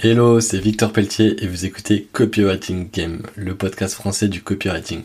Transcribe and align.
Hello, 0.00 0.38
c'est 0.38 0.60
Victor 0.60 0.92
Pelletier 0.92 1.42
et 1.42 1.48
vous 1.48 1.66
écoutez 1.66 2.06
Copywriting 2.12 2.88
Game, 2.92 3.22
le 3.34 3.56
podcast 3.56 3.94
français 3.94 4.28
du 4.28 4.42
copywriting. 4.42 5.02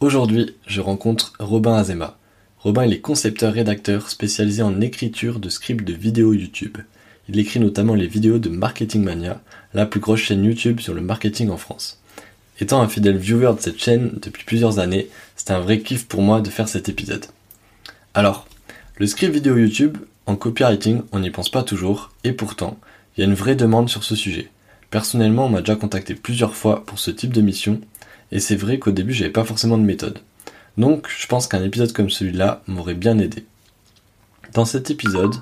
Aujourd'hui, 0.00 0.54
je 0.66 0.82
rencontre 0.82 1.32
Robin 1.38 1.74
Azema. 1.76 2.18
Robin 2.58 2.84
il 2.84 2.92
est 2.92 3.00
concepteur-rédacteur 3.00 4.10
spécialisé 4.10 4.62
en 4.62 4.82
écriture 4.82 5.40
de 5.40 5.48
scripts 5.48 5.86
de 5.86 5.94
vidéos 5.94 6.34
YouTube. 6.34 6.76
Il 7.30 7.38
écrit 7.38 7.58
notamment 7.58 7.94
les 7.94 8.06
vidéos 8.06 8.36
de 8.38 8.50
Marketing 8.50 9.02
Mania, 9.02 9.40
la 9.72 9.86
plus 9.86 10.00
grosse 10.00 10.20
chaîne 10.20 10.44
YouTube 10.44 10.80
sur 10.80 10.92
le 10.92 11.00
marketing 11.00 11.48
en 11.48 11.56
France. 11.56 11.98
Étant 12.60 12.82
un 12.82 12.88
fidèle 12.88 13.16
viewer 13.16 13.54
de 13.56 13.62
cette 13.62 13.82
chaîne 13.82 14.18
depuis 14.20 14.44
plusieurs 14.44 14.78
années, 14.78 15.08
c'est 15.36 15.52
un 15.52 15.60
vrai 15.60 15.80
kiff 15.80 16.06
pour 16.06 16.20
moi 16.20 16.42
de 16.42 16.50
faire 16.50 16.68
cet 16.68 16.90
épisode. 16.90 17.24
Alors, 18.12 18.46
le 18.98 19.06
script 19.06 19.32
vidéo 19.32 19.56
YouTube, 19.56 19.96
en 20.26 20.36
copywriting, 20.36 21.00
on 21.12 21.20
n'y 21.20 21.30
pense 21.30 21.48
pas 21.48 21.62
toujours, 21.62 22.12
et 22.24 22.32
pourtant, 22.32 22.78
il 23.16 23.20
y 23.20 23.24
a 23.24 23.26
une 23.26 23.34
vraie 23.34 23.56
demande 23.56 23.88
sur 23.88 24.04
ce 24.04 24.16
sujet. 24.16 24.50
Personnellement, 24.90 25.46
on 25.46 25.50
m'a 25.50 25.60
déjà 25.60 25.76
contacté 25.76 26.14
plusieurs 26.14 26.54
fois 26.54 26.84
pour 26.84 26.98
ce 26.98 27.10
type 27.10 27.32
de 27.32 27.40
mission, 27.40 27.80
et 28.32 28.40
c'est 28.40 28.56
vrai 28.56 28.78
qu'au 28.78 28.90
début, 28.90 29.12
j'avais 29.12 29.30
pas 29.30 29.44
forcément 29.44 29.78
de 29.78 29.82
méthode. 29.82 30.20
Donc, 30.76 31.08
je 31.08 31.26
pense 31.26 31.46
qu'un 31.46 31.62
épisode 31.62 31.92
comme 31.92 32.10
celui-là 32.10 32.62
m'aurait 32.66 32.94
bien 32.94 33.18
aidé. 33.18 33.44
Dans 34.52 34.64
cet 34.64 34.90
épisode, 34.90 35.34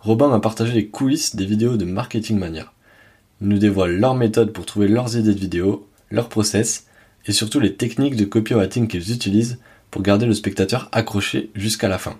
Robin 0.00 0.28
m'a 0.28 0.40
partagé 0.40 0.72
les 0.72 0.88
coulisses 0.88 1.36
des 1.36 1.46
vidéos 1.46 1.76
de 1.76 1.84
Marketing 1.84 2.38
Mania. 2.38 2.72
Ils 3.40 3.48
nous 3.48 3.58
dévoilent 3.58 3.98
leurs 3.98 4.14
méthodes 4.16 4.52
pour 4.52 4.66
trouver 4.66 4.88
leurs 4.88 5.16
idées 5.16 5.34
de 5.34 5.38
vidéos, 5.38 5.88
leurs 6.10 6.28
process, 6.28 6.86
et 7.26 7.32
surtout 7.32 7.60
les 7.60 7.74
techniques 7.74 8.16
de 8.16 8.24
copywriting 8.24 8.88
qu'ils 8.88 9.12
utilisent 9.12 9.58
pour 9.90 10.02
garder 10.02 10.26
le 10.26 10.34
spectateur 10.34 10.88
accroché 10.90 11.50
jusqu'à 11.54 11.88
la 11.88 11.98
fin. 11.98 12.16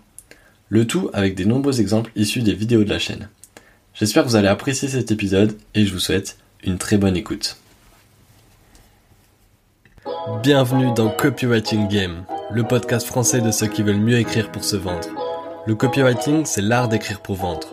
Le 0.69 0.87
tout 0.87 1.10
avec 1.12 1.34
des 1.34 1.45
nombreux 1.45 1.80
exemples 1.80 2.12
issus 2.15 2.43
des 2.43 2.55
vidéos 2.55 2.84
de 2.84 2.91
la 2.91 2.98
chaîne. 2.98 3.29
J'espère 3.95 4.23
que 4.23 4.28
vous 4.28 4.37
allez 4.37 4.48
apprécier 4.48 4.88
cet 4.88 5.10
épisode 5.10 5.55
et 5.74 5.84
je 5.84 5.92
vous 5.92 6.01
souhaite 6.01 6.38
une 6.64 6.78
très 6.78 6.96
bonne 6.96 7.14
écoute. 7.14 7.59
Bienvenue 10.43 10.95
dans 10.95 11.10
Copywriting 11.10 11.88
Game, 11.88 12.24
le 12.51 12.65
podcast 12.65 13.07
français 13.07 13.43
de 13.43 13.51
ceux 13.51 13.66
qui 13.66 13.82
veulent 13.82 14.01
mieux 14.01 14.18
écrire 14.18 14.51
pour 14.51 14.65
se 14.65 14.76
vendre. 14.76 15.09
Le 15.66 15.74
copywriting, 15.74 16.46
c'est 16.46 16.62
l'art 16.62 16.88
d'écrire 16.88 17.21
pour 17.21 17.37
vendre. 17.37 17.68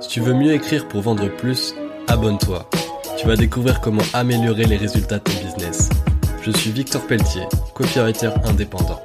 Si 0.00 0.08
tu 0.08 0.20
veux 0.20 0.32
mieux 0.32 0.52
écrire 0.52 0.86
pour 0.86 1.02
vendre 1.02 1.28
plus, 1.28 1.74
abonne-toi. 2.06 2.70
Tu 3.18 3.26
vas 3.26 3.36
découvrir 3.36 3.80
comment 3.80 4.02
améliorer 4.12 4.64
les 4.66 4.76
résultats 4.76 5.18
de 5.18 5.24
ton 5.24 5.44
business. 5.44 5.88
Je 6.42 6.52
suis 6.52 6.70
Victor 6.70 7.04
Pelletier, 7.04 7.46
copywriter 7.74 8.30
indépendant. 8.44 9.02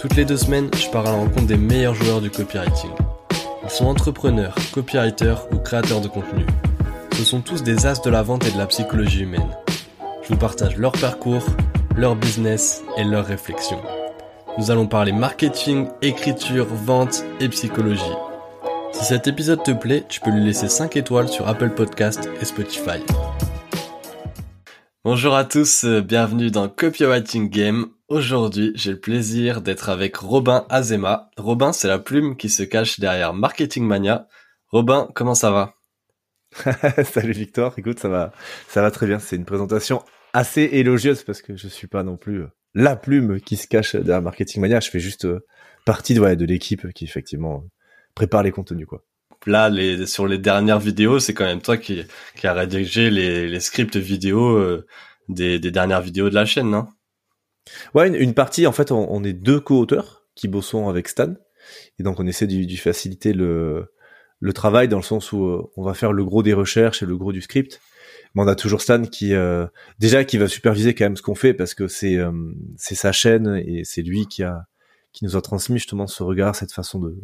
Toutes 0.00 0.16
les 0.16 0.24
deux 0.24 0.38
semaines, 0.38 0.70
je 0.76 0.88
pars 0.90 1.06
à 1.06 1.12
la 1.12 1.18
rencontre 1.18 1.46
des 1.46 1.56
meilleurs 1.56 1.94
joueurs 1.94 2.20
du 2.20 2.30
copywriting 2.30 2.90
sont 3.70 3.86
entrepreneurs, 3.86 4.54
copywriters 4.72 5.46
ou 5.52 5.58
créateurs 5.58 6.00
de 6.00 6.08
contenu. 6.08 6.44
Ce 7.16 7.24
sont 7.24 7.40
tous 7.40 7.62
des 7.62 7.86
as 7.86 8.02
de 8.02 8.10
la 8.10 8.22
vente 8.22 8.46
et 8.46 8.50
de 8.50 8.58
la 8.58 8.66
psychologie 8.66 9.22
humaine. 9.22 9.56
Je 10.22 10.28
vous 10.28 10.38
partage 10.38 10.76
leur 10.76 10.92
parcours, 10.92 11.44
leur 11.96 12.16
business 12.16 12.82
et 12.96 13.04
leurs 13.04 13.26
réflexions. 13.26 13.80
Nous 14.58 14.70
allons 14.70 14.86
parler 14.86 15.12
marketing, 15.12 15.88
écriture, 16.02 16.66
vente 16.66 17.24
et 17.38 17.48
psychologie. 17.48 18.02
Si 18.92 19.04
cet 19.04 19.28
épisode 19.28 19.62
te 19.62 19.70
plaît, 19.70 20.04
tu 20.08 20.20
peux 20.20 20.30
lui 20.30 20.44
laisser 20.44 20.68
5 20.68 20.96
étoiles 20.96 21.28
sur 21.28 21.46
Apple 21.48 21.70
Podcast 21.70 22.28
et 22.40 22.44
Spotify. 22.44 22.98
Bonjour 25.04 25.34
à 25.34 25.44
tous, 25.44 25.84
euh, 25.84 26.02
bienvenue 26.02 26.50
dans 26.50 26.68
Copywriting 26.68 27.48
Game. 27.48 27.86
Aujourd'hui, 28.10 28.72
j'ai 28.74 28.90
le 28.90 28.98
plaisir 28.98 29.62
d'être 29.62 29.88
avec 29.88 30.16
Robin 30.16 30.66
Azema. 30.68 31.30
Robin, 31.36 31.72
c'est 31.72 31.86
la 31.86 32.00
plume 32.00 32.36
qui 32.36 32.48
se 32.48 32.64
cache 32.64 32.98
derrière 32.98 33.32
Marketing 33.34 33.86
Mania. 33.86 34.26
Robin, 34.66 35.08
comment 35.14 35.36
ça 35.36 35.52
va? 35.52 35.76
Salut 37.04 37.30
Victor, 37.30 37.72
écoute, 37.78 38.00
ça 38.00 38.08
va, 38.08 38.32
ça 38.66 38.82
va 38.82 38.90
très 38.90 39.06
bien. 39.06 39.20
C'est 39.20 39.36
une 39.36 39.44
présentation 39.44 40.02
assez 40.32 40.68
élogieuse 40.72 41.22
parce 41.22 41.40
que 41.40 41.56
je 41.56 41.68
suis 41.68 41.86
pas 41.86 42.02
non 42.02 42.16
plus 42.16 42.40
euh, 42.40 42.48
la 42.74 42.96
plume 42.96 43.40
qui 43.40 43.56
se 43.56 43.68
cache 43.68 43.94
derrière 43.94 44.22
Marketing 44.22 44.60
Mania. 44.60 44.80
Je 44.80 44.90
fais 44.90 44.98
juste 44.98 45.26
euh, 45.26 45.46
partie 45.84 46.14
de, 46.14 46.34
de 46.34 46.44
l'équipe 46.44 46.92
qui 46.92 47.04
effectivement 47.04 47.62
prépare 48.16 48.42
les 48.42 48.50
contenus, 48.50 48.88
quoi 48.88 49.04
là, 49.46 49.68
les, 49.70 50.06
sur 50.06 50.26
les 50.26 50.38
dernières 50.38 50.80
vidéos, 50.80 51.20
c'est 51.20 51.32
quand 51.32 51.44
même 51.44 51.62
toi 51.62 51.76
qui, 51.76 52.04
qui 52.34 52.46
a 52.48 52.52
rédigé 52.52 53.08
les, 53.08 53.48
les 53.48 53.60
scripts 53.60 53.96
vidéo 53.96 54.56
euh, 54.56 54.84
des, 55.28 55.58
des, 55.60 55.70
dernières 55.70 56.02
vidéos 56.02 56.28
de 56.28 56.34
la 56.34 56.44
chaîne, 56.44 56.70
non? 56.70 56.88
Ouais, 57.94 58.08
une, 58.08 58.34
partie, 58.34 58.66
en 58.66 58.72
fait, 58.72 58.92
on, 58.92 59.24
est 59.24 59.32
deux 59.32 59.60
co-auteurs 59.60 60.24
qui 60.34 60.48
bossons 60.48 60.88
avec 60.88 61.08
Stan. 61.08 61.34
Et 61.98 62.02
donc, 62.02 62.20
on 62.20 62.26
essaie 62.26 62.46
de, 62.46 62.76
faciliter 62.76 63.32
le, 63.32 63.92
le 64.40 64.52
travail 64.52 64.88
dans 64.88 64.96
le 64.96 65.02
sens 65.02 65.32
où 65.32 65.44
euh, 65.44 65.70
on 65.76 65.82
va 65.82 65.94
faire 65.94 66.12
le 66.12 66.24
gros 66.24 66.42
des 66.42 66.52
recherches 66.54 67.02
et 67.02 67.06
le 67.06 67.16
gros 67.16 67.32
du 67.32 67.42
script. 67.42 67.80
Mais 68.34 68.42
on 68.42 68.48
a 68.48 68.54
toujours 68.54 68.80
Stan 68.80 69.02
qui, 69.02 69.34
euh, 69.34 69.66
déjà, 69.98 70.24
qui 70.24 70.38
va 70.38 70.48
superviser 70.48 70.94
quand 70.94 71.04
même 71.04 71.16
ce 71.16 71.22
qu'on 71.22 71.34
fait 71.34 71.54
parce 71.54 71.74
que 71.74 71.88
c'est 71.88 72.18
c'est 72.76 72.94
sa 72.94 73.10
chaîne 73.10 73.60
et 73.66 73.82
c'est 73.84 74.02
lui 74.02 74.26
qui 74.26 74.44
a 74.44 74.66
qui 75.12 75.24
nous 75.24 75.36
a 75.36 75.42
transmis 75.42 75.78
justement 75.78 76.06
ce 76.06 76.22
regard, 76.22 76.54
cette 76.54 76.72
façon 76.72 77.00
de, 77.00 77.16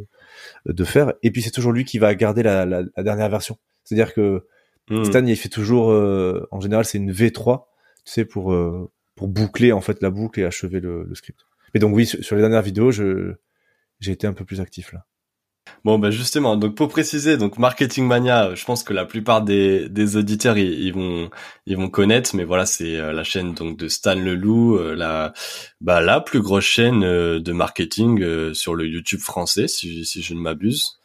de 0.66 0.84
faire. 0.84 1.12
Et 1.22 1.30
puis 1.30 1.42
c'est 1.42 1.50
toujours 1.50 1.72
lui 1.72 1.84
qui 1.84 1.98
va 1.98 2.14
garder 2.14 2.42
la, 2.42 2.66
la, 2.66 2.82
la 2.96 3.02
dernière 3.02 3.28
version. 3.28 3.58
C'est-à-dire 3.84 4.12
que 4.12 4.44
hmm. 4.90 5.04
Stan, 5.04 5.24
il 5.24 5.36
fait 5.36 5.48
toujours, 5.48 5.90
euh, 5.90 6.46
en 6.50 6.60
général, 6.60 6.84
c'est 6.84 6.98
une 6.98 7.12
V3, 7.12 7.66
tu 8.04 8.12
sais, 8.12 8.24
pour 8.24 8.52
euh, 8.52 8.90
pour 9.16 9.28
boucler 9.28 9.72
en 9.72 9.80
fait 9.80 10.00
la 10.02 10.10
boucle 10.10 10.40
et 10.40 10.44
achever 10.44 10.80
le, 10.80 11.04
le 11.04 11.14
script. 11.14 11.40
Mais 11.74 11.80
donc 11.80 11.94
oui, 11.94 12.06
sur 12.06 12.36
les 12.36 12.42
dernières 12.42 12.62
vidéos, 12.62 12.92
je 12.92 13.34
j'ai 13.98 14.12
été 14.12 14.26
un 14.26 14.32
peu 14.32 14.44
plus 14.44 14.60
actif 14.60 14.92
là. 14.92 15.06
Bon, 15.84 15.98
ben 15.98 16.10
justement, 16.10 16.56
donc 16.56 16.76
pour 16.76 16.88
préciser, 16.88 17.36
donc 17.36 17.58
Marketing 17.58 18.06
Mania, 18.06 18.54
je 18.54 18.64
pense 18.64 18.84
que 18.84 18.92
la 18.92 19.04
plupart 19.04 19.42
des, 19.42 19.88
des 19.88 20.16
auditeurs 20.16 20.56
ils, 20.58 20.92
vont 20.92 21.28
ils 21.66 21.76
vont 21.76 21.88
connaître, 21.88 22.36
mais 22.36 22.44
voilà, 22.44 22.66
c'est 22.66 22.96
euh, 22.96 23.12
la 23.12 23.24
chaîne 23.24 23.52
donc 23.52 23.76
de 23.76 23.88
Stan 23.88 24.14
Leloup, 24.14 24.76
euh, 24.76 24.94
la 24.94 25.32
bah 25.80 26.00
la 26.00 26.20
plus 26.20 26.40
grosse 26.40 26.64
chaîne 26.64 27.02
euh, 27.02 27.40
de 27.40 27.52
marketing 27.52 28.54
sur 28.54 28.76
le 28.76 28.86
YouTube 28.86 29.20
français, 29.20 29.66
si, 29.66 30.04
si 30.04 30.22
je 30.22 30.34
ne 30.34 30.40
m'abuse. 30.40 31.00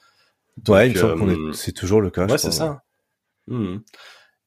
Ouais, 0.67 0.91
il 0.91 0.97
me 0.97 1.53
c'est 1.53 1.71
toujours 1.71 2.01
le 2.01 2.11
cas. 2.11 2.27
Ouais, 2.27 2.37
c'est 2.37 2.51
ça. 2.51 2.83
Hmm. 3.47 3.77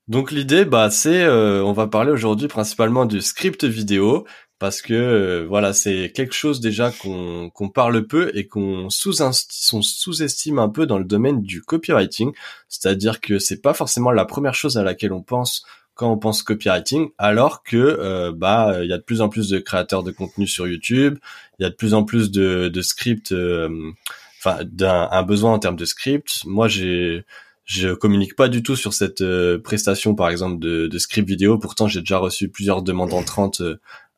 Donc 0.07 0.31
l'idée, 0.31 0.65
bah 0.67 0.91
c'est, 0.91 1.27
on 1.27 1.73
va 1.73 1.87
parler 1.87 2.13
aujourd'hui 2.13 2.47
principalement 2.47 3.07
du 3.07 3.23
script 3.23 3.65
vidéo 3.65 4.27
parce 4.59 4.83
que 4.83 4.95
euh, 4.95 5.47
voilà 5.47 5.73
c'est 5.73 6.13
quelque 6.15 6.35
chose 6.35 6.61
déjà 6.61 6.91
qu'on 6.91 7.69
parle 7.75 8.07
peu 8.07 8.31
et 8.35 8.47
qu'on 8.47 8.89
sous 8.89 9.13
sous-estime 9.13 10.59
un 10.59 10.69
peu 10.69 10.87
dans 10.87 10.99
le 10.99 11.05
domaine 11.05 11.43
du 11.43 11.61
copywriting, 11.61 12.33
c'est-à-dire 12.69 13.21
que 13.21 13.39
c'est 13.39 13.61
pas 13.61 13.75
forcément 13.75 14.11
la 14.11 14.25
première 14.25 14.55
chose 14.55 14.79
à 14.79 14.83
laquelle 14.83 15.13
on 15.13 15.23
pense 15.23 15.65
quand 15.95 16.11
on 16.11 16.19
pense 16.19 16.43
copywriting, 16.43 17.11
alors 17.19 17.63
que 17.63 17.77
euh, 17.77 18.33
bah 18.35 18.79
il 18.83 18.89
y 18.89 18.93
a 18.93 18.99
de 18.99 19.03
plus 19.03 19.21
en 19.21 19.29
plus 19.29 19.49
de 19.49 19.59
créateurs 19.59 20.03
de 20.03 20.11
contenu 20.13 20.47
sur 20.47 20.67
YouTube, 20.67 21.19
il 21.59 21.63
y 21.63 21.67
a 21.67 21.71
de 21.71 21.75
plus 21.75 21.95
en 21.95 22.05
plus 22.05 22.31
de, 22.31 22.69
de 22.69 22.83
scripts, 22.83 23.33
euh, 23.33 23.93
enfin 24.39 24.61
d'un 24.65 25.09
un 25.11 25.23
besoin 25.25 25.53
en 25.53 25.59
termes 25.59 25.77
de 25.77 25.85
scripts. 25.85 26.45
Moi 26.47 26.69
j'ai 26.69 27.25
je 27.65 27.95
communique 27.95 28.37
pas 28.37 28.49
du 28.49 28.63
tout 28.63 28.77
sur 28.77 28.93
cette 28.95 29.25
prestation 29.63 30.15
par 30.15 30.29
exemple 30.29 30.59
de, 30.59 30.87
de 30.87 30.99
script 30.99 31.29
vidéo. 31.29 31.59
Pourtant 31.59 31.89
j'ai 31.89 32.01
déjà 32.01 32.19
reçu 32.19 32.49
plusieurs 32.49 32.83
demandes 32.83 33.13
entrantes 33.13 33.63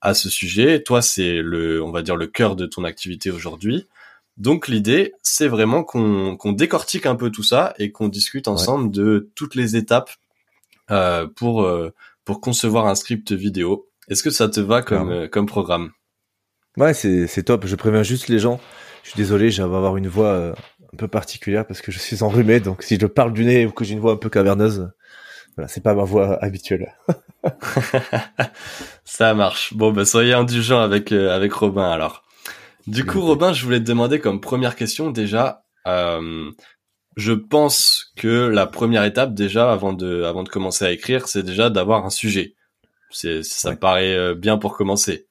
à 0.00 0.14
ce 0.14 0.28
sujet. 0.28 0.82
Toi, 0.82 1.02
c'est 1.02 1.40
le, 1.42 1.82
on 1.82 1.90
va 1.90 2.02
dire, 2.02 2.16
le 2.16 2.26
cœur 2.26 2.56
de 2.56 2.66
ton 2.66 2.84
activité 2.84 3.30
aujourd'hui. 3.30 3.86
Donc 4.36 4.68
l'idée, 4.68 5.14
c'est 5.22 5.48
vraiment 5.48 5.82
qu'on 5.82 6.52
décortique 6.52 7.06
un 7.06 7.16
peu 7.16 7.30
tout 7.30 7.42
ça 7.42 7.74
et 7.78 7.90
qu'on 7.90 8.08
discute 8.08 8.48
ensemble 8.48 8.90
de 8.90 9.30
toutes 9.34 9.54
les 9.54 9.76
étapes 9.76 10.10
euh, 10.90 11.26
pour 11.26 11.62
euh, 11.62 11.92
pour 12.24 12.40
concevoir 12.40 12.86
un 12.86 12.94
script 12.94 13.32
vidéo. 13.32 13.88
Est-ce 14.08 14.22
que 14.22 14.30
ça 14.30 14.48
te 14.48 14.60
va 14.60 14.82
comme 14.82 15.10
euh, 15.10 15.28
comme 15.28 15.46
programme? 15.46 15.90
Ouais, 16.76 16.92
c'est 16.92 17.26
c'est 17.26 17.44
top. 17.44 17.66
Je 17.66 17.76
préviens 17.76 18.02
juste 18.02 18.28
les 18.28 18.38
gens. 18.38 18.60
Je 19.02 19.10
suis 19.10 19.16
désolé, 19.16 19.50
je 19.50 19.62
vais 19.62 19.76
avoir 19.76 19.96
une 19.96 20.08
voix 20.08 20.54
un 20.92 20.96
peu 20.96 21.08
particulière 21.08 21.66
parce 21.66 21.80
que 21.80 21.92
je 21.92 21.98
suis 21.98 22.22
enrhumé. 22.22 22.60
Donc 22.60 22.82
si 22.82 22.98
je 23.00 23.06
parle 23.06 23.32
du 23.32 23.44
nez 23.44 23.66
ou 23.66 23.70
que 23.70 23.84
j'ai 23.84 23.94
une 23.94 24.00
voix 24.00 24.12
un 24.12 24.16
peu 24.16 24.30
caverneuse, 24.30 24.90
voilà, 25.56 25.68
c'est 25.68 25.82
pas 25.82 25.94
ma 25.94 26.04
voix 26.04 26.42
habituelle. 26.42 26.94
Ça 29.04 29.34
marche. 29.34 29.74
Bon, 29.74 29.92
bah, 29.92 30.04
soyez 30.04 30.34
indulgents 30.34 30.80
avec 30.80 31.12
euh, 31.12 31.34
avec 31.34 31.52
Robin 31.52 31.90
alors. 31.90 32.22
Du 32.86 33.04
coup, 33.04 33.20
Robin, 33.20 33.52
je 33.52 33.64
voulais 33.64 33.80
te 33.80 33.84
demander 33.84 34.20
comme 34.20 34.40
première 34.40 34.76
question 34.76 35.10
déjà. 35.10 35.64
Euh, 35.88 36.50
je 37.16 37.32
pense 37.32 38.12
que 38.16 38.28
la 38.48 38.66
première 38.66 39.04
étape 39.04 39.34
déjà 39.34 39.72
avant 39.72 39.92
de 39.92 40.22
avant 40.22 40.44
de 40.44 40.48
commencer 40.48 40.84
à 40.84 40.92
écrire, 40.92 41.26
c'est 41.26 41.42
déjà 41.42 41.68
d'avoir 41.68 42.04
un 42.04 42.10
sujet. 42.10 42.54
C'est 43.10 43.42
ça 43.42 43.72
me 43.72 43.76
paraît 43.76 44.14
euh, 44.14 44.34
bien 44.34 44.58
pour 44.58 44.76
commencer. 44.76 45.26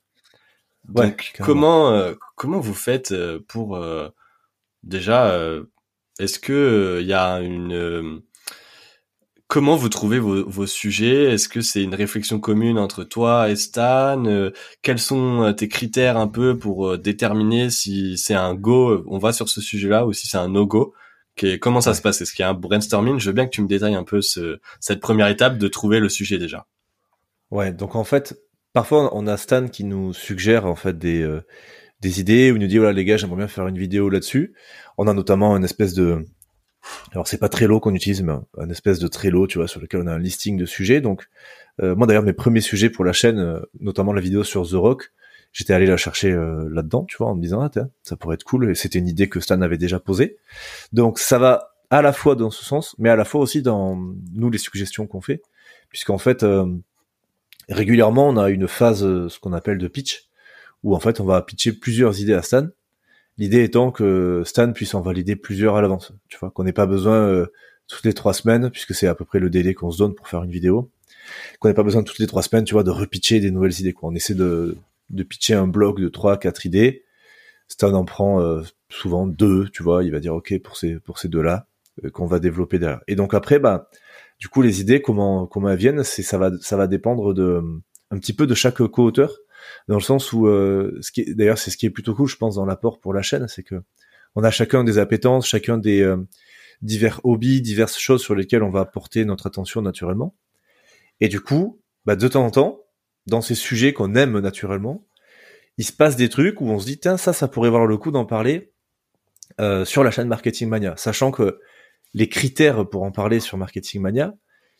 Donc 0.90 1.34
comment 1.40 1.92
euh, 1.92 2.13
comment 2.36 2.60
vous 2.60 2.74
faites 2.74 3.13
pour 3.48 3.80
déjà 4.86 5.38
est-ce 6.20 6.40
que 6.40 7.00
il 7.02 7.08
y 7.08 7.14
a 7.14 7.42
une 7.42 8.22
Comment 9.48 9.76
vous 9.76 9.90
trouvez 9.90 10.18
vos, 10.18 10.44
vos 10.50 10.66
sujets? 10.66 11.32
Est-ce 11.32 11.48
que 11.48 11.62
c'est 11.62 11.84
une 11.84 11.94
réflexion 11.94 12.40
commune 12.40 12.80
entre 12.80 13.04
toi 13.04 13.50
et 13.50 13.56
Stan? 13.56 14.26
Euh, 14.26 14.50
Quels 14.82 14.98
sont 14.98 15.44
euh, 15.44 15.52
tes 15.54 15.68
critères 15.68 16.18
un 16.18 16.28
peu 16.28 16.58
pour 16.58 16.90
euh, 16.90 16.98
déterminer 16.98 17.70
si 17.70 18.18
c'est 18.18 18.34
un 18.34 18.56
go, 18.56 19.04
on 19.08 19.20
va 19.20 19.34
sur 19.34 19.48
ce 19.48 19.62
sujet-là, 19.62 20.08
ou 20.08 20.14
si 20.14 20.28
c'est 20.28 20.38
un 20.38 20.50
no-go. 20.50 20.96
Comment 21.62 21.81
ça 21.81 21.94
se 21.94 22.02
passe? 22.02 22.22
Est-ce 22.22 22.34
qu'il 22.34 22.42
y 22.42 22.46
a 22.46 22.50
un 22.50 22.54
brainstorming? 22.56 23.20
Je 23.20 23.28
veux 23.28 23.34
bien 23.34 23.46
que 23.46 23.52
tu 23.52 23.62
me 23.62 23.68
détailles 23.68 23.94
un 23.96 24.04
peu 24.04 24.22
ce, 24.22 24.60
cette 24.80 25.00
première 25.00 25.28
étape 25.28 25.58
de 25.58 25.68
trouver 25.68 26.00
le 26.00 26.10
sujet 26.10 26.40
déjà. 26.40 26.66
Ouais, 27.52 27.72
donc 27.72 27.96
en 27.96 28.04
fait, 28.04 28.42
parfois 28.74 29.16
on 29.16 29.28
a 29.28 29.38
Stan 29.38 29.68
qui 29.68 29.84
nous 29.84 30.14
suggère 30.14 30.66
en 30.66 30.76
fait 30.76 30.98
des 30.98 31.22
euh, 31.22 31.46
des 32.06 32.19
idées 32.19 32.48
il 32.48 32.56
nous 32.56 32.68
dit 32.68 32.78
voilà 32.78 32.94
les 32.94 33.04
gars 33.04 33.18
j'aimerais 33.18 33.38
bien 33.38 33.48
faire 33.48 33.68
une 33.68 33.78
vidéo 33.78 34.10
là-dessus. 34.10 34.54
On 34.98 35.07
a 35.07 35.13
notamment 35.13 35.57
une 35.57 35.63
espèce 35.63 35.94
de 35.94 36.25
alors 37.12 37.28
c'est 37.28 37.40
pas 37.40 37.50
Trello 37.50 37.80
qu'on 37.80 37.96
utilise 37.96 38.22
mais 38.22 38.34
un 38.57 38.69
espèce 38.69 39.00
de 39.00 39.07
Trello 39.07 39.48
tu 39.48 39.57
vois 39.57 39.68
sur 39.68 39.81
lequel 39.81 40.02
on 40.02 40.07
a 40.07 40.13
un 40.13 40.19
listing 40.19 40.57
de 40.57 40.66
sujets. 40.66 41.02
Donc 41.02 41.28
euh, 41.81 41.96
moi 41.96 42.06
d'ailleurs 42.06 42.24
mes 42.24 42.34
premiers 42.34 42.62
sujets 42.62 42.90
pour 42.90 43.04
la 43.04 43.13
chaîne, 43.13 43.40
euh, 43.40 43.60
notamment 43.80 44.13
la 44.13 44.22
vidéo 44.22 44.44
sur 44.44 44.68
The 44.68 44.74
Rock, 44.74 45.12
j'étais 45.52 45.74
allé 45.74 45.88
la 45.88 45.98
chercher 45.98 46.31
là-dedans 46.31 47.06
tu 47.06 47.18
vois 47.18 47.28
en 47.28 47.36
me 47.36 47.42
disant 47.42 47.62
ah 47.62 47.72
ça 48.04 48.16
pourrait 48.16 48.36
être 48.36 48.44
cool 48.44 48.69
et 48.69 48.75
c'était 48.75 49.00
une 49.00 49.07
idée 49.07 49.28
que 49.28 49.40
Stan 49.40 49.60
avait 49.62 49.80
déjà 49.80 50.00
posée. 50.00 50.38
Donc 50.94 51.18
ça 51.18 51.40
va 51.40 51.72
à 51.90 52.02
la 52.02 52.13
fois 52.13 52.36
dans 52.36 52.52
ce 52.52 52.63
sens 52.63 52.96
mais 53.00 53.10
à 53.10 53.16
la 53.16 53.25
fois 53.25 53.42
aussi 53.42 53.62
dans 53.62 53.96
nous 54.34 54.50
les 54.52 54.60
suggestions 54.60 55.07
qu'on 55.07 55.22
fait 55.22 55.42
puisqu'en 55.90 56.19
fait 56.19 56.44
régulièrement, 57.69 58.30
on 58.30 58.38
a 58.38 58.50
une 58.50 58.68
phase, 58.68 59.04
euh, 59.04 59.30
ce 59.30 59.40
qu'on 59.40 59.54
appelle 59.54 59.78
de 59.78 59.88
pitch, 59.88 60.25
où 60.86 60.96
en 60.96 61.00
fait, 61.00 61.20
on 61.20 61.26
va 61.26 61.42
pitcher 61.42 61.74
plusieurs 61.74 62.22
idées 62.22 62.36
à 62.36 62.44
Stan. 62.44 62.68
L'idée 63.38 63.64
étant 63.64 63.92
que 63.92 64.44
Stan 64.46 64.72
puisse 64.72 64.94
en 64.94 65.02
valider 65.02 65.36
plusieurs 65.36 65.76
à 65.76 65.82
l'avance. 65.82 66.14
Tu 66.30 66.38
vois, 66.38 66.52
qu'on 66.52 66.64
n'ait 66.64 66.74
pas 66.74 66.86
besoin 66.86 67.28
euh, 67.28 67.48
toutes 67.88 68.06
les 68.06 68.14
trois 68.14 68.36
semaines, 68.36 68.70
puisque 68.70 68.94
c'est 68.94 69.08
à 69.08 69.16
peu 69.16 69.26
près 69.26 69.40
le 69.40 69.50
délai 69.50 69.74
qu'on 69.74 69.90
se 69.90 69.98
donne 69.98 70.14
pour 70.14 70.28
faire 70.28 70.44
une 70.44 70.52
vidéo, 70.52 70.92
qu'on 71.60 71.70
n'ait 71.70 71.74
pas 71.74 71.84
besoin 71.84 72.04
toutes 72.04 72.20
les 72.20 72.28
trois 72.28 72.44
semaines, 72.44 72.66
tu 72.66 72.76
vois, 72.76 72.84
de 72.84 72.92
repitcher 72.92 73.40
des 73.40 73.50
nouvelles 73.50 73.78
idées. 73.80 73.94
Quoi. 73.94 74.10
On 74.10 74.16
essaie 74.16 74.36
de, 74.36 74.78
de 75.10 75.24
pitcher 75.24 75.56
un 75.56 75.68
bloc 75.68 76.00
de 76.00 76.08
trois, 76.08 76.38
quatre 76.38 76.68
idées. 76.68 77.04
Stan 77.68 77.92
en 77.94 78.06
prend 78.06 78.40
euh, 78.42 78.62
souvent 78.90 79.26
deux, 79.26 79.68
tu 79.70 79.81
vois. 79.81 80.04
Il 80.04 80.12
va 80.12 80.20
dire 80.20 80.36
ok 80.36 80.60
pour 80.62 80.78
ces 80.78 81.00
pour 81.00 81.18
ces 81.18 81.30
deux 81.30 81.42
là 81.42 81.66
qu'on 82.14 82.28
va 82.28 82.38
développer 82.38 82.78
derrière. 82.78 83.02
Et 83.08 83.16
donc 83.16 83.34
après, 83.34 83.58
bah 83.58 83.90
du 84.40 84.50
coup, 84.50 84.62
les 84.62 84.81
idées, 84.81 85.02
comment 85.02 85.48
comment 85.48 85.70
elles 85.70 85.80
viennent, 85.80 86.04
c'est 86.04 86.22
ça 86.22 86.38
va 86.38 86.52
ça 86.62 86.78
va 86.78 86.86
dépendre 86.86 87.34
de 87.34 87.64
un 88.12 88.20
petit 88.20 88.34
peu 88.34 88.46
de 88.46 88.54
chaque 88.54 88.86
co-auteur, 88.86 89.36
dans 89.88 89.96
le 89.96 90.02
sens 90.02 90.34
où 90.34 90.48
euh, 90.48 90.98
ce 91.02 91.12
qui 91.12 91.36
d'ailleurs 91.36 91.58
c'est 91.58 91.72
ce 91.72 91.78
qui 91.78 91.86
est 91.86 91.92
plutôt 91.92 92.14
cool, 92.14 92.28
je 92.28 92.38
pense, 92.38 92.56
dans 92.56 92.66
l'apport 92.66 93.00
pour 93.00 93.14
la 93.14 93.22
chaîne, 93.22 93.48
c'est 93.48 93.64
que 93.64 93.82
on 94.36 94.44
a 94.44 94.52
chacun 94.52 94.84
des 94.84 94.98
appétences, 94.98 95.48
chacun 95.48 95.78
des 95.78 96.02
euh, 96.02 96.18
divers 96.82 97.22
hobbies, 97.24 97.62
diverses 97.62 97.98
choses 97.98 98.22
sur 98.22 98.36
lesquelles 98.36 98.64
on 98.64 98.70
va 98.70 98.86
porter 98.86 99.26
notre 99.26 99.48
attention 99.48 99.82
naturellement. 99.82 100.36
Et 101.22 101.30
du 101.30 101.40
coup, 101.40 101.82
bah, 102.06 102.16
de 102.16 102.28
temps 102.28 102.46
en 102.46 102.52
temps, 102.52 102.82
dans 103.28 103.42
ces 103.42 103.56
sujets 103.56 103.94
qu'on 103.94 104.16
aime 104.16 104.40
naturellement, 104.40 105.06
il 105.78 105.86
se 105.86 105.94
passe 105.94 106.16
des 106.16 106.30
trucs 106.30 106.62
où 106.62 106.66
on 106.70 106.80
se 106.80 106.86
dit 106.86 107.00
tiens 107.00 107.18
ça 107.18 107.34
ça 107.34 107.48
pourrait 107.48 107.70
valoir 107.70 107.88
le 107.88 107.98
coup 107.98 108.12
d'en 108.12 108.26
parler 108.26 108.74
euh, 109.62 109.86
sur 109.86 110.04
la 110.04 110.12
chaîne 110.12 110.28
Marketing 110.28 110.68
Mania, 110.70 110.96
sachant 110.98 111.32
que 111.32 111.60
les 112.14 112.30
critères 112.30 112.88
pour 112.90 113.04
en 113.04 113.12
parler 113.12 113.40
sur 113.40 113.58
Marketing 113.58 114.02
Mania, 114.02 114.34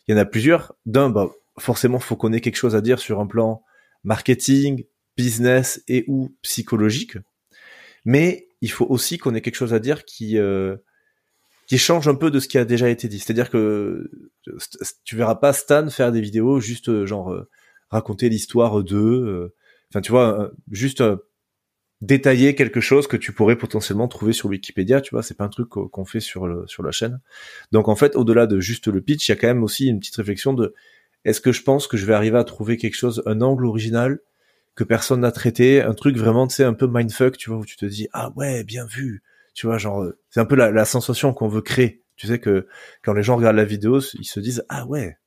il 0.06 0.14
y 0.14 0.18
en 0.18 0.20
a 0.20 0.24
plusieurs. 0.24 0.74
D'un, 0.86 1.10
bah, 1.10 1.30
forcément, 1.58 1.98
faut 1.98 2.16
qu'on 2.16 2.32
ait 2.32 2.40
quelque 2.40 2.56
chose 2.56 2.74
à 2.74 2.80
dire 2.80 2.98
sur 2.98 3.20
un 3.20 3.26
plan 3.26 3.62
marketing, 4.06 4.84
business 5.16 5.82
et 5.88 6.04
ou 6.06 6.34
psychologique. 6.42 7.18
Mais 8.04 8.48
il 8.62 8.70
faut 8.70 8.86
aussi 8.86 9.18
qu'on 9.18 9.34
ait 9.34 9.42
quelque 9.42 9.56
chose 9.56 9.74
à 9.74 9.78
dire 9.78 10.04
qui 10.04 10.38
euh, 10.38 10.76
qui 11.66 11.76
change 11.78 12.06
un 12.06 12.14
peu 12.14 12.30
de 12.30 12.38
ce 12.38 12.46
qui 12.48 12.58
a 12.58 12.64
déjà 12.64 12.88
été 12.88 13.08
dit. 13.08 13.18
C'est-à-dire 13.18 13.50
que 13.50 14.08
tu 15.04 15.16
verras 15.16 15.34
pas 15.34 15.52
Stan 15.52 15.90
faire 15.90 16.12
des 16.12 16.20
vidéos 16.20 16.60
juste 16.60 16.88
euh, 16.88 17.04
genre 17.04 17.32
euh, 17.32 17.48
raconter 17.90 18.28
l'histoire 18.28 18.84
de, 18.84 19.52
enfin 19.90 20.00
tu 20.00 20.12
vois, 20.12 20.52
juste 20.70 21.02
détailler 22.00 22.54
quelque 22.54 22.80
chose 22.80 23.06
que 23.06 23.16
tu 23.16 23.32
pourrais 23.32 23.56
potentiellement 23.56 24.06
trouver 24.06 24.32
sur 24.32 24.48
Wikipédia, 24.48 25.00
tu 25.00 25.14
vois, 25.14 25.22
c'est 25.22 25.36
pas 25.36 25.44
un 25.44 25.48
truc 25.48 25.68
qu'on 25.68 26.04
fait 26.04 26.20
sur 26.20 26.64
sur 26.68 26.82
la 26.82 26.90
chaîne. 26.92 27.20
Donc 27.72 27.88
en 27.88 27.96
fait, 27.96 28.16
au-delà 28.16 28.46
de 28.46 28.60
juste 28.60 28.88
le 28.88 29.00
pitch, 29.00 29.28
il 29.28 29.32
y 29.32 29.34
a 29.34 29.36
quand 29.36 29.48
même 29.48 29.62
aussi 29.62 29.86
une 29.86 29.98
petite 30.00 30.16
réflexion 30.16 30.52
de 30.52 30.74
est-ce 31.26 31.40
que 31.40 31.52
je 31.52 31.62
pense 31.62 31.88
que 31.88 31.96
je 31.96 32.06
vais 32.06 32.14
arriver 32.14 32.38
à 32.38 32.44
trouver 32.44 32.76
quelque 32.76 32.94
chose, 32.94 33.22
un 33.26 33.40
angle 33.40 33.66
original 33.66 34.20
que 34.76 34.84
personne 34.84 35.20
n'a 35.20 35.32
traité, 35.32 35.82
un 35.82 35.92
truc 35.92 36.16
vraiment, 36.16 36.46
tu 36.46 36.54
sais, 36.54 36.64
un 36.64 36.74
peu 36.74 36.86
mindfuck, 36.86 37.36
tu 37.36 37.50
vois, 37.50 37.58
où 37.58 37.64
tu 37.64 37.76
te 37.76 37.84
dis 37.84 38.08
ah 38.12 38.30
ouais, 38.36 38.62
bien 38.62 38.86
vu, 38.86 39.22
tu 39.54 39.66
vois, 39.66 39.76
genre 39.76 40.06
c'est 40.30 40.40
un 40.40 40.44
peu 40.44 40.54
la, 40.54 40.84
sensation 40.84 41.34
qu'on 41.34 41.48
veut 41.48 41.62
créer. 41.62 42.02
Tu 42.16 42.28
sais 42.28 42.38
que 42.38 42.68
quand 43.02 43.12
les 43.12 43.22
gens 43.22 43.36
regardent 43.36 43.56
la 43.56 43.64
vidéo, 43.64 44.00
ils 44.00 44.24
se 44.24 44.38
disent 44.38 44.64
ah 44.68 44.86
ouais, 44.86 45.18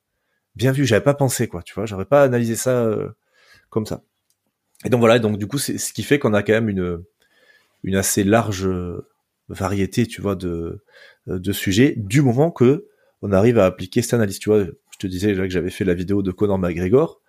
bien 0.56 0.72
vu, 0.72 0.86
j'avais 0.86 1.04
pas 1.04 1.14
pensé 1.14 1.48
quoi, 1.48 1.64
tu 1.64 1.74
vois, 1.74 1.86
j'aurais 1.86 2.06
pas 2.06 2.24
analysé 2.24 2.56
ça 2.56 2.86
euh, 2.86 3.10
comme 3.70 3.86
ça. 3.86 4.04
Et 4.86 4.90
donc 4.90 5.02
voilà, 5.02 5.20
donc 5.20 5.38
du 5.38 5.48
coup, 5.48 5.58
c'est 5.58 5.78
ce 5.78 5.92
qui 5.92 6.04
fait 6.04 6.20
qu'on 6.20 6.34
a 6.34 6.44
quand 6.44 6.54
même 6.54 6.70
une, 6.70 7.96
assez 7.96 8.24
large 8.24 8.66
euh, 8.66 9.06
variété, 9.50 10.08
tu 10.08 10.22
vois, 10.22 10.36
de, 10.36 10.84
euh, 11.28 11.40
de 11.40 11.52
sujets, 11.52 11.96
du 11.98 12.22
moment 12.22 12.52
que 12.52 12.88
on 13.22 13.34
arrive 13.34 13.60
à 13.60 13.66
appliquer 13.66 14.02
cette 14.02 14.14
analyse. 14.14 14.40
Tu 14.40 14.50
vois, 14.50 14.66
te 15.00 15.08
disais 15.08 15.28
déjà 15.28 15.44
que 15.44 15.50
j'avais 15.50 15.70
fait 15.70 15.86
la 15.86 15.94
vidéo 15.94 16.22
de 16.22 16.32
Conor 16.32 16.60
McGregor, 16.60 17.22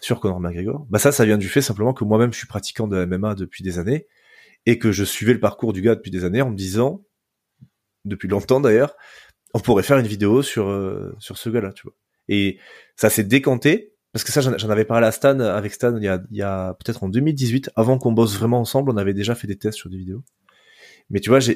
sur 0.00 0.20
Conor 0.20 0.40
McGregor. 0.40 0.86
Bah 0.90 0.98
ça, 0.98 1.12
ça 1.12 1.24
vient 1.24 1.38
du 1.38 1.48
fait 1.48 1.62
simplement 1.62 1.92
que 1.92 2.04
moi-même, 2.04 2.32
je 2.32 2.38
suis 2.38 2.46
pratiquant 2.46 2.86
de 2.86 3.04
MMA 3.04 3.34
depuis 3.34 3.64
des 3.64 3.78
années, 3.78 4.06
et 4.66 4.78
que 4.78 4.92
je 4.92 5.04
suivais 5.04 5.32
le 5.32 5.40
parcours 5.40 5.72
du 5.72 5.82
gars 5.82 5.94
depuis 5.94 6.10
des 6.10 6.24
années 6.24 6.42
en 6.42 6.50
me 6.50 6.56
disant, 6.56 7.04
depuis 8.04 8.28
longtemps 8.28 8.60
d'ailleurs, 8.60 8.96
on 9.54 9.60
pourrait 9.60 9.82
faire 9.82 9.98
une 9.98 10.06
vidéo 10.06 10.42
sur, 10.42 10.68
euh, 10.68 11.14
sur 11.18 11.38
ce 11.38 11.48
gars-là, 11.48 11.72
tu 11.72 11.82
vois. 11.84 11.94
Et 12.28 12.58
ça 12.96 13.10
s'est 13.10 13.24
décanté 13.24 13.96
parce 14.16 14.24
que 14.24 14.32
ça, 14.32 14.40
j'en 14.40 14.70
avais 14.70 14.86
parlé 14.86 15.06
à 15.06 15.12
Stan, 15.12 15.38
avec 15.40 15.74
Stan, 15.74 15.94
il 15.94 16.02
y 16.02 16.08
a, 16.08 16.22
il 16.30 16.38
y 16.38 16.42
a 16.42 16.72
peut-être 16.82 17.04
en 17.04 17.10
2018, 17.10 17.68
avant 17.76 17.98
qu'on 17.98 18.12
bosse 18.12 18.34
vraiment 18.34 18.58
ensemble, 18.58 18.90
on 18.90 18.96
avait 18.96 19.12
déjà 19.12 19.34
fait 19.34 19.46
des 19.46 19.58
tests 19.58 19.76
sur 19.76 19.90
des 19.90 19.98
vidéos. 19.98 20.24
Mais 21.10 21.20
tu 21.20 21.28
vois, 21.28 21.38
j'ai, 21.38 21.54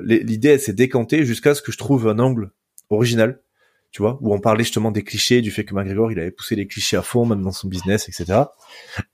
l'idée, 0.00 0.48
elle 0.48 0.60
s'est 0.60 0.72
décantée 0.72 1.24
jusqu'à 1.24 1.54
ce 1.54 1.62
que 1.62 1.70
je 1.70 1.78
trouve 1.78 2.08
un 2.08 2.18
angle 2.18 2.50
original, 2.90 3.40
tu 3.92 4.02
vois, 4.02 4.18
où 4.20 4.32
on 4.32 4.38
parlait 4.38 4.62
justement 4.62 4.92
des 4.92 5.02
clichés, 5.02 5.40
du 5.40 5.50
fait 5.50 5.64
que 5.64 5.74
McGregor, 5.74 6.12
il 6.12 6.20
avait 6.20 6.30
poussé 6.30 6.54
les 6.54 6.66
clichés 6.66 6.96
à 6.96 7.02
fond, 7.02 7.26
même 7.26 7.42
dans 7.42 7.52
son 7.52 7.66
business, 7.68 8.08
etc. 8.08 8.42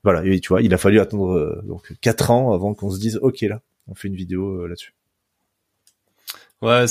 Voilà, 0.03 0.21
tu 0.39 0.47
vois, 0.49 0.61
il 0.61 0.73
a 0.73 0.77
fallu 0.77 0.99
attendre 0.99 1.33
euh, 1.33 1.61
donc 1.65 1.93
quatre 2.01 2.29
ans 2.29 2.53
avant 2.53 2.73
qu'on 2.75 2.91
se 2.91 2.99
dise, 2.99 3.17
ok, 3.21 3.41
là, 3.41 3.61
on 3.87 3.95
fait 3.95 4.07
une 4.07 4.15
vidéo 4.15 4.61
euh, 4.61 4.67
là-dessus. 4.67 4.93
Ouais, 6.61 6.85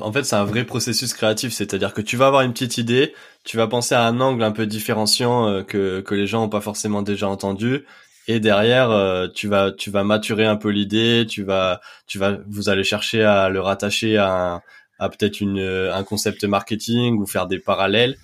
en 0.00 0.12
fait, 0.12 0.24
c'est 0.24 0.36
un 0.36 0.44
vrai 0.44 0.64
processus 0.64 1.14
créatif. 1.14 1.52
C'est-à-dire 1.52 1.94
que 1.94 2.00
tu 2.00 2.16
vas 2.16 2.26
avoir 2.26 2.42
une 2.42 2.52
petite 2.52 2.78
idée, 2.78 3.14
tu 3.44 3.56
vas 3.56 3.68
penser 3.68 3.94
à 3.94 4.04
un 4.04 4.20
angle 4.20 4.42
un 4.42 4.50
peu 4.50 4.66
différenciant 4.66 5.48
euh, 5.48 5.62
que, 5.62 6.00
que 6.00 6.14
les 6.14 6.26
gens 6.26 6.44
ont 6.44 6.48
pas 6.48 6.60
forcément 6.60 7.02
déjà 7.02 7.28
entendu. 7.28 7.84
Et 8.28 8.40
derrière, 8.40 9.30
tu 9.34 9.46
vas, 9.46 9.70
tu 9.70 9.92
vas 9.92 10.02
maturer 10.02 10.46
un 10.46 10.56
peu 10.56 10.70
l'idée, 10.70 11.26
tu 11.28 11.44
vas, 11.44 11.80
tu 12.08 12.18
vas, 12.18 12.38
vous 12.48 12.68
allez 12.68 12.82
chercher 12.82 13.22
à 13.22 13.48
le 13.48 13.60
rattacher 13.60 14.16
à, 14.16 14.62
à 14.98 15.08
peut-être 15.08 15.40
une, 15.40 15.58
un 15.58 16.04
concept 16.04 16.44
marketing 16.44 17.18
ou 17.18 17.26
faire 17.26 17.46
des 17.46 17.58
parallèles. 17.58 18.16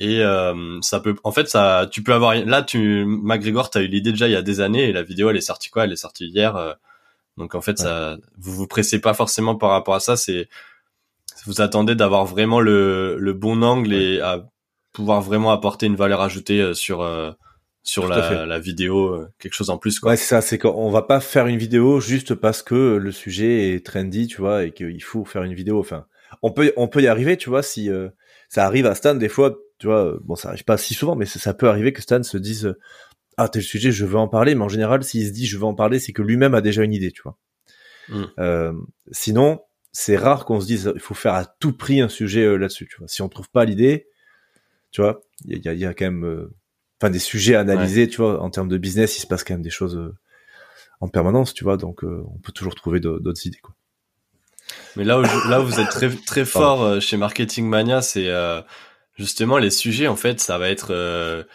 Et 0.00 0.22
euh, 0.22 0.78
ça 0.80 1.00
peut, 1.00 1.16
en 1.24 1.32
fait, 1.32 1.48
ça, 1.48 1.88
tu 1.90 2.02
peux 2.02 2.12
avoir, 2.12 2.34
là, 2.34 2.62
tu, 2.62 3.04
McGregor, 3.06 3.70
t'as 3.70 3.82
eu 3.82 3.88
l'idée 3.88 4.12
déjà 4.12 4.28
il 4.28 4.32
y 4.32 4.36
a 4.36 4.42
des 4.42 4.60
années 4.60 4.88
et 4.88 4.92
la 4.92 5.02
vidéo, 5.02 5.30
elle 5.30 5.36
est 5.36 5.40
sortie 5.40 5.70
quoi? 5.70 5.84
Elle 5.84 5.92
est 5.92 5.96
sortie 5.96 6.26
hier. 6.26 6.76
Donc 7.36 7.54
en 7.54 7.60
fait, 7.60 7.78
ça, 7.78 8.16
vous 8.36 8.52
vous 8.52 8.66
pressez 8.66 9.00
pas 9.00 9.14
forcément 9.14 9.56
par 9.56 9.70
rapport 9.70 9.94
à 9.94 10.00
ça. 10.00 10.16
C'est 10.16 10.48
vous 11.46 11.60
attendez 11.60 11.94
d'avoir 11.94 12.26
vraiment 12.26 12.60
le, 12.60 13.16
le 13.18 13.32
bon 13.32 13.62
angle 13.62 13.94
et 13.94 14.20
à 14.20 14.44
pouvoir 14.92 15.22
vraiment 15.22 15.50
apporter 15.50 15.86
une 15.86 15.96
valeur 15.96 16.20
ajoutée 16.20 16.60
euh, 16.60 16.74
sur 16.74 17.00
euh, 17.00 17.30
sur 17.88 18.06
la, 18.06 18.44
la, 18.44 18.58
vidéo, 18.58 19.14
euh, 19.14 19.28
quelque 19.38 19.54
chose 19.54 19.70
en 19.70 19.78
plus. 19.78 19.98
Quoi. 19.98 20.10
Ouais, 20.10 20.16
c'est 20.16 20.26
ça. 20.26 20.40
C'est 20.40 20.58
qu'on 20.58 20.90
va 20.90 21.02
pas 21.02 21.20
faire 21.20 21.46
une 21.46 21.58
vidéo 21.58 22.00
juste 22.00 22.34
parce 22.34 22.62
que 22.62 22.96
le 22.96 23.12
sujet 23.12 23.74
est 23.74 23.84
trendy, 23.84 24.26
tu 24.26 24.40
vois, 24.40 24.64
et 24.64 24.72
qu'il 24.72 25.02
faut 25.02 25.24
faire 25.24 25.42
une 25.42 25.54
vidéo. 25.54 25.78
Enfin, 25.80 26.06
on 26.42 26.52
peut 26.52 26.72
on 26.76 26.88
peut 26.88 27.00
y 27.00 27.06
arriver, 27.06 27.36
tu 27.36 27.48
vois, 27.48 27.62
si 27.62 27.90
ça 28.48 28.66
arrive 28.66 28.86
à 28.86 28.94
Stan 28.94 29.14
des 29.14 29.28
fois. 29.28 29.56
Tu 29.78 29.86
vois, 29.86 30.18
bon, 30.24 30.34
ça 30.34 30.48
arrive 30.48 30.64
pas 30.64 30.76
si 30.76 30.92
souvent, 30.92 31.14
mais 31.14 31.24
ça 31.24 31.54
peut 31.54 31.68
arriver 31.68 31.92
que 31.92 32.02
Stan 32.02 32.22
se 32.24 32.36
dise 32.36 32.74
ah 33.38 33.48
tel 33.48 33.62
sujet 33.62 33.92
je 33.92 34.04
veux 34.04 34.18
en 34.18 34.28
parler 34.28 34.54
mais 34.54 34.64
en 34.64 34.68
général 34.68 35.02
s'il 35.02 35.26
se 35.26 35.32
dit 35.32 35.46
je 35.46 35.56
veux 35.56 35.64
en 35.64 35.74
parler 35.74 35.98
c'est 35.98 36.12
que 36.12 36.22
lui-même 36.22 36.54
a 36.54 36.60
déjà 36.60 36.82
une 36.82 36.92
idée 36.92 37.12
tu 37.12 37.22
vois 37.22 37.38
mm. 38.08 38.24
euh, 38.40 38.72
sinon 39.12 39.60
c'est 39.92 40.16
rare 40.16 40.44
qu'on 40.44 40.60
se 40.60 40.66
dise 40.66 40.92
il 40.94 41.00
faut 41.00 41.14
faire 41.14 41.34
à 41.34 41.46
tout 41.46 41.72
prix 41.72 42.00
un 42.00 42.08
sujet 42.08 42.42
euh, 42.42 42.56
là-dessus 42.56 42.88
tu 42.88 42.98
vois 42.98 43.08
si 43.08 43.22
on 43.22 43.28
trouve 43.28 43.48
pas 43.48 43.64
l'idée 43.64 44.08
tu 44.90 45.00
vois 45.00 45.22
il 45.44 45.64
y 45.64 45.68
a, 45.68 45.72
y 45.72 45.86
a, 45.86 45.94
quand 45.94 46.06
même 46.06 46.24
euh, 46.24 46.52
enfin 47.00 47.10
des 47.10 47.18
sujets 47.18 47.54
à 47.54 47.60
analyser 47.60 48.08
tu 48.08 48.18
vois 48.18 48.42
en 48.42 48.50
termes 48.50 48.68
de 48.68 48.78
business 48.78 49.16
il 49.16 49.20
se 49.20 49.26
passe 49.26 49.44
quand 49.44 49.54
même 49.54 49.62
des 49.62 49.70
choses 49.70 49.96
euh, 49.96 50.14
en 51.00 51.08
permanence 51.08 51.54
tu 51.54 51.64
vois 51.64 51.76
donc 51.76 52.02
on 52.02 52.38
peut 52.42 52.52
toujours 52.52 52.74
trouver 52.74 53.00
d'autres 53.00 53.46
idées 53.46 53.60
quoi 53.60 53.74
mais 54.96 55.04
là 55.04 55.18
où 55.18 55.22
là 55.22 55.60
où 55.60 55.64
vous 55.64 55.80
êtes 55.80 55.88
très 55.88 56.10
très 56.10 56.44
fort 56.44 57.00
chez 57.00 57.16
Marketing 57.16 57.68
Mania 57.68 58.02
c'est 58.02 58.28
justement 59.16 59.58
les 59.58 59.70
sujets 59.70 60.08
en 60.08 60.16
fait 60.16 60.40
ça 60.40 60.58
va 60.58 60.68
être 60.68 61.46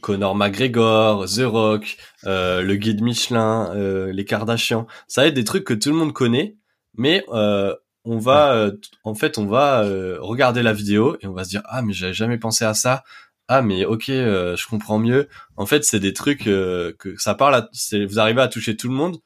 Conor 0.00 0.34
McGregor, 0.34 1.26
The 1.26 1.42
Rock, 1.44 1.96
euh, 2.24 2.62
le 2.62 2.76
guide 2.76 3.02
Michelin, 3.02 3.70
euh, 3.74 4.12
les 4.12 4.24
Kardashians. 4.24 4.86
Ça 5.08 5.22
va 5.22 5.28
être 5.28 5.34
des 5.34 5.44
trucs 5.44 5.64
que 5.64 5.74
tout 5.74 5.90
le 5.90 5.96
monde 5.96 6.12
connaît, 6.12 6.56
mais 6.96 7.24
euh, 7.32 7.74
on 8.04 8.18
va, 8.18 8.70
en 9.04 9.14
fait, 9.14 9.38
on 9.38 9.46
va 9.46 9.82
regarder 10.20 10.62
la 10.62 10.72
vidéo 10.72 11.16
et 11.20 11.26
on 11.26 11.32
va 11.32 11.44
se 11.44 11.48
dire 11.50 11.62
ah 11.66 11.80
mais 11.80 11.94
j'avais 11.94 12.12
jamais 12.12 12.38
pensé 12.38 12.64
à 12.64 12.74
ça. 12.74 13.02
Ah 13.48 13.62
mais 13.62 13.84
ok, 13.84 14.04
je 14.06 14.66
comprends 14.68 14.98
mieux. 14.98 15.28
En 15.56 15.66
fait, 15.66 15.84
c'est 15.84 16.00
des 16.00 16.12
trucs 16.14 16.44
que 16.44 17.14
ça 17.18 17.34
parle. 17.34 17.54
À, 17.54 17.68
vous 18.06 18.18
arrivez 18.18 18.40
à 18.40 18.48
toucher 18.48 18.76
tout 18.76 18.88
le 18.88 18.94
monde, 18.94 19.18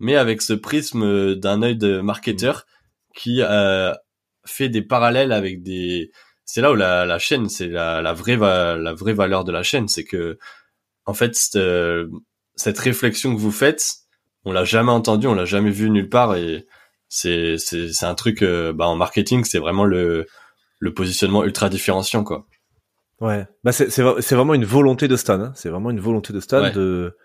mais 0.00 0.16
avec 0.16 0.42
ce 0.42 0.54
prisme 0.54 1.34
d'un 1.34 1.62
œil 1.62 1.76
de 1.76 2.00
marketeur 2.00 2.66
qui 3.14 3.42
fait 4.46 4.68
des 4.68 4.82
parallèles 4.82 5.32
avec 5.32 5.62
des 5.62 6.10
c'est 6.44 6.60
là 6.60 6.70
où 6.72 6.74
la, 6.76 7.04
la 7.04 7.18
chaîne 7.18 7.48
c'est 7.48 7.68
la, 7.68 8.00
la 8.02 8.12
vraie 8.12 8.36
la 8.36 8.94
vraie 8.94 9.12
valeur 9.12 9.44
de 9.44 9.52
la 9.52 9.62
chaîne 9.62 9.88
c'est 9.88 10.04
que 10.04 10.38
en 11.04 11.14
fait 11.14 11.34
cette, 11.34 11.58
cette 12.54 12.78
réflexion 12.78 13.34
que 13.34 13.40
vous 13.40 13.50
faites 13.50 13.94
on 14.44 14.52
l'a 14.52 14.64
jamais 14.64 14.92
entendu 14.92 15.26
on 15.26 15.34
l'a 15.34 15.44
jamais 15.44 15.70
vu 15.70 15.90
nulle 15.90 16.08
part 16.08 16.36
et 16.36 16.66
c'est 17.08 17.58
c'est 17.58 17.92
c'est 17.92 18.06
un 18.06 18.14
truc 18.14 18.42
euh, 18.42 18.72
bah 18.72 18.86
en 18.86 18.96
marketing 18.96 19.44
c'est 19.44 19.58
vraiment 19.58 19.84
le 19.84 20.26
le 20.78 20.94
positionnement 20.94 21.44
ultra 21.44 21.68
différenciant 21.68 22.24
quoi 22.24 22.46
ouais 23.20 23.46
bah 23.64 23.72
c'est 23.72 23.90
c'est 23.90 24.02
c'est 24.20 24.34
vraiment 24.34 24.54
une 24.54 24.64
volonté 24.64 25.08
de 25.08 25.16
Stan 25.16 25.40
hein. 25.40 25.52
c'est 25.54 25.68
vraiment 25.68 25.90
une 25.90 26.00
volonté 26.00 26.32
de 26.32 26.40
Stan 26.40 26.70
de 26.70 27.16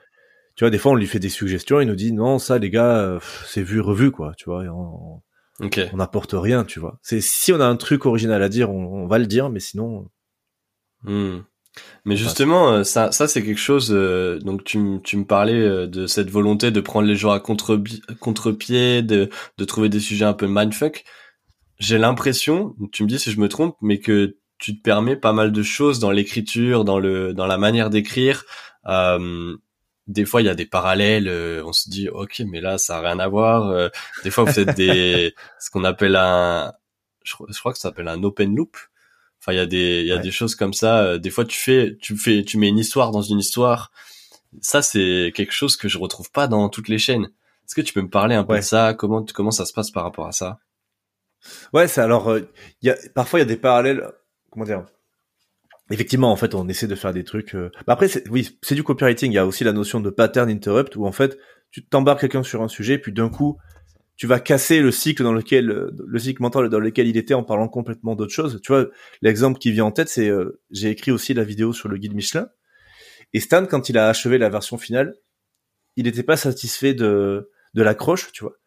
tu 0.55 0.63
vois 0.63 0.69
des 0.69 0.77
fois 0.77 0.93
on 0.93 0.95
lui 0.95 1.07
fait 1.07 1.19
des 1.19 1.29
suggestions 1.29 1.79
il 1.81 1.88
nous 1.88 1.95
dit 1.95 2.13
non 2.13 2.39
ça 2.39 2.57
les 2.57 2.69
gars 2.69 3.19
c'est 3.45 3.63
vu 3.63 3.81
revu 3.81 4.12
quoi 4.12 4.33
tu 4.38 4.45
vois 4.45 4.63
on, 4.65 5.21
on 5.60 5.98
n'apporte 5.98 6.33
rien 6.33 6.63
tu 6.63 6.79
vois 6.79 7.00
c'est 7.01 7.21
si 7.21 7.51
on 7.53 7.60
a 7.60 7.65
un 7.65 7.75
truc 7.75 8.05
original 8.05 8.41
à 8.41 8.50
dire 8.50 8.69
on, 8.69 9.07
va 9.07 9.19
le 9.19 9.27
dire 9.27 9.50
mais 9.50 9.60
sinon 9.60 10.10
hmm. 11.03 11.39
Mais 12.05 12.17
justement, 12.17 12.71
euh, 12.71 12.83
ça, 12.83 13.12
ça 13.12 13.27
c'est 13.27 13.43
quelque 13.43 13.60
chose. 13.60 13.91
Euh, 13.91 14.39
donc 14.39 14.63
tu, 14.63 15.00
tu 15.03 15.17
me 15.17 15.25
parlais 15.25 15.53
euh, 15.53 15.88
de 15.88 16.07
cette 16.07 16.29
volonté 16.29 16.71
de 16.71 16.81
prendre 16.81 17.07
les 17.07 17.15
gens 17.15 17.31
à 17.31 17.39
contre 17.39 17.81
contre-pied, 18.19 19.01
de, 19.01 19.29
de 19.57 19.65
trouver 19.65 19.89
des 19.89 20.00
sujets 20.00 20.25
un 20.25 20.33
peu 20.33 20.48
mindfuck. 20.48 21.03
J'ai 21.79 21.98
l'impression, 21.98 22.75
tu 22.91 23.03
me 23.03 23.07
dis 23.07 23.19
si 23.19 23.31
je 23.31 23.39
me 23.39 23.48
trompe, 23.48 23.75
mais 23.81 24.00
que 24.00 24.38
tu 24.62 24.77
te 24.77 24.82
permets 24.82 25.18
pas 25.18 25.34
mal 25.34 25.51
de 25.51 25.63
choses 25.63 26.00
dans 26.00 26.12
l'écriture, 26.12 26.86
dans 26.86 27.00
le 27.00 27.34
dans 27.34 27.48
la 27.48 27.58
manière 27.58 27.89
d'écrire. 27.89 28.46
des 30.08 30.25
fois, 30.25 30.41
il 30.41 30.46
y 30.46 30.50
a 30.50 30.56
des 30.56 30.65
parallèles. 30.65 31.30
on 31.65 31.74
se 31.74 31.89
dit, 31.89 32.10
ok, 32.10 32.44
mais 32.48 32.62
là, 32.62 32.77
ça 32.77 32.98
a 32.98 33.01
rien 33.01 33.20
à 33.20 33.27
voir. 33.27 33.91
des 34.24 34.32
fois, 34.32 34.46
vous 34.46 34.53
faites 34.53 34.75
des 34.75 35.36
ce 35.60 35.70
qu'on 35.70 35.84
appelle 35.84 36.15
un, 36.15 36.74
je, 37.24 37.36
je 37.50 37.60
crois 37.60 37.74
que 37.74 37.80
ça 37.80 37.89
s'appelle 37.89 38.08
un 38.08 38.24
open 38.24 38.56
loop 38.56 38.77
Enfin, 39.41 39.53
il 39.53 39.56
y 39.56 39.60
a 39.60 39.65
des, 39.65 40.01
il 40.01 40.08
y 40.08 40.12
a 40.12 40.20
des 40.20 40.30
choses 40.30 40.53
comme 40.53 40.74
ça. 40.74 41.00
Euh, 41.00 41.18
des 41.18 41.32
fois, 41.32 41.46
tu 41.46 41.58
fais, 41.58 41.98
tu 42.00 42.15
fais, 42.15 42.44
tu 42.44 42.60
mets 42.60 42.68
une 42.68 42.77
histoire 42.77 43.10
dans 43.10 43.24
une 43.24 43.39
histoire. 43.39 43.91
Ça, 44.62 44.84
c'est 44.84 45.32
quelque 45.36 45.53
chose 45.53 45.77
que 45.77 45.88
je 45.88 45.98
retrouve 45.98 46.30
pas 46.32 46.48
dans 46.48 46.70
toutes 46.70 46.89
les 46.89 47.00
chaînes. 47.00 47.25
Est-ce 47.65 47.74
que 47.74 47.82
tu 47.82 47.91
peux 47.91 48.01
me 48.01 48.10
parler 48.10 48.36
un 48.36 48.44
peu 48.44 48.58
de 48.58 48.62
ça? 48.62 48.94
Comment, 48.94 49.25
comment 49.34 49.50
ça 49.50 49.65
se 49.65 49.74
passe 49.74 49.89
par 49.89 50.03
rapport 50.03 50.27
à 50.27 50.32
ça? 50.32 50.60
Ouais, 51.74 51.88
c'est 51.88 52.01
alors, 52.01 52.30
euh, 52.30 52.41
il 52.84 52.88
y 52.88 52.91
a 52.91 52.98
parfois 53.15 53.39
il 53.39 53.41
y 53.41 53.46
a 53.46 53.48
des 53.48 53.58
parallèles. 53.58 54.08
Comment 54.51 54.65
dire 54.65 54.86
Effectivement, 55.89 56.31
en 56.31 56.36
fait, 56.36 56.55
on 56.55 56.67
essaie 56.70 56.88
de 56.88 56.96
faire 56.96 57.13
des 57.13 57.24
trucs. 57.24 57.55
Euh... 57.55 57.70
Bah 57.88 57.93
après, 57.93 58.08
oui, 58.29 58.58
c'est 58.62 58.75
du 58.75 58.84
copywriting. 58.84 59.31
Il 59.31 59.36
y 59.36 59.39
a 59.39 59.46
aussi 59.46 59.63
la 59.63 59.74
notion 59.74 60.00
de 60.00 60.10
pattern 60.10 60.50
interrupt 60.50 60.96
où 60.96 61.05
en 61.05 61.12
fait, 61.12 61.38
tu 61.72 61.84
t'embarques 61.86 62.22
quelqu'un 62.22 62.43
sur 62.43 62.62
un 62.62 62.67
sujet, 62.67 62.98
puis 62.98 63.12
d'un 63.12 63.29
coup, 63.29 63.58
tu 64.15 64.27
vas 64.27 64.39
casser 64.39 64.81
le 64.81 64.91
cycle 64.91 65.24
dans 65.24 65.34
lequel 65.34 65.65
le 65.65 66.20
cycle 66.20 66.41
mental 66.41 66.70
dans 66.70 66.79
lequel 66.79 67.08
il 67.08 67.17
était 67.17 67.34
en 67.34 67.43
parlant 67.43 67.67
complètement 67.67 68.15
d'autre 68.15 68.31
chose. 68.31 68.60
Tu 68.62 68.72
vois, 68.72 68.88
l'exemple 69.22 69.58
qui 69.58 69.72
vient 69.72 69.86
en 69.86 69.91
tête, 69.91 70.10
c'est 70.10 70.29
euh, 70.29 70.62
j'ai 70.70 70.89
écrit 70.89 71.12
aussi 71.12 71.34
la 71.34 71.43
vidéo 71.43 71.74
sur 71.74 71.89
le 71.89 71.98
guide 71.98 72.13
Michelin. 72.13 72.48
Et 73.34 73.39
Stan, 73.39 73.65
quand 73.65 73.89
il 73.89 73.98
a 73.98 74.08
achevé 74.08 74.38
la 74.38 74.50
version 74.50 74.77
finale, 74.77 75.15
il 75.96 76.05
n'était 76.05 76.24
pas 76.24 76.38
satisfait 76.38 76.93
de 76.93 77.50
de 77.74 77.81
l'accroche, 77.81 78.31
tu 78.31 78.43
vois. 78.43 78.58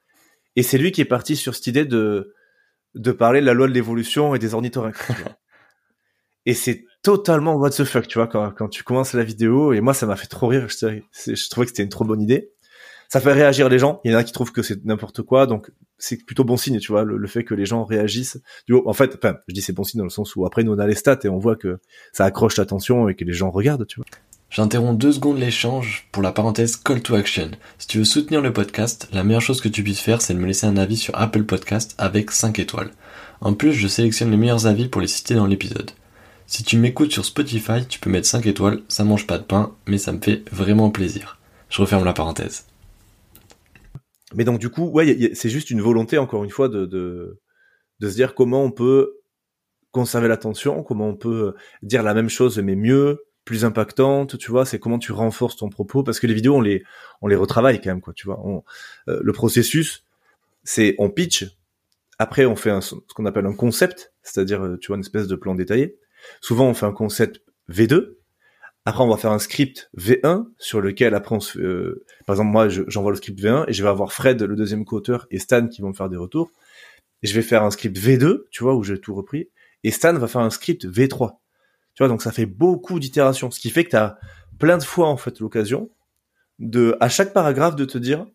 Et 0.56 0.62
c'est 0.62 0.78
lui 0.78 0.92
qui 0.92 1.00
est 1.00 1.06
parti 1.06 1.36
sur 1.36 1.54
cette 1.54 1.68
idée 1.68 1.84
de 1.84 2.34
de 2.94 3.12
parler 3.12 3.40
de 3.40 3.46
la 3.46 3.54
loi 3.54 3.68
de 3.68 3.72
l'évolution 3.72 4.34
et 4.34 4.38
des 4.38 4.54
ornithorynques. 4.54 4.96
Et 6.46 6.54
c'est 6.54 6.84
totalement 7.02 7.54
what 7.54 7.70
the 7.70 7.84
fuck, 7.84 8.06
tu 8.06 8.18
vois, 8.18 8.26
quand, 8.26 8.50
quand 8.52 8.68
tu 8.68 8.82
commences 8.82 9.12
la 9.12 9.24
vidéo. 9.24 9.72
Et 9.72 9.80
moi, 9.80 9.94
ça 9.94 10.06
m'a 10.06 10.16
fait 10.16 10.26
trop 10.26 10.46
rire. 10.46 10.68
Je, 10.68 11.00
je 11.34 11.50
trouvais 11.50 11.66
que 11.66 11.70
c'était 11.70 11.82
une 11.82 11.88
trop 11.88 12.04
bonne 12.04 12.22
idée 12.22 12.54
ça 13.14 13.20
fait 13.20 13.32
réagir 13.32 13.68
les 13.68 13.78
gens. 13.78 14.00
Il 14.04 14.10
y 14.10 14.14
en 14.14 14.18
a 14.18 14.24
qui 14.24 14.32
trouvent 14.32 14.50
que 14.50 14.62
c'est 14.62 14.84
n'importe 14.84 15.22
quoi, 15.22 15.46
donc 15.46 15.70
c'est 15.98 16.24
plutôt 16.24 16.42
bon 16.42 16.56
signe, 16.56 16.80
tu 16.80 16.90
vois, 16.90 17.04
le, 17.04 17.26
fait 17.28 17.44
que 17.44 17.54
les 17.54 17.64
gens 17.64 17.84
réagissent. 17.84 18.40
Du 18.66 18.74
en 18.74 18.92
fait, 18.92 19.14
enfin, 19.16 19.36
je 19.46 19.54
dis 19.54 19.62
c'est 19.62 19.72
bon 19.72 19.84
signe 19.84 19.98
dans 19.98 20.04
le 20.04 20.10
sens 20.10 20.34
où 20.34 20.44
après 20.44 20.64
nous 20.64 20.72
on 20.72 20.78
a 20.80 20.86
les 20.88 20.96
stats 20.96 21.20
et 21.22 21.28
on 21.28 21.38
voit 21.38 21.54
que 21.54 21.78
ça 22.12 22.24
accroche 22.24 22.56
l'attention 22.56 23.08
et 23.08 23.14
que 23.14 23.24
les 23.24 23.32
gens 23.32 23.52
regardent, 23.52 23.86
tu 23.86 24.00
vois. 24.00 24.06
J'interromps 24.50 24.98
deux 24.98 25.12
secondes 25.12 25.38
l'échange 25.38 26.08
pour 26.10 26.24
la 26.24 26.32
parenthèse 26.32 26.76
call 26.76 27.02
to 27.02 27.14
action. 27.14 27.52
Si 27.78 27.86
tu 27.86 27.98
veux 27.98 28.04
soutenir 28.04 28.40
le 28.40 28.52
podcast, 28.52 29.08
la 29.12 29.22
meilleure 29.22 29.42
chose 29.42 29.60
que 29.60 29.68
tu 29.68 29.84
puisses 29.84 30.00
faire, 30.00 30.20
c'est 30.20 30.34
de 30.34 30.40
me 30.40 30.46
laisser 30.46 30.66
un 30.66 30.76
avis 30.76 30.96
sur 30.96 31.16
Apple 31.16 31.44
Podcast 31.44 31.94
avec 31.98 32.32
5 32.32 32.58
étoiles. 32.58 32.90
En 33.40 33.54
plus, 33.54 33.72
je 33.72 33.86
sélectionne 33.86 34.32
les 34.32 34.36
meilleurs 34.36 34.66
avis 34.66 34.88
pour 34.88 35.00
les 35.00 35.06
citer 35.06 35.34
dans 35.34 35.46
l'épisode. 35.46 35.92
Si 36.46 36.62
tu 36.62 36.76
m'écoutes 36.76 37.12
sur 37.12 37.24
Spotify, 37.24 37.86
tu 37.88 37.98
peux 37.98 38.10
mettre 38.10 38.26
5 38.26 38.46
étoiles, 38.46 38.82
ça 38.88 39.04
mange 39.04 39.26
pas 39.26 39.38
de 39.38 39.44
pain, 39.44 39.74
mais 39.86 39.98
ça 39.98 40.12
me 40.12 40.20
fait 40.20 40.42
vraiment 40.50 40.90
plaisir. 40.90 41.38
Je 41.70 41.80
referme 41.80 42.04
la 42.04 42.12
parenthèse. 42.12 42.66
Mais 44.34 44.44
donc 44.44 44.58
du 44.58 44.68
coup, 44.68 44.88
ouais, 44.88 45.32
c'est 45.34 45.48
juste 45.48 45.70
une 45.70 45.80
volonté 45.80 46.18
encore 46.18 46.44
une 46.44 46.50
fois 46.50 46.68
de, 46.68 46.86
de, 46.86 47.38
se 48.02 48.14
dire 48.14 48.34
comment 48.34 48.62
on 48.62 48.70
peut 48.70 49.20
conserver 49.90 50.28
l'attention, 50.28 50.82
comment 50.82 51.08
on 51.08 51.16
peut 51.16 51.54
dire 51.82 52.02
la 52.02 52.14
même 52.14 52.28
chose 52.28 52.58
mais 52.58 52.74
mieux, 52.74 53.24
plus 53.44 53.64
impactante, 53.64 54.36
tu 54.38 54.50
vois, 54.50 54.66
c'est 54.66 54.78
comment 54.78 54.98
tu 54.98 55.12
renforces 55.12 55.56
ton 55.56 55.68
propos 55.68 56.02
parce 56.02 56.18
que 56.20 56.26
les 56.26 56.34
vidéos 56.34 56.56
on 56.56 56.60
les 56.60 56.82
on 57.22 57.28
les 57.28 57.36
retravaille 57.36 57.80
quand 57.80 57.90
même 57.90 58.00
quoi, 58.00 58.12
tu 58.12 58.26
vois. 58.26 58.42
Euh, 59.08 59.20
le 59.22 59.32
processus 59.32 60.04
c'est 60.64 60.94
on 60.98 61.10
pitch, 61.10 61.46
après 62.18 62.44
on 62.44 62.56
fait 62.56 62.70
ce 62.80 62.94
qu'on 63.14 63.26
appelle 63.26 63.46
un 63.46 63.54
concept, 63.54 64.12
c'est-à-dire 64.22 64.64
euh, 64.64 64.78
tu 64.78 64.88
vois 64.88 64.96
une 64.96 65.02
espèce 65.02 65.28
de 65.28 65.36
plan 65.36 65.54
détaillé. 65.54 65.96
Souvent 66.40 66.66
on 66.66 66.74
fait 66.74 66.86
un 66.86 66.92
concept 66.92 67.42
V2 67.70 68.14
après, 68.86 69.02
on 69.02 69.08
va 69.08 69.16
faire 69.16 69.32
un 69.32 69.38
script 69.38 69.90
V1 69.96 70.44
sur 70.58 70.82
lequel 70.82 71.14
après 71.14 71.34
on 71.34 71.40
se, 71.40 71.58
euh, 71.58 72.04
par 72.26 72.34
exemple 72.34 72.50
moi 72.50 72.68
j'envoie 72.68 73.12
le 73.12 73.16
script 73.16 73.40
V1 73.40 73.64
et 73.66 73.72
je 73.72 73.82
vais 73.82 73.88
avoir 73.88 74.12
Fred 74.12 74.42
le 74.42 74.56
deuxième 74.56 74.84
co-auteur 74.84 75.26
et 75.30 75.38
Stan 75.38 75.68
qui 75.68 75.80
vont 75.80 75.88
me 75.88 75.94
faire 75.94 76.10
des 76.10 76.18
retours. 76.18 76.50
Et 77.22 77.26
je 77.26 77.34
vais 77.34 77.40
faire 77.40 77.62
un 77.62 77.70
script 77.70 77.96
V2, 77.96 78.42
tu 78.50 78.62
vois, 78.62 78.74
où 78.74 78.82
j'ai 78.82 79.00
tout 79.00 79.14
repris. 79.14 79.48
Et 79.84 79.90
Stan 79.90 80.12
va 80.12 80.28
faire 80.28 80.42
un 80.42 80.50
script 80.50 80.84
V3. 80.84 81.36
Tu 81.94 82.02
vois, 82.02 82.08
donc 82.08 82.20
ça 82.20 82.30
fait 82.30 82.44
beaucoup 82.44 83.00
d'itérations, 83.00 83.50
ce 83.50 83.58
qui 83.58 83.70
fait 83.70 83.84
que 83.84 83.90
tu 83.90 83.96
as 83.96 84.18
plein 84.58 84.76
de 84.76 84.84
fois 84.84 85.08
en 85.08 85.16
fait 85.16 85.40
l'occasion 85.40 85.90
de 86.58 86.96
à 87.00 87.08
chaque 87.08 87.32
paragraphe 87.32 87.76
de 87.76 87.86
te 87.86 87.96
dire 87.96 88.26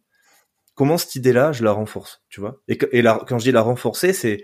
comment 0.73 0.97
cette 0.97 1.13
idée-là 1.13 1.51
je 1.51 1.63
la 1.63 1.73
renforce, 1.73 2.23
tu 2.29 2.39
vois. 2.39 2.59
Et, 2.67 2.77
quand 2.77 3.37
je 3.37 3.43
dis 3.43 3.51
la 3.51 3.61
renforcer, 3.61 4.13
c'est 4.13 4.43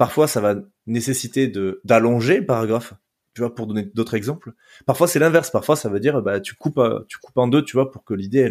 parfois 0.00 0.26
ça 0.26 0.40
va 0.40 0.54
nécessiter 0.86 1.46
de 1.46 1.82
d'allonger 1.84 2.38
le 2.38 2.46
paragraphe 2.46 2.94
tu 3.34 3.42
vois, 3.42 3.54
pour 3.54 3.66
donner 3.66 3.84
d'autres 3.94 4.14
exemples. 4.14 4.52
Parfois, 4.86 5.06
c'est 5.06 5.18
l'inverse. 5.18 5.50
Parfois, 5.50 5.76
ça 5.76 5.88
veut 5.88 6.00
dire, 6.00 6.20
bah, 6.20 6.40
tu 6.40 6.54
coupes, 6.54 6.80
en 7.36 7.48
deux, 7.48 7.62
tu 7.62 7.76
vois, 7.76 7.92
pour 7.92 8.02
que 8.02 8.12
l'idée, 8.12 8.50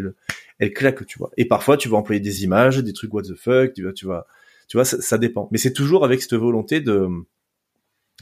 elle, 0.59 0.73
claque, 0.73 1.05
tu 1.05 1.17
vois. 1.17 1.31
Et 1.37 1.45
parfois, 1.45 1.75
tu 1.75 1.89
vas 1.89 1.97
employer 1.97 2.21
des 2.21 2.45
images, 2.45 2.77
des 2.77 2.93
trucs 2.93 3.13
what 3.13 3.23
the 3.23 3.35
fuck, 3.35 3.73
tu 3.73 3.83
vois, 3.83 3.91
tu 3.91 4.05
vois, 4.05 4.25
tu 4.69 4.77
vois, 4.77 4.85
ça, 4.85 5.17
dépend. 5.17 5.49
Mais 5.51 5.57
c'est 5.57 5.73
toujours 5.73 6.05
avec 6.05 6.21
cette 6.21 6.35
volonté 6.35 6.79
de 6.79 7.09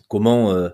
comment, 0.07 0.51
euh, 0.51 0.69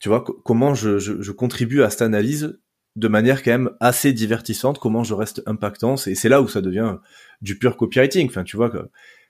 tu 0.00 0.08
vois, 0.08 0.24
comment 0.24 0.74
je, 0.74 0.98
je, 0.98 1.32
contribue 1.32 1.82
à 1.82 1.90
cette 1.90 2.02
analyse 2.02 2.58
de 2.96 3.08
manière 3.08 3.44
quand 3.44 3.52
même 3.52 3.70
assez 3.78 4.12
divertissante, 4.12 4.80
comment 4.80 5.04
je 5.04 5.14
reste 5.14 5.42
impactant. 5.46 5.94
Et 6.06 6.16
c'est 6.16 6.28
là 6.28 6.42
où 6.42 6.48
ça 6.48 6.62
devient 6.62 6.96
du 7.42 7.58
pur 7.58 7.76
copywriting. 7.76 8.26
Enfin, 8.26 8.42
tu 8.42 8.56
vois, 8.56 8.72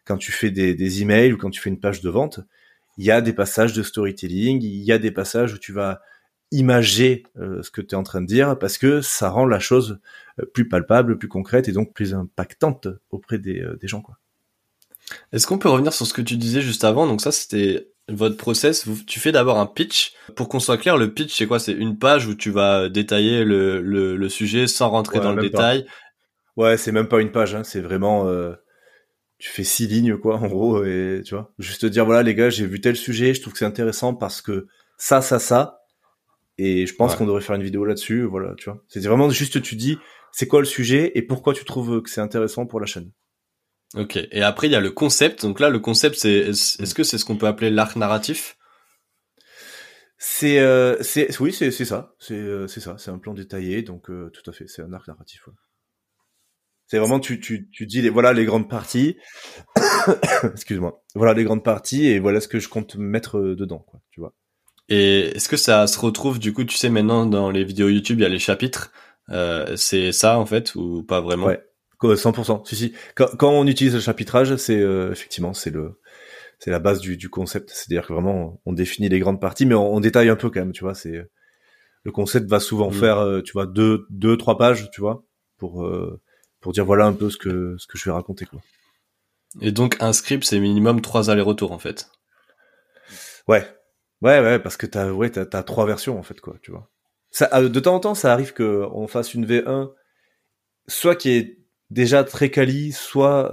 quand 0.07 0.17
tu 0.17 0.33
fais 0.33 0.51
des, 0.51 0.75
des 0.75 1.03
emails 1.03 1.33
ou 1.33 1.37
quand 1.37 1.51
tu 1.51 1.61
fais 1.61 1.69
une 1.69 1.81
page 1.81 2.01
de 2.01 2.09
vente, 2.09 2.41
il 2.97 3.05
y 3.05 3.11
a 3.11 3.21
des 3.21 3.35
passages 3.35 3.75
de 3.75 3.83
storytelling, 3.83 4.63
il 4.63 4.83
y 4.83 4.93
a 4.93 4.99
des 4.99 5.11
passages 5.11 5.53
où 5.53 5.59
tu 5.59 5.73
vas 5.73 6.01
imager 6.53 7.25
euh, 7.39 7.61
ce 7.63 7.71
que 7.71 7.81
tu 7.83 7.95
es 7.95 7.99
en 7.99 8.05
train 8.05 8.23
de 8.23 8.27
dire 8.27 8.57
parce 8.59 8.79
que 8.79 9.01
ça 9.01 9.29
rend 9.31 9.47
la 9.47 9.59
chose 9.59 9.99
euh, 10.41 10.47
plus 10.47 10.69
palpable, 10.69 11.19
plus 11.19 11.29
concrète 11.29 11.69
et 11.69 11.73
donc 11.73 11.93
plus 11.93 12.15
impactante 12.15 12.87
auprès 13.11 13.39
des, 13.39 13.61
euh, 13.61 13.77
des 13.81 13.89
gens 13.89 14.01
quoi. 14.01 14.17
Est-ce 15.33 15.47
qu'on 15.47 15.59
peut 15.59 15.69
revenir 15.69 15.93
sur 15.93 16.07
ce 16.07 16.15
que 16.15 16.23
tu 16.23 16.37
disais 16.37 16.61
juste 16.61 16.85
avant? 16.85 17.07
Donc 17.07 17.21
ça 17.21 17.33
c'était 17.33 17.89
votre 18.09 18.37
process, 18.37 18.89
tu 19.09 19.19
fais 19.19 19.33
d'abord 19.33 19.59
un 19.59 19.67
pitch. 19.67 20.15
Pour 20.37 20.49
qu'on 20.49 20.61
soit 20.61 20.79
clair, 20.79 20.97
le 20.97 21.13
pitch 21.13 21.37
c'est 21.37 21.47
quoi? 21.49 21.59
C'est 21.59 21.73
une 21.73 21.99
page 21.99 22.29
où 22.29 22.37
tu 22.37 22.51
vas 22.51 22.89
détailler 22.89 23.45
le, 23.45 23.81
le, 23.81 24.17
le 24.17 24.29
sujet 24.29 24.69
sans 24.69 24.89
rentrer 24.89 25.19
dans 25.19 25.35
le 25.35 25.43
détail. 25.43 25.85
Ouais, 26.57 26.77
c'est 26.77 26.93
même 26.93 27.09
pas 27.09 27.21
une 27.21 27.33
page, 27.33 27.57
hein, 27.57 27.65
c'est 27.65 27.81
vraiment 27.81 28.31
tu 29.39 29.51
fais 29.51 29.65
six 29.65 29.87
lignes 29.87 30.17
quoi 30.17 30.37
en 30.37 30.47
gros 30.47 30.85
et 30.85 31.23
tu 31.25 31.35
vois. 31.35 31.53
Juste 31.59 31.83
te 31.83 31.87
dire 31.87 32.05
voilà 32.07 32.23
les 32.23 32.35
gars 32.35 32.51
j'ai 32.51 32.67
vu 32.67 32.81
tel 32.81 32.97
sujet 32.97 33.35
je 33.35 33.41
trouve 33.41 33.53
que 33.53 33.59
c'est 33.59 33.67
intéressant 33.67 34.15
parce 34.15 34.41
que 34.41 34.67
ça 34.97 35.21
ça 35.21 35.39
ça 35.39 35.83
et 36.59 36.87
je 36.87 36.95
pense 36.95 37.17
qu'on 37.17 37.27
devrait 37.27 37.43
faire 37.43 37.57
une 37.57 37.63
vidéo 37.63 37.85
là-dessus 37.85 38.23
voilà 38.23 38.55
tu 38.57 38.71
vois. 38.71 38.83
C'est 38.89 39.01
vraiment 39.01 39.29
juste 39.29 39.61
tu 39.61 39.77
dis 39.77 39.99
c'est 40.33 40.47
quoi 40.47 40.61
le 40.61 40.67
sujet 40.67 41.13
et 41.15 41.23
pourquoi 41.23 41.55
tu 41.55 41.65
trouves 41.65 42.03
que 42.03 42.11
c'est 42.11 42.21
intéressant 42.21 42.67
pour 42.67 42.81
la 42.81 42.87
chaîne. 42.87 43.11
Ok. 43.95 44.17
Et 44.17 44.43
après 44.43 44.69
il 44.69 44.73
y 44.73 44.77
a 44.77 44.81
le 44.81 44.91
concept. 44.91 45.43
Donc 45.43 45.61
là 45.61 45.69
le 45.69 45.81
concept 45.81 46.17
c'est 46.17 46.33
est-ce 46.33 46.95
que 46.95 47.05
c'est 47.05 47.19
ce 47.19 47.25
qu'on 47.25 47.37
peut 47.37 47.47
appeler 47.47 47.71
l'arc 47.71 47.97
narratif? 47.97 48.57
C'est 50.19 50.59
euh, 50.61 50.97
c'est 51.03 51.39
oui 51.41 51.53
c'est 51.53 51.71
c'est 51.71 51.85
ça. 51.85 52.15
C'est 52.19 52.35
euh, 52.35 52.67
c'est 52.69 52.81
ça. 52.81 52.97
C'est 52.99 53.11
un 53.11 53.19
plan 53.19 53.35
détaillé 53.35 53.83
donc 53.83 54.09
euh, 54.11 54.31
tout 54.31 54.49
à 54.51 54.53
fait. 54.55 54.67
C'est 54.67 54.83
un 54.83 54.93
arc 54.95 55.07
narratif 55.09 55.47
ouais. 55.47 55.53
C'est 56.87 56.99
vraiment 56.99 57.21
tu 57.21 57.41
tu 57.41 57.69
tu 57.71 57.87
dis 57.87 58.03
les 58.03 58.11
voilà 58.11 58.33
les 58.33 58.45
grandes 58.45 58.69
parties. 58.69 59.17
Excuse-moi. 60.45 61.03
Voilà 61.15 61.35
les 61.35 61.45
grandes 61.45 61.65
parties 61.65 62.07
et 62.07 62.19
voilà 62.19 62.41
ce 62.41 62.49
que 62.49 62.61
je 62.61 62.69
compte 62.69 62.97
mettre 62.97 63.39
euh, 63.39 63.57
dedans 63.57 63.85
quoi, 63.87 64.01
tu 64.11 64.21
vois. 64.21 64.33
Et 64.89 65.37
est-ce 65.37 65.49
que 65.49 65.57
ça 65.57 65.87
se 65.87 65.99
retrouve 65.99 66.39
du 66.39 66.53
coup, 66.53 66.65
tu 66.65 66.77
sais 66.77 66.89
maintenant 66.91 67.27
dans 67.27 67.51
les 67.51 67.65
vidéos 67.65 67.89
YouTube, 67.89 68.21
il 68.21 68.23
y 68.23 68.27
a 68.27 68.29
les 68.29 68.39
chapitres. 68.39 68.93
Euh, 69.31 69.77
c'est 69.77 70.13
ça 70.13 70.39
en 70.39 70.47
fait 70.47 70.75
ou 70.77 71.03
pas 71.03 71.21
vraiment? 71.21 71.47
Ouais. 71.47 71.63
100%. 72.03 72.67
Si 72.67 72.77
si. 72.77 72.93
Quand, 73.15 73.29
quand 73.37 73.51
on 73.51 73.67
utilise 73.67 73.95
le 73.95 74.01
chapitrage, 74.01 74.55
c'est 74.57 74.79
euh, 74.79 75.11
effectivement 75.13 75.55
c'est 75.55 75.71
le 75.71 75.99
c'est 76.59 76.71
la 76.71 76.79
base 76.79 77.01
du, 77.01 77.17
du 77.17 77.29
concept. 77.29 77.71
C'est-à-dire 77.71 78.07
que 78.07 78.13
vraiment, 78.13 78.61
on 78.65 78.73
définit 78.73 79.09
les 79.09 79.19
grandes 79.19 79.41
parties, 79.41 79.67
mais 79.67 79.75
on, 79.75 80.01
détaille 80.01 80.29
un 80.29 80.37
peu 80.37 80.51
quand 80.51 80.61
même, 80.61 80.73
tu 80.73 80.85
vois. 80.85 80.95
C'est 80.95 81.29
le 82.03 82.13
concept 82.13 82.49
va 82.49 82.61
souvent 82.61 82.91
mm. 82.91 82.95
faire, 82.95 83.19
euh, 83.19 83.43
tu 83.43 83.53
vois, 83.53 83.67
deux, 83.67 84.07
deux, 84.11 84.37
trois 84.37 84.57
pages, 84.57 84.91
tu 84.91 85.01
vois, 85.01 85.25
pour 85.59 85.85
euh, 85.85 86.21
pour 86.61 86.73
dire 86.73 86.85
voilà 86.85 87.07
un 87.07 87.13
peu 87.13 87.31
ce 87.31 87.37
que 87.37 87.77
ce 87.79 87.87
que 87.87 87.99
je 87.99 88.05
vais 88.05 88.13
raconter, 88.13 88.47
quoi. 88.47 88.61
Et 89.61 89.73
donc 89.73 89.97
un 90.01 90.13
script, 90.13 90.45
c'est 90.45 90.61
minimum 90.61 91.01
trois 91.01 91.31
allers-retours 91.31 91.73
en 91.73 91.79
fait. 91.79 92.11
Ouais, 93.49 93.67
ouais, 94.23 94.41
ouais, 94.41 94.59
parce 94.59 94.77
que 94.77 94.87
t'as 94.87 95.11
ouais 95.11 95.31
t'as, 95.31 95.63
trois 95.63 95.87
versions 95.87 96.19
en 96.19 96.23
fait 96.23 96.41
quoi, 96.41 96.57
tu 96.63 96.71
vois. 96.71 96.91
Ça, 97.31 97.49
euh, 97.55 97.69
de 97.69 97.81
temps 97.81 97.95
en 97.95 98.01
temps, 98.01 98.15
ça 98.15 98.33
arrive 98.33 98.53
que 98.53 98.87
on 98.93 99.07
fasse 99.07 99.35
une 99.35 99.47
V1, 99.47 99.93
soit 100.89 101.17
qui 101.17 101.31
est 101.31 101.59
déjà 101.91 102.25
très 102.25 102.51
quali, 102.51 102.93
soit 102.93 103.51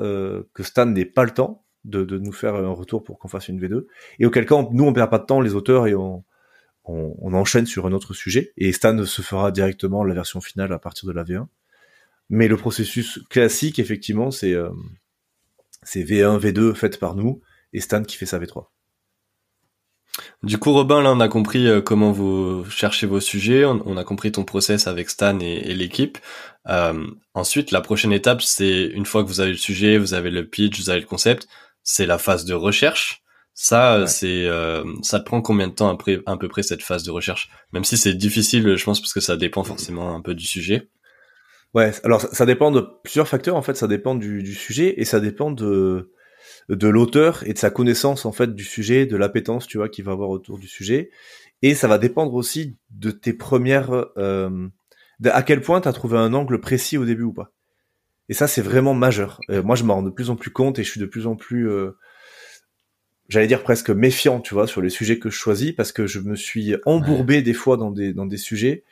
que 0.53 0.63
Stan 0.63 0.86
n'ait 0.86 1.05
pas 1.05 1.24
le 1.24 1.31
temps 1.31 1.63
de, 1.86 2.03
de, 2.03 2.17
nous 2.17 2.31
faire 2.31 2.55
un 2.55 2.72
retour 2.72 3.03
pour 3.03 3.19
qu'on 3.19 3.27
fasse 3.27 3.50
une 3.50 3.60
V2. 3.60 3.86
Et 4.19 4.25
auquel 4.25 4.45
cas, 4.45 4.55
nous, 4.72 4.86
on 4.86 4.93
perd 4.93 5.10
pas 5.10 5.19
de 5.19 5.25
temps, 5.25 5.41
les 5.41 5.55
auteurs, 5.55 5.88
et 5.88 5.95
on, 5.95 6.24
on, 6.86 7.15
on, 7.19 7.33
enchaîne 7.33 7.65
sur 7.65 7.86
un 7.86 7.91
autre 7.91 8.13
sujet. 8.13 8.53
Et 8.57 8.72
Stan 8.72 9.05
se 9.05 9.22
fera 9.22 9.51
directement 9.51 10.03
la 10.03 10.13
version 10.13 10.41
finale 10.41 10.74
à 10.74 10.79
partir 10.79 11.07
de 11.07 11.13
la 11.13 11.24
V1. 11.24 11.48
Mais 12.33 12.47
le 12.47 12.57
processus 12.57 13.19
classique, 13.29 13.77
effectivement, 13.77 14.31
c'est 14.31 14.53
euh, 14.53 14.71
c'est 15.83 16.03
V1, 16.03 16.39
V2 16.39 16.73
fait 16.73 16.99
par 16.99 17.13
nous, 17.13 17.41
et 17.73 17.79
Stan 17.79 18.01
qui 18.01 18.17
fait 18.17 18.25
sa 18.25 18.39
V3. 18.39 18.65
Du 20.41 20.57
coup, 20.57 20.73
Robin, 20.73 21.03
là, 21.03 21.11
on 21.11 21.19
a 21.19 21.27
compris 21.27 21.67
euh, 21.67 21.79
comment 21.79 22.11
vous 22.11 22.65
cherchez 22.71 23.05
vos 23.05 23.19
sujets, 23.19 23.65
on, 23.65 23.97
a 23.97 24.03
compris 24.03 24.31
ton 24.31 24.45
process 24.45 24.87
avec 24.87 25.11
Stan 25.11 25.39
et, 25.41 25.61
et 25.69 25.75
l'équipe. 25.75 26.17
Euh, 26.67 27.05
ensuite, 27.35 27.69
la 27.69 27.81
prochaine 27.81 28.11
étape, 28.11 28.41
c'est 28.41 28.85
une 28.85 29.05
fois 29.05 29.23
que 29.23 29.27
vous 29.27 29.39
avez 29.39 29.51
le 29.51 29.57
sujet, 29.57 29.99
vous 29.99 30.15
avez 30.15 30.31
le 30.31 30.47
pitch, 30.47 30.79
vous 30.79 30.89
avez 30.89 31.01
le 31.01 31.05
concept, 31.05 31.47
c'est 31.83 32.07
la 32.07 32.17
phase 32.17 32.45
de 32.45 32.55
recherche. 32.55 33.21
Ça, 33.53 34.07
c'est, 34.07 34.47
euh, 34.47 34.83
ça 35.03 35.19
te 35.19 35.25
prend 35.25 35.43
combien 35.43 35.67
de 35.67 35.73
temps 35.73 35.89
après, 35.89 36.19
à 36.25 36.35
peu 36.35 36.47
près 36.47 36.63
cette 36.63 36.81
phase 36.81 37.03
de 37.03 37.11
recherche? 37.11 37.51
Même 37.73 37.83
si 37.83 37.95
c'est 37.95 38.15
difficile, 38.15 38.75
je 38.75 38.83
pense, 38.83 39.01
parce 39.01 39.13
que 39.13 39.21
ça 39.21 39.37
dépend 39.37 39.63
forcément 39.63 40.15
un 40.15 40.21
peu 40.21 40.33
du 40.33 40.47
sujet. 40.47 40.89
Ouais, 41.74 41.92
alors 42.03 42.22
ça, 42.22 42.46
dépend 42.46 42.70
de 42.72 42.86
plusieurs 43.03 43.27
facteurs 43.27 43.56
en 43.56 43.62
fait. 43.62 43.75
Ça 43.75 43.88
dépend 43.88 44.15
du, 44.15 44.44
du 44.44 44.53
sujet 44.53 44.94
et 44.98 45.06
ça 45.06 45.20
dépend 45.20 45.51
de 45.51 46.12
de 46.70 46.88
l'auteur 46.88 47.44
et 47.48 47.53
de 47.53 47.58
sa 47.58 47.70
connaissance 47.70 48.25
en 48.25 48.32
fait 48.32 48.56
du 48.56 48.63
sujet, 48.63 49.06
de 49.06 49.18
l'appétence, 49.18 49.68
tu 49.68 49.77
vois, 49.77 49.89
qu'il 49.89 50.06
va 50.06 50.12
avoir 50.12 50.30
autour 50.30 50.60
du 50.60 50.68
sujet. 50.68 51.10
Et 51.62 51.75
ça 51.75 51.88
va 51.88 51.98
dépendre 51.98 52.34
aussi 52.34 52.77
de 52.92 53.12
tes 53.12 53.34
premières, 53.34 54.06
euh, 54.18 54.68
à 55.25 55.44
quel 55.44 55.62
point 55.62 55.82
tu 55.82 55.88
as 55.88 55.94
trouvé 55.94 56.18
un 56.18 56.34
angle 56.34 56.60
précis 56.60 56.98
au 56.98 57.06
début 57.06 57.24
ou 57.24 57.34
pas. 57.34 57.51
Et 58.30 58.34
ça, 58.34 58.48
c'est 58.48 58.62
vraiment 58.62 58.94
majeur. 58.94 59.39
Euh, 59.50 59.62
moi, 59.63 59.75
je 59.75 59.84
m'en 59.84 59.96
rends 59.96 60.03
de 60.03 60.10
plus 60.10 60.30
en 60.30 60.36
plus 60.36 60.51
compte 60.51 60.80
et 60.80 60.84
je 60.84 60.89
suis 60.89 61.00
de 61.00 61.06
plus 61.06 61.27
en 61.27 61.36
plus, 61.36 61.70
euh, 61.70 61.98
j'allais 63.30 63.48
dire 63.48 63.63
presque 63.63 63.89
méfiant, 63.89 64.39
tu 64.39 64.53
vois, 64.53 64.68
sur 64.68 64.82
les 64.82 64.89
sujets 64.89 65.20
que 65.20 65.30
je 65.30 65.38
choisis 65.38 65.74
parce 65.74 65.92
que 65.92 66.08
je 66.08 66.20
me 66.20 66.36
suis 66.36 66.75
embourbé 66.86 67.42
des 67.42 67.53
fois 67.53 67.77
dans 67.77 67.92
des 67.92 68.13
dans 68.13 68.25
des 68.25 68.38
sujets 68.38 68.84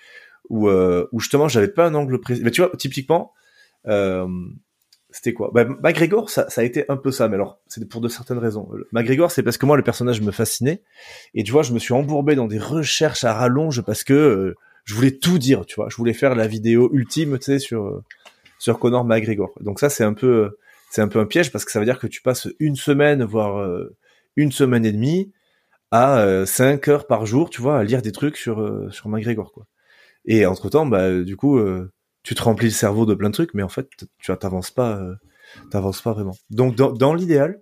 où 0.51 0.67
euh, 0.67 1.07
où 1.11 1.19
justement 1.19 1.47
j'avais 1.47 1.67
pas 1.67 1.87
un 1.87 1.95
angle 1.95 2.19
précis. 2.19 2.41
Mais 2.43 2.51
tu 2.51 2.61
vois, 2.61 2.71
typiquement, 2.77 3.33
euh, 3.87 4.27
c'était 5.09 5.33
quoi? 5.33 5.51
Bah, 5.53 5.65
McGregor, 5.65 6.29
ça, 6.29 6.49
ça 6.49 6.61
a 6.61 6.63
été 6.63 6.85
un 6.89 6.97
peu 6.97 7.11
ça, 7.11 7.27
mais 7.27 7.35
alors 7.35 7.59
c'est 7.67 7.87
pour 7.87 8.01
de 8.01 8.07
certaines 8.07 8.37
raisons. 8.37 8.69
McGregor, 8.91 9.31
c'est 9.31 9.43
parce 9.43 9.57
que 9.57 9.65
moi 9.65 9.77
le 9.77 9.83
personnage 9.83 10.21
me 10.21 10.31
fascinait 10.31 10.83
et 11.33 11.43
tu 11.43 11.51
vois, 11.51 11.63
je 11.63 11.73
me 11.73 11.79
suis 11.79 11.93
embourbé 11.93 12.35
dans 12.35 12.47
des 12.47 12.59
recherches 12.59 13.23
à 13.23 13.33
rallonge 13.33 13.81
parce 13.81 14.03
que 14.03 14.55
je 14.83 14.93
voulais 14.93 15.17
tout 15.17 15.37
dire, 15.39 15.65
tu 15.65 15.75
vois, 15.75 15.87
je 15.89 15.95
voulais 15.95 16.13
faire 16.13 16.35
la 16.35 16.47
vidéo 16.47 16.89
ultime, 16.93 17.39
tu 17.39 17.45
sais, 17.45 17.59
sur 17.59 18.03
sur 18.61 18.77
Conor 18.77 19.05
McGregor. 19.05 19.51
Donc 19.61 19.79
ça, 19.79 19.89
c'est 19.89 20.03
un 20.03 20.13
peu, 20.13 20.57
c'est 20.91 21.01
un 21.01 21.07
peu 21.07 21.19
un 21.19 21.25
piège 21.25 21.51
parce 21.51 21.65
que 21.65 21.71
ça 21.71 21.79
veut 21.79 21.85
dire 21.85 21.97
que 21.97 22.07
tu 22.07 22.21
passes 22.21 22.47
une 22.59 22.75
semaine, 22.75 23.23
voire 23.23 23.57
euh, 23.57 23.95
une 24.35 24.51
semaine 24.51 24.85
et 24.85 24.91
demie 24.91 25.31
à 25.89 26.45
5 26.45 26.87
euh, 26.87 26.91
heures 26.91 27.07
par 27.07 27.25
jour, 27.25 27.49
tu 27.49 27.61
vois, 27.61 27.79
à 27.79 27.83
lire 27.83 28.01
des 28.01 28.11
trucs 28.11 28.37
sur 28.37 28.61
euh, 28.61 28.89
sur 28.91 29.09
McGregor, 29.09 29.51
quoi. 29.51 29.65
Et 30.25 30.45
entre 30.45 30.69
temps, 30.69 30.85
bah 30.85 31.21
du 31.21 31.35
coup, 31.35 31.59
tu 32.23 32.35
te 32.35 32.41
remplis 32.41 32.67
le 32.67 32.73
cerveau 32.73 33.05
de 33.05 33.15
plein 33.15 33.29
de 33.29 33.33
trucs, 33.33 33.53
mais 33.53 33.63
en 33.63 33.69
fait, 33.69 33.89
tu 34.19 34.35
t'avances 34.37 34.71
pas, 34.71 35.01
t'avances 35.71 36.01
pas 36.01 36.13
vraiment. 36.13 36.35
Donc 36.49 36.75
dans, 36.75 37.13
l'idéal, 37.13 37.61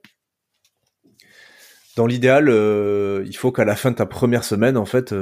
dans 1.95 2.05
l'idéal, 2.05 2.49
il 3.25 3.35
faut 3.37 3.51
qu'à 3.51 3.65
la 3.65 3.75
fin 3.75 3.91
de 3.91 3.95
ta 3.95 4.05
première 4.05 4.43
semaine, 4.43 4.77
en 4.77 4.85
fait, 4.85 5.13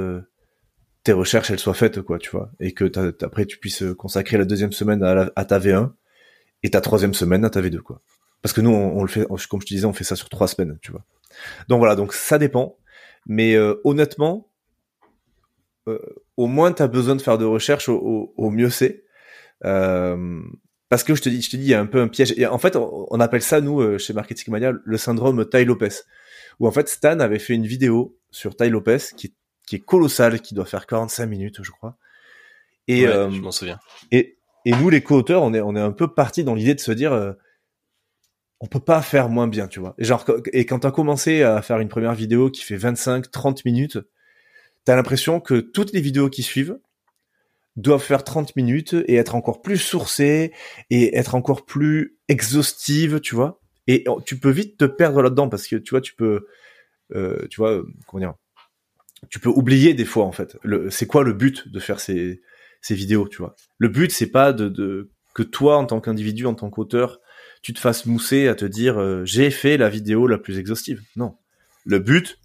tes 1.08 1.12
recherches 1.12 1.50
elles 1.50 1.58
soient 1.58 1.72
faites 1.72 2.02
quoi 2.02 2.18
tu 2.18 2.28
vois. 2.30 2.50
Et 2.60 2.72
que 2.72 3.24
après 3.24 3.46
tu 3.46 3.58
puisses 3.58 3.84
consacrer 3.96 4.36
la 4.36 4.44
deuxième 4.44 4.72
semaine 4.72 5.02
à, 5.02 5.44
ta 5.46 5.58
V1 5.58 5.92
et 6.62 6.70
ta 6.70 6.82
troisième 6.82 7.14
semaine 7.14 7.46
à 7.46 7.50
ta 7.50 7.62
V2 7.62 7.78
quoi. 7.78 8.02
Parce 8.42 8.52
que 8.52 8.60
nous 8.60 8.70
on, 8.70 9.02
le 9.02 9.08
fait 9.08 9.26
comme 9.26 9.62
je 9.62 9.66
te 9.66 9.74
disais 9.74 9.86
on 9.86 9.94
fait 9.94 10.04
ça 10.04 10.16
sur 10.16 10.28
trois 10.28 10.48
semaines 10.48 10.78
tu 10.82 10.92
vois. 10.92 11.04
Donc 11.68 11.78
voilà 11.78 11.96
donc 11.96 12.12
ça 12.12 12.38
dépend. 12.38 12.76
Mais 13.26 13.54
euh, 13.54 13.80
honnêtement 13.84 14.47
euh, 14.47 14.47
au 16.36 16.46
moins 16.46 16.72
tu 16.72 16.82
as 16.82 16.88
besoin 16.88 17.16
de 17.16 17.22
faire 17.22 17.38
de 17.38 17.44
recherche 17.44 17.88
au, 17.88 18.50
mieux 18.50 18.70
c'est 18.70 19.04
euh, 19.64 20.40
parce 20.88 21.04
que 21.04 21.14
je 21.14 21.22
te 21.22 21.28
dis 21.28 21.42
je 21.42 21.50
te 21.50 21.56
dis 21.56 21.64
il 21.64 21.68
y 21.68 21.74
a 21.74 21.80
un 21.80 21.86
peu 21.86 22.00
un 22.00 22.08
piège 22.08 22.34
et 22.36 22.46
en 22.46 22.58
fait 22.58 22.76
on, 22.76 23.20
appelle 23.20 23.42
ça 23.42 23.60
nous 23.60 23.98
chez 23.98 24.12
Marketing 24.12 24.52
Mania 24.52 24.72
le 24.82 24.96
syndrome 24.96 25.48
Tai 25.48 25.64
Lopez 25.64 26.02
où 26.60 26.66
en 26.66 26.72
fait 26.72 26.88
Stan 26.88 27.20
avait 27.20 27.38
fait 27.38 27.54
une 27.54 27.66
vidéo 27.66 28.16
sur 28.30 28.56
Tai 28.56 28.70
Lopez 28.70 28.98
qui 29.16 29.34
qui 29.68 29.76
est 29.76 29.80
colossal, 29.80 30.40
qui 30.40 30.54
doit 30.54 30.64
faire 30.64 30.86
45 30.86 31.26
minutes, 31.26 31.62
je 31.62 31.70
crois. 31.70 31.98
Et 32.86 33.06
euh, 33.06 33.30
je 33.30 33.40
m'en 33.40 33.50
souviens. 33.50 33.78
Et, 34.10 34.38
et 34.64 34.72
nous, 34.72 34.88
les 34.88 35.02
co-auteurs, 35.02 35.42
on 35.42 35.52
est, 35.52 35.60
on 35.60 35.76
est 35.76 35.80
un 35.80 35.92
peu 35.92 36.08
partis 36.08 36.42
dans 36.42 36.54
l'idée 36.54 36.74
de 36.74 36.80
se 36.80 36.90
dire, 36.90 37.12
euh, 37.12 37.32
on 38.60 38.66
peut 38.66 38.80
pas 38.80 39.02
faire 39.02 39.28
moins 39.28 39.46
bien, 39.46 39.68
tu 39.68 39.78
vois. 39.78 39.94
Et 39.98 40.04
genre, 40.04 40.24
et 40.54 40.64
quand 40.64 40.80
t'as 40.80 40.90
commencé 40.90 41.42
à 41.42 41.60
faire 41.60 41.80
une 41.80 41.88
première 41.88 42.14
vidéo 42.14 42.50
qui 42.50 42.62
fait 42.62 42.76
25, 42.76 43.30
30 43.30 43.66
minutes, 43.66 43.98
t'as 44.84 44.96
l'impression 44.96 45.40
que 45.40 45.60
toutes 45.60 45.92
les 45.92 46.00
vidéos 46.00 46.30
qui 46.30 46.42
suivent 46.42 46.78
doivent 47.76 48.02
faire 48.02 48.24
30 48.24 48.56
minutes 48.56 48.96
et 49.06 49.14
être 49.14 49.34
encore 49.34 49.62
plus 49.62 49.78
sourcées 49.78 50.52
et 50.90 51.16
être 51.16 51.34
encore 51.34 51.64
plus 51.64 52.18
exhaustives, 52.28 53.20
tu 53.20 53.34
vois. 53.34 53.60
Et 53.86 54.04
tu 54.26 54.38
peux 54.38 54.50
vite 54.50 54.76
te 54.76 54.84
perdre 54.84 55.22
là-dedans 55.22 55.48
parce 55.48 55.66
que 55.66 55.76
tu 55.76 55.90
vois, 55.90 56.00
tu 56.00 56.14
peux, 56.14 56.46
euh, 57.14 57.46
tu 57.48 57.56
vois, 57.58 57.82
comment 58.06 58.20
dire, 58.20 58.34
tu 59.30 59.40
peux 59.40 59.48
oublier 59.48 59.94
des 59.94 60.04
fois 60.04 60.24
en 60.24 60.32
fait. 60.32 60.58
C'est 60.90 61.06
quoi 61.06 61.24
le 61.24 61.32
but 61.32 61.68
de 61.68 61.80
faire 61.80 62.00
ces, 62.00 62.40
ces 62.80 62.94
vidéos, 62.94 63.28
tu 63.28 63.38
vois? 63.38 63.54
Le 63.78 63.88
but 63.88 64.10
c'est 64.10 64.30
pas 64.30 64.52
de, 64.52 65.10
que 65.34 65.42
toi 65.42 65.78
en 65.78 65.86
tant 65.86 66.00
qu'individu, 66.00 66.46
en 66.46 66.54
tant 66.54 66.68
qu'auteur, 66.68 67.20
tu 67.62 67.72
te 67.72 67.78
fasses 67.78 68.06
mousser 68.06 68.48
à 68.48 68.54
te 68.54 68.64
dire 68.64 68.98
euh, 68.98 69.24
j'ai 69.24 69.50
fait 69.50 69.76
la 69.76 69.88
vidéo 69.88 70.26
la 70.26 70.38
plus 70.38 70.58
exhaustive. 70.58 71.00
Non. 71.16 71.36
Le 71.84 71.98
but 71.98 72.38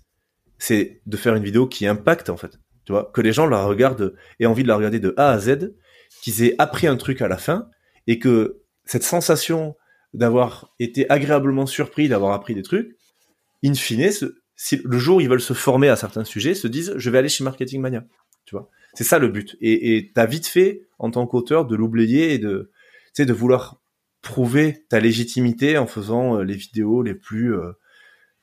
c'est 0.63 1.01
de 1.05 1.17
faire 1.17 1.35
une 1.35 1.43
vidéo 1.43 1.67
qui 1.67 1.85
impacte 1.85 2.29
en 2.29 2.37
fait. 2.37 2.57
Tu 2.85 2.93
vois 2.93 3.11
que 3.13 3.19
les 3.19 3.33
gens 3.33 3.47
la 3.47 3.65
regardent 3.65 4.15
et 4.39 4.45
envie 4.45 4.63
de 4.63 4.69
la 4.69 4.77
regarder 4.77 5.01
de 5.01 5.13
A 5.17 5.31
à 5.31 5.37
Z, 5.37 5.73
qu'ils 6.21 6.41
aient 6.41 6.55
appris 6.57 6.87
un 6.87 6.95
truc 6.95 7.21
à 7.21 7.27
la 7.27 7.37
fin 7.37 7.67
et 8.07 8.17
que 8.17 8.61
cette 8.85 9.03
sensation 9.03 9.75
d'avoir 10.13 10.73
été 10.79 11.09
agréablement 11.09 11.65
surpris, 11.65 12.07
d'avoir 12.07 12.31
appris 12.31 12.55
des 12.55 12.61
trucs, 12.61 12.95
in 13.65 13.73
fine, 13.73 14.09
si 14.55 14.81
le 14.85 14.97
jour 14.99 15.17
où 15.17 15.21
ils 15.21 15.27
veulent 15.27 15.41
se 15.41 15.51
former 15.51 15.89
à 15.89 15.97
certains 15.97 16.23
sujets, 16.23 16.53
se 16.53 16.69
disent 16.69 16.93
je 16.95 17.09
vais 17.09 17.17
aller 17.17 17.27
chez 17.27 17.43
Marketing 17.43 17.81
Mania. 17.81 18.05
Tu 18.45 18.55
vois, 18.55 18.69
c'est 18.93 19.03
ça 19.03 19.19
le 19.19 19.27
but. 19.27 19.57
Et 19.59 20.13
t'as 20.15 20.27
vite 20.27 20.47
fait 20.47 20.87
en 20.97 21.11
tant 21.11 21.27
qu'auteur 21.27 21.65
de 21.65 21.75
l'oublier 21.75 22.33
et 22.33 22.37
de 22.39 22.71
de 23.17 23.33
vouloir 23.33 23.81
prouver 24.21 24.85
ta 24.87 25.01
légitimité 25.01 25.77
en 25.77 25.87
faisant 25.87 26.37
euh, 26.37 26.43
les 26.43 26.55
vidéos 26.55 27.03
les 27.03 27.15
plus 27.15 27.53
euh, 27.53 27.73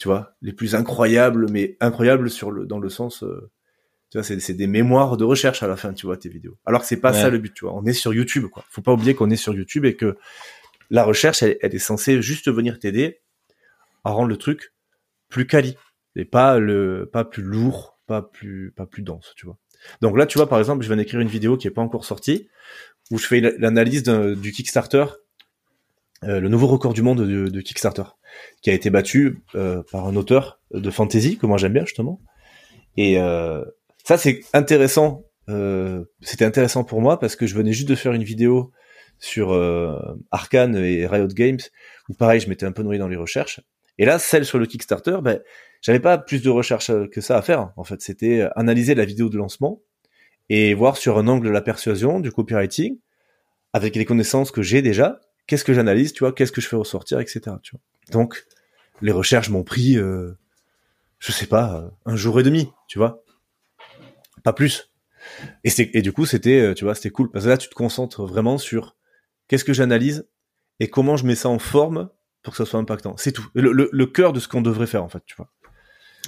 tu 0.01 0.09
vois 0.09 0.35
les 0.43 0.53
plus 0.53 0.75
incroyables 0.75 1.49
mais 1.51 1.77
incroyables 1.79 2.31
sur 2.31 2.51
le 2.51 2.67
dans 2.67 2.81
le 2.81 2.89
sens 2.89 3.23
euh, 3.23 3.51
tu 4.11 4.19
vois 4.19 4.25
c'est 4.25 4.55
des 4.55 4.67
mémoires 4.67 5.17
de 5.17 5.25
recherche 5.25 5.63
à 5.63 5.69
la 5.69 5.77
fin 5.77 5.93
tu 5.93 6.07
vois 6.07 6.17
tes 6.17 6.29
vidéos. 6.29 6.59
Alors 6.67 6.81
que 6.81 6.87
c'est 6.87 7.01
pas 7.01 7.13
ça 7.13 7.31
le 7.31 7.39
but 7.39 7.55
tu 7.55 7.65
vois. 7.65 7.75
On 7.75 7.85
est 7.85 7.93
sur 7.93 8.13
YouTube 8.13 8.47
quoi. 8.47 8.65
Faut 8.69 8.83
pas 8.83 8.93
oublier 8.93 9.15
qu'on 9.15 9.31
est 9.31 9.37
sur 9.37 9.55
YouTube 9.55 9.85
et 9.85 9.95
que 9.95 10.17
la 10.91 11.05
recherche 11.05 11.45
elle, 11.45 11.59
elle 11.61 11.75
est 11.75 11.79
censée 11.79 12.21
juste 12.21 12.51
venir 12.51 12.81
t'aider 12.81 13.21
à 14.03 14.11
rendre 14.11 14.29
le 14.29 14.37
truc 14.37 14.73
plus 15.29 15.47
quali 15.47 15.77
et 16.17 16.25
pas 16.25 16.59
le 16.59 17.09
pas 17.13 17.25
plus 17.25 17.43
lourd, 17.43 18.01
pas 18.07 18.23
plus 18.23 18.73
pas 18.73 18.87
plus 18.87 19.03
dense, 19.03 19.33
tu 19.37 19.47
vois. 19.47 19.59
Donc 20.01 20.17
là, 20.17 20.27
tu 20.27 20.39
vois, 20.39 20.49
par 20.49 20.59
exemple, 20.59 20.83
je 20.83 20.89
viens 20.89 20.97
d'écrire 20.97 21.21
une 21.21 21.29
vidéo 21.29 21.57
qui 21.57 21.67
est 21.67 21.71
pas 21.71 21.83
encore 21.83 22.05
sortie 22.05 22.49
où 23.11 23.19
je 23.19 23.27
fais 23.27 23.41
l'analyse 23.41 24.03
du 24.03 24.53
Kickstarter, 24.53 25.05
le 26.23 26.49
nouveau 26.49 26.67
record 26.67 26.93
du 26.93 27.03
monde 27.03 27.23
de, 27.27 27.61
Kickstarter, 27.61 28.05
qui 28.63 28.71
a 28.71 28.75
été 28.75 28.91
battu 28.91 29.43
euh, 29.55 29.83
par 29.91 30.07
un 30.07 30.17
auteur 30.17 30.61
de 30.73 30.91
fantasy 30.91 31.39
que 31.39 31.47
moi 31.47 31.57
j'aime 31.59 31.73
bien 31.73 31.85
justement. 31.85 32.21
Et 32.97 33.19
euh, 33.19 33.65
ça, 34.05 34.19
c'est 34.19 34.41
intéressant. 34.53 35.25
C'était 36.21 36.45
intéressant 36.45 36.85
pour 36.85 37.01
moi 37.01 37.19
parce 37.19 37.35
que 37.35 37.47
je 37.47 37.57
venais 37.57 37.73
juste 37.73 37.89
de 37.89 37.97
faire 37.97 38.13
une 38.13 38.23
vidéo 38.23 38.71
sur 39.19 39.53
Arkane 40.31 40.77
et 40.77 41.07
Riot 41.07 41.27
Games 41.29 41.59
où 42.09 42.15
pareil, 42.15 42.41
je 42.41 42.49
m'étais 42.49 42.67
un 42.67 42.73
peu 42.73 42.83
noyé 42.83 42.99
dans 42.99 43.09
les 43.09 43.17
recherches. 43.17 43.61
Et 43.99 44.05
là, 44.05 44.19
celle 44.19 44.45
sur 44.45 44.59
le 44.59 44.67
Kickstarter, 44.67 45.19
ben, 45.23 45.41
j'avais 45.83 46.01
pas 46.01 46.19
plus 46.19 46.43
de 46.43 46.51
recherche 46.51 46.91
euh, 46.91 47.07
que 47.07 47.21
ça 47.21 47.37
à 47.37 47.43
faire. 47.43 47.73
En 47.77 47.85
fait, 47.85 48.01
c'était 48.01 48.41
euh, 48.41 48.49
analyser 48.57 48.95
la 48.95 49.05
vidéo 49.05 49.29
de 49.29 49.37
lancement 49.37 49.81
et 50.49 50.75
voir 50.75 50.97
sur 50.97 51.19
un 51.19 51.29
angle 51.29 51.47
de 51.47 51.53
la 51.53 51.61
persuasion, 51.61 52.21
du 52.21 52.33
copywriting, 52.33 52.99
avec 53.73 53.95
les 53.97 54.05
connaissances 54.05 54.51
que 54.51 54.63
j'ai 54.63 54.83
déjà, 54.83 55.21
qu'est-ce 55.51 55.65
que 55.65 55.75
j'analyse, 55.75 56.13
tu 56.13 56.21
vois, 56.21 56.33
qu'est-ce 56.33 56.53
que 56.53 56.61
je 56.61 56.69
fais 56.69 56.77
ressortir, 56.77 57.19
etc. 57.19 57.41
Donc, 58.13 58.47
les 59.03 59.11
recherches 59.11 59.51
m'ont 59.51 59.65
pris, 59.65 59.99
euh, 59.99 60.39
je 61.19 61.33
sais 61.33 61.47
pas, 61.47 61.91
un 62.07 62.15
jour 62.15 62.39
et 62.39 62.45
demi, 62.45 62.71
tu 62.87 62.99
vois, 62.99 63.25
pas 64.45 64.53
plus. 64.53 64.93
Et 65.65 65.71
c'est 65.71 65.87
du 66.03 66.13
coup 66.13 66.25
c'était, 66.25 66.61
euh, 66.61 66.75
tu 66.75 66.85
vois, 66.85 66.95
c'était 66.95 67.11
cool 67.11 67.33
parce 67.33 67.45
que 67.45 67.51
là 67.51 67.59
tu 67.59 67.69
te 67.69 67.75
concentres 67.75 68.25
vraiment 68.25 68.59
sur 68.59 68.97
qu'est-ce 69.49 69.65
que 69.65 69.73
j'analyse 69.73 70.29
et 70.79 70.89
comment 70.89 71.17
je 71.17 71.27
mets 71.27 71.35
ça 71.35 71.49
en 71.49 71.59
forme 71.59 72.09
pour 72.43 72.53
que 72.53 72.57
ça 72.57 72.65
soit 72.65 72.79
impactant. 72.79 73.17
C'est 73.19 73.33
tout. 73.33 73.47
Le, 73.53 73.73
le, 73.73 73.91
le 73.93 74.07
cœur 74.07 74.33
de 74.33 74.39
ce 74.39 74.47
qu'on 74.47 74.63
devrait 74.63 74.87
faire 74.87 75.03
en 75.03 75.09
fait, 75.09 75.23
tu 75.27 75.35
vois. 75.37 75.51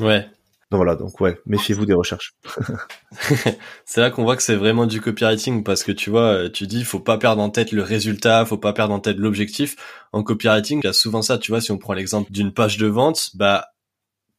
Ouais. 0.01 0.29
Donc 0.73 0.79
voilà, 0.79 0.97
donc 0.97 1.21
ouais, 1.21 1.39
méfiez-vous 1.45 1.85
des 1.85 1.93
recherches. 1.93 2.33
c'est 3.85 4.01
là 4.01 4.11
qu'on 4.11 4.23
voit 4.23 4.37
que 4.37 4.43
c'est 4.43 4.57
vraiment 4.57 4.87
du 4.87 5.03
copywriting 5.03 5.65
parce 5.65 5.85
que 5.85 5.93
tu 5.93 6.09
vois, 6.09 6.49
tu 6.49 6.67
dis 6.67 6.83
faut 6.83 6.99
pas 6.99 7.19
perdre 7.19 7.43
en 7.43 7.51
tête 7.51 7.73
le 7.73 7.83
résultat, 7.83 8.47
faut 8.47 8.57
pas 8.57 8.73
perdre 8.73 8.95
en 8.95 8.99
tête 8.99 9.19
l'objectif. 9.19 9.77
En 10.15 10.23
copywriting, 10.23 10.81
il 10.83 10.87
y 10.87 10.89
a 10.89 10.95
souvent 10.95 11.21
ça, 11.21 11.37
tu 11.37 11.51
vois, 11.51 11.61
si 11.61 11.73
on 11.73 11.77
prend 11.77 11.93
l'exemple 11.93 12.33
d'une 12.33 12.55
page 12.55 12.79
de 12.79 12.87
vente, 12.87 13.33
bah 13.35 13.67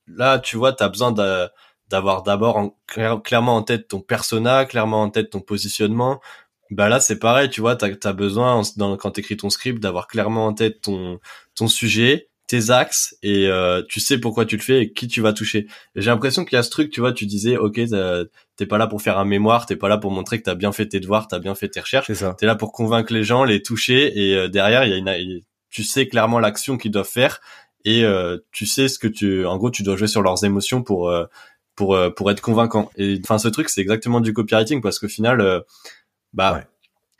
là, 0.07 0.39
tu 0.39 0.57
vois, 0.57 0.73
tu 0.73 0.83
as 0.83 0.89
besoin 0.89 1.11
d'avoir 1.11 2.23
d'abord 2.23 2.71
clairement 2.87 3.55
en 3.55 3.61
tête 3.61 3.87
ton 3.89 4.01
persona, 4.01 4.65
clairement 4.65 5.03
en 5.03 5.11
tête 5.11 5.29
ton 5.29 5.39
positionnement. 5.39 6.19
Bah 6.71 6.89
là, 6.89 6.99
c'est 6.99 7.19
pareil, 7.19 7.51
tu 7.51 7.61
vois, 7.61 7.75
tu 7.75 7.85
as, 7.85 8.13
besoin 8.13 8.63
dans, 8.77 8.97
quand 8.97 9.11
tu 9.11 9.19
écris 9.19 9.37
ton 9.37 9.51
script 9.51 9.79
d'avoir 9.79 10.07
clairement 10.07 10.47
en 10.47 10.53
tête 10.55 10.81
ton 10.81 11.67
sujet, 11.67 12.31
tes 12.47 12.69
axes 12.69 13.15
et 13.23 13.47
euh, 13.47 13.82
tu 13.88 13.99
sais 13.99 14.17
pourquoi 14.17 14.45
tu 14.45 14.58
le 14.58 14.62
fais 14.62 14.82
et 14.84 14.93
qui 14.93 15.08
tu 15.08 15.21
vas 15.21 15.34
toucher. 15.34 15.67
J'ai 15.95 16.10
l'impression 16.10 16.43
qu'il 16.45 16.56
y 16.56 16.60
a 16.60 16.63
ce 16.63 16.69
truc, 16.69 16.91
tu 16.91 16.99
vois, 16.99 17.13
tu 17.13 17.25
disais, 17.25 17.58
ok, 17.58 17.79
t'es 18.56 18.65
pas 18.65 18.77
là 18.77 18.88
pour 18.88 19.01
faire 19.01 19.17
un 19.17 19.25
mémoire, 19.25 19.65
t'es 19.65 19.75
pas 19.75 19.88
là 19.89 19.97
pour 19.97 20.12
montrer 20.12 20.39
que 20.39 20.43
t'as 20.43 20.56
bien 20.56 20.71
fait 20.71 20.88
tes 20.88 20.99
devoirs, 20.99 21.27
t'as 21.27 21.39
bien 21.39 21.56
fait 21.56 21.69
tes 21.69 21.79
recherches. 21.79 22.12
T'es 22.38 22.45
là 22.45 22.56
pour 22.56 22.71
convaincre 22.71 23.13
les 23.13 23.23
gens, 23.23 23.43
les 23.43 23.62
toucher 23.62 24.12
et 24.17 24.36
euh, 24.36 24.47
derrière, 24.49 24.86
il 24.86 24.91
y 24.91 24.93
a 24.93 25.17
une, 25.17 25.41
tu 25.69 25.84
sais 25.84 26.08
clairement 26.08 26.39
l'action 26.39 26.77
qu'ils 26.77 26.91
doivent 26.91 27.08
faire 27.10 27.39
et 27.86 28.03
euh, 28.03 28.38
tu 28.51 28.65
sais 28.65 28.88
ce 28.88 28.99
que 28.99 29.08
tu, 29.08 29.45
en 29.45 29.58
gros, 29.58 29.71
tu 29.71 29.84
dois 29.84 29.95
jouer 29.95 30.08
sur 30.08 30.21
leurs 30.21 30.43
émotions 30.43 30.84
pour 30.84 31.13
pour 31.75 31.97
pour 32.15 32.32
être 32.32 32.41
convaincant. 32.41 32.91
Et 32.97 33.19
enfin, 33.23 33.38
ce 33.38 33.47
truc, 33.47 33.69
c'est 33.69 33.82
exactement 33.82 34.21
du 34.21 34.34
copywriting 34.34 34.82
parce 34.82 34.99
qu'au 34.99 35.08
final, 35.08 35.63
bah 36.34 36.63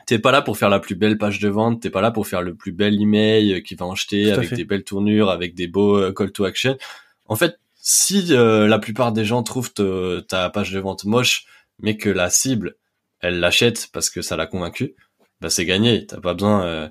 t'es 0.06 0.20
pas 0.20 0.32
là 0.32 0.42
pour 0.42 0.58
faire 0.58 0.70
la 0.70 0.80
plus 0.80 0.96
belle 0.96 1.18
page 1.18 1.40
de 1.40 1.50
vente, 1.50 1.82
t'es 1.82 1.90
pas 1.90 2.02
là 2.02 2.12
pour 2.12 2.28
faire 2.28 2.42
le 2.42 2.56
plus 2.56 2.72
bel 2.72 3.00
email 3.00 3.64
qui 3.64 3.76
va 3.76 3.86
en 3.86 3.96
jeter 3.96 4.32
avec 4.32 4.54
des 4.54 4.66
belles 4.66 4.84
tournures, 4.84 5.30
avec 5.30 5.56
des 5.56 5.68
beaux 5.68 5.98
euh, 5.98 6.14
call 6.14 6.32
to 6.32 6.46
action. 6.46 6.78
En 7.26 7.36
fait, 7.36 7.60
si 7.76 8.28
euh, 8.32 8.68
la 8.68 8.80
plupart 8.80 9.12
des 9.12 9.26
gens 9.26 9.44
trouvent 9.44 9.74
ta 9.74 10.50
page 10.50 10.72
de 10.72 10.80
vente 10.80 11.06
moche, 11.06 11.46
mais 11.80 11.98
que 11.98 12.10
la 12.10 12.30
cible, 12.30 12.76
elle 13.20 13.40
l'achète 13.40 13.90
parce 13.92 14.10
que 14.10 14.22
ça 14.22 14.36
l'a 14.36 14.48
convaincu, 14.48 14.96
bah 15.42 15.50
c'est 15.50 15.66
gagné. 15.66 16.06
T'as 16.06 16.20
pas 16.20 16.34
besoin, 16.34 16.66
euh, 16.66 16.90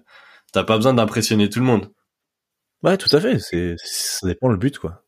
t'as 0.53 0.65
pas 0.65 0.77
besoin 0.77 0.95
d'impressionner 0.95 1.49
tout 1.49 1.61
le 1.61 1.67
monde. 1.67 1.91
Ouais, 2.83 2.97
tout 2.97 3.15
à 3.15 3.21
fait. 3.21 3.39
C'est, 3.39 3.77
ça 3.79 4.27
dépend 4.27 4.49
le 4.49 4.57
but, 4.57 4.79
quoi. 4.79 5.05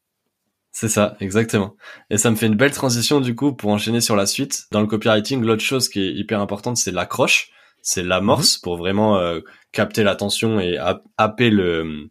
C'est 0.71 0.89
ça, 0.89 1.17
exactement. 1.21 1.77
Et 2.11 2.19
ça 2.19 2.31
me 2.31 2.37
fait 2.37 2.47
une 2.47 2.57
belle 2.57 2.73
transition 2.73 3.21
du 3.21 3.37
coup 3.37 3.53
pour 3.53 3.71
enchaîner 3.71 4.01
sur 4.01 4.17
la 4.17 4.27
suite. 4.27 4.65
Dans 4.73 4.81
le 4.81 4.89
copywriting, 4.89 5.41
l'autre 5.43 5.63
chose 5.63 5.89
qui 5.89 6.01
est 6.01 6.13
hyper 6.13 6.41
importante, 6.41 6.77
c'est 6.77 6.91
l'accroche 6.91 7.53
c'est 7.85 8.03
l'amorce 8.03 8.57
mhm. 8.57 8.61
pour 8.63 8.77
vraiment 8.77 9.19
euh, 9.19 9.41
capter 9.71 10.03
l'attention 10.03 10.59
et 10.59 10.79
happer 11.19 11.51
le, 11.51 12.09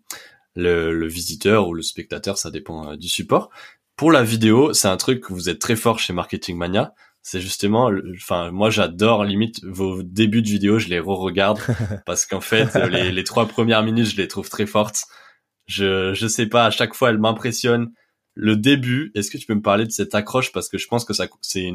le, 0.56 1.08
visiteur 1.08 1.68
ou 1.68 1.74
le 1.74 1.82
spectateur, 1.82 2.38
ça 2.38 2.52
dépend 2.52 2.92
euh, 2.92 2.96
du 2.96 3.10
support. 3.10 3.50
Pour 3.98 4.12
la 4.12 4.24
vidéo, 4.24 4.74
c'est 4.74 4.88
un 4.88 4.98
truc 4.98 5.22
que 5.22 5.34
vous 5.34 5.50
êtes 5.50 5.60
très 5.60 5.76
fort 5.76 6.00
chez 6.00 6.14
Marketing 6.14 6.58
Mania. 6.58 6.94
C'est 7.22 7.42
justement, 7.42 7.90
enfin 8.16 8.52
moi 8.52 8.70
j'adore 8.70 9.24
limite 9.24 9.64
vos 9.64 10.04
débuts 10.04 10.42
de 10.42 10.50
vidéo, 10.50 10.78
je 10.78 10.90
les 10.90 11.00
re-regarde 11.00 11.60
parce 12.06 12.26
qu'en 12.26 12.42
fait 12.42 12.76
les, 12.90 13.12
les 13.12 13.24
trois 13.24 13.48
premières 13.48 13.82
minutes 13.82 14.08
je 14.08 14.18
les 14.18 14.28
trouve 14.28 14.50
très 14.50 14.66
fortes. 14.66 15.06
Je 15.66 16.14
je 16.14 16.28
sais 16.28 16.48
pas, 16.48 16.66
à 16.66 16.72
chaque 16.72 16.94
fois 16.94 17.10
elles 17.10 17.20
m'impressionnent. 17.20 17.92
Le 18.36 18.58
début, 18.58 19.12
est-ce 19.16 19.32
que 19.32 19.38
tu 19.38 19.46
peux 19.46 19.56
me 19.56 19.62
parler 19.62 19.86
de 19.86 19.92
cette 19.92 20.14
accroche? 20.16 20.52
Parce 20.52 20.68
que 20.68 20.78
je 20.78 20.88
pense 20.88 21.06
que 21.06 21.14
ça 21.14 21.28
c'est 21.42 21.72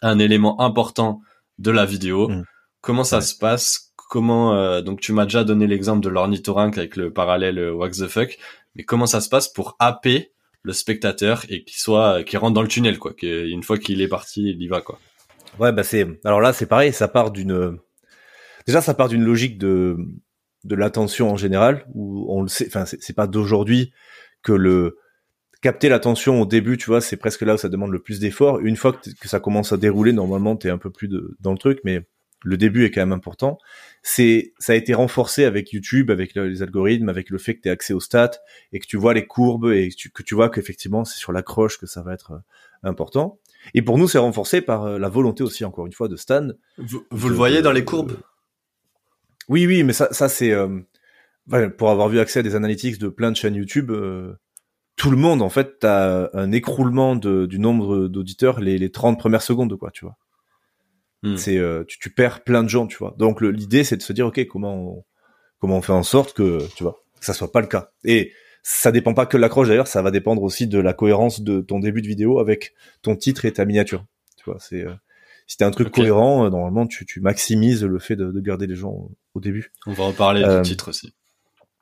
un 0.00 0.18
élément 0.18 0.60
important 0.60 1.20
de 1.58 1.72
la 1.72 1.84
vidéo. 1.84 2.28
Mm. 2.28 2.44
Comment 2.80 3.04
ça 3.04 3.20
se 3.20 3.36
passe? 3.36 3.92
Comment 4.08 4.54
euh, 4.54 4.80
donc 4.80 5.00
tu 5.00 5.12
m'as 5.12 5.24
déjà 5.24 5.44
donné 5.44 5.66
l'exemple 5.66 6.02
de 6.02 6.08
l'ornithorynque 6.08 6.78
avec 6.78 6.96
le 6.96 7.12
parallèle 7.12 7.58
euh, 7.58 7.72
Wax 7.72 7.98
the 7.98 8.08
fuck, 8.08 8.38
mais 8.74 8.84
comment 8.84 9.06
ça 9.06 9.20
se 9.20 9.28
passe 9.28 9.48
pour 9.48 9.76
happer 9.78 10.32
le 10.62 10.72
spectateur 10.72 11.44
et 11.50 11.64
qu'il 11.64 11.78
soit 11.78 12.24
qu'il 12.24 12.38
rentre 12.38 12.54
dans 12.54 12.62
le 12.62 12.68
tunnel 12.68 12.98
quoi, 12.98 13.12
qu'une 13.12 13.62
fois 13.62 13.76
qu'il 13.76 14.00
est 14.00 14.08
parti, 14.08 14.50
il 14.50 14.62
y 14.62 14.68
va 14.68 14.80
quoi? 14.80 14.98
Ouais, 15.58 15.72
bah 15.72 15.82
c'est 15.82 16.06
alors 16.24 16.40
là 16.40 16.52
c'est 16.52 16.66
pareil, 16.66 16.92
ça 16.92 17.08
part 17.08 17.30
d'une 17.30 17.78
déjà 18.66 18.80
ça 18.80 18.94
part 18.94 19.08
d'une 19.08 19.24
logique 19.24 19.58
de 19.58 19.98
de 20.64 20.74
l'attention 20.74 21.30
en 21.30 21.36
général 21.36 21.86
où 21.92 22.26
on 22.28 22.42
le 22.42 22.48
sait 22.48 22.66
enfin 22.66 22.86
c'est 22.86 23.14
pas 23.14 23.26
d'aujourd'hui 23.26 23.92
que 24.42 24.52
le 24.52 24.96
capter 25.60 25.88
l'attention 25.88 26.40
au 26.40 26.46
début, 26.46 26.76
tu 26.76 26.86
vois, 26.86 27.00
c'est 27.00 27.16
presque 27.16 27.42
là 27.42 27.54
où 27.54 27.58
ça 27.58 27.68
demande 27.68 27.90
le 27.90 27.98
plus 27.98 28.20
d'efforts. 28.20 28.60
Une 28.60 28.76
fois 28.76 28.92
que, 28.92 29.10
que, 29.20 29.28
ça 29.28 29.40
commence 29.40 29.72
à 29.72 29.76
dérouler, 29.76 30.12
normalement, 30.12 30.56
t'es 30.56 30.70
un 30.70 30.78
peu 30.78 30.90
plus 30.90 31.08
de, 31.08 31.36
dans 31.40 31.52
le 31.52 31.58
truc, 31.58 31.80
mais 31.84 32.06
le 32.44 32.56
début 32.56 32.84
est 32.84 32.90
quand 32.90 33.00
même 33.00 33.12
important. 33.12 33.58
C'est, 34.02 34.52
ça 34.58 34.72
a 34.72 34.76
été 34.76 34.94
renforcé 34.94 35.44
avec 35.44 35.72
YouTube, 35.72 36.10
avec 36.10 36.34
les 36.34 36.62
algorithmes, 36.62 37.08
avec 37.08 37.30
le 37.30 37.38
fait 37.38 37.54
que 37.54 37.62
tu 37.62 37.68
as 37.68 37.72
accès 37.72 37.92
aux 37.92 38.00
stats 38.00 38.38
et 38.72 38.78
que 38.78 38.86
tu 38.86 38.96
vois 38.96 39.14
les 39.14 39.26
courbes 39.26 39.72
et 39.72 39.90
que 39.90 40.22
tu, 40.22 40.34
vois 40.34 40.48
qu'effectivement 40.48 41.04
c'est 41.04 41.18
sur 41.18 41.32
l'accroche 41.32 41.78
que 41.78 41.86
ça 41.86 42.02
va 42.02 42.14
être 42.14 42.32
euh, 42.32 42.88
important. 42.88 43.38
Et 43.74 43.82
pour 43.82 43.98
nous, 43.98 44.06
c'est 44.06 44.18
renforcé 44.18 44.60
par 44.60 44.84
euh, 44.84 44.98
la 44.98 45.08
volonté 45.08 45.42
aussi, 45.42 45.64
encore 45.64 45.86
une 45.86 45.92
fois, 45.92 46.08
de 46.08 46.16
Stan. 46.16 46.48
Vous, 46.78 47.28
le 47.28 47.34
voyez 47.34 47.60
dans 47.60 47.72
les 47.72 47.84
courbes? 47.84 48.16
Oui, 49.48 49.66
oui, 49.66 49.82
mais 49.82 49.92
ça, 49.92 50.08
ça 50.12 50.28
c'est 50.28 50.52
euh, 50.52 50.78
pour 51.76 51.90
avoir 51.90 52.08
vu 52.08 52.20
accès 52.20 52.38
à 52.38 52.42
des 52.42 52.54
analytics 52.54 52.98
de 52.98 53.08
plein 53.08 53.30
de 53.32 53.36
chaînes 53.36 53.56
YouTube. 53.56 53.90
tout 54.96 55.10
le 55.10 55.16
monde, 55.16 55.42
en 55.42 55.48
fait, 55.48 55.84
a 55.84 56.30
un 56.34 56.52
écroulement 56.52 57.16
du 57.16 57.58
nombre 57.58 58.06
d'auditeurs 58.06 58.60
les, 58.60 58.78
les 58.78 58.90
30 58.90 59.18
premières 59.18 59.42
secondes, 59.42 59.76
quoi, 59.76 59.90
tu 59.90 60.04
vois. 60.04 60.16
Hmm. 61.22 61.36
C'est 61.36 61.58
euh, 61.58 61.84
tu, 61.86 61.98
tu, 61.98 62.10
perds 62.10 62.44
plein 62.44 62.62
de 62.62 62.68
gens, 62.68 62.86
tu 62.86 62.96
vois. 62.96 63.14
Donc 63.18 63.40
l'idée 63.40 63.84
c'est 63.84 63.96
de 63.96 64.02
se 64.02 64.12
dire 64.12 64.26
ok 64.26 64.46
comment 64.46 64.74
on, 64.74 65.04
comment 65.58 65.78
on 65.78 65.82
fait 65.82 65.92
en 65.92 66.02
sorte 66.04 66.32
que 66.32 66.60
tu 66.76 66.84
vois 66.84 67.02
que 67.18 67.26
ça 67.26 67.34
soit 67.34 67.52
pas 67.52 67.60
le 67.60 67.66
cas. 67.66 67.90
Et 68.04 68.32
ça 68.62 68.92
dépend 68.92 69.14
pas 69.14 69.26
que 69.26 69.36
de 69.36 69.42
l'accroche 69.42 69.68
d'ailleurs, 69.68 69.88
ça 69.88 70.02
va 70.02 70.10
dépendre 70.10 70.42
aussi 70.42 70.66
de 70.66 70.78
la 70.78 70.92
cohérence 70.92 71.40
de 71.40 71.60
ton 71.60 71.80
début 71.80 72.02
de 72.02 72.06
vidéo 72.06 72.38
avec 72.38 72.74
ton 73.02 73.16
titre 73.16 73.44
et 73.44 73.52
ta 73.52 73.64
miniature. 73.64 74.04
Tu 74.36 74.44
vois, 74.44 74.58
c'est 74.60 74.84
euh, 74.84 74.94
si 75.46 75.56
t'as 75.56 75.66
un 75.66 75.70
truc 75.70 75.90
cohérent, 75.90 76.44
euh, 76.44 76.50
normalement 76.50 76.86
tu, 76.86 77.06
tu 77.06 77.20
maximises 77.20 77.84
le 77.84 77.98
fait 77.98 78.16
de, 78.16 78.30
de, 78.30 78.40
garder 78.40 78.66
les 78.66 78.76
gens 78.76 79.10
au 79.34 79.40
début. 79.40 79.72
On 79.86 79.92
va 79.92 80.04
reparler 80.04 80.44
du 80.44 80.62
titre 80.62 80.88
aussi. 80.88 81.14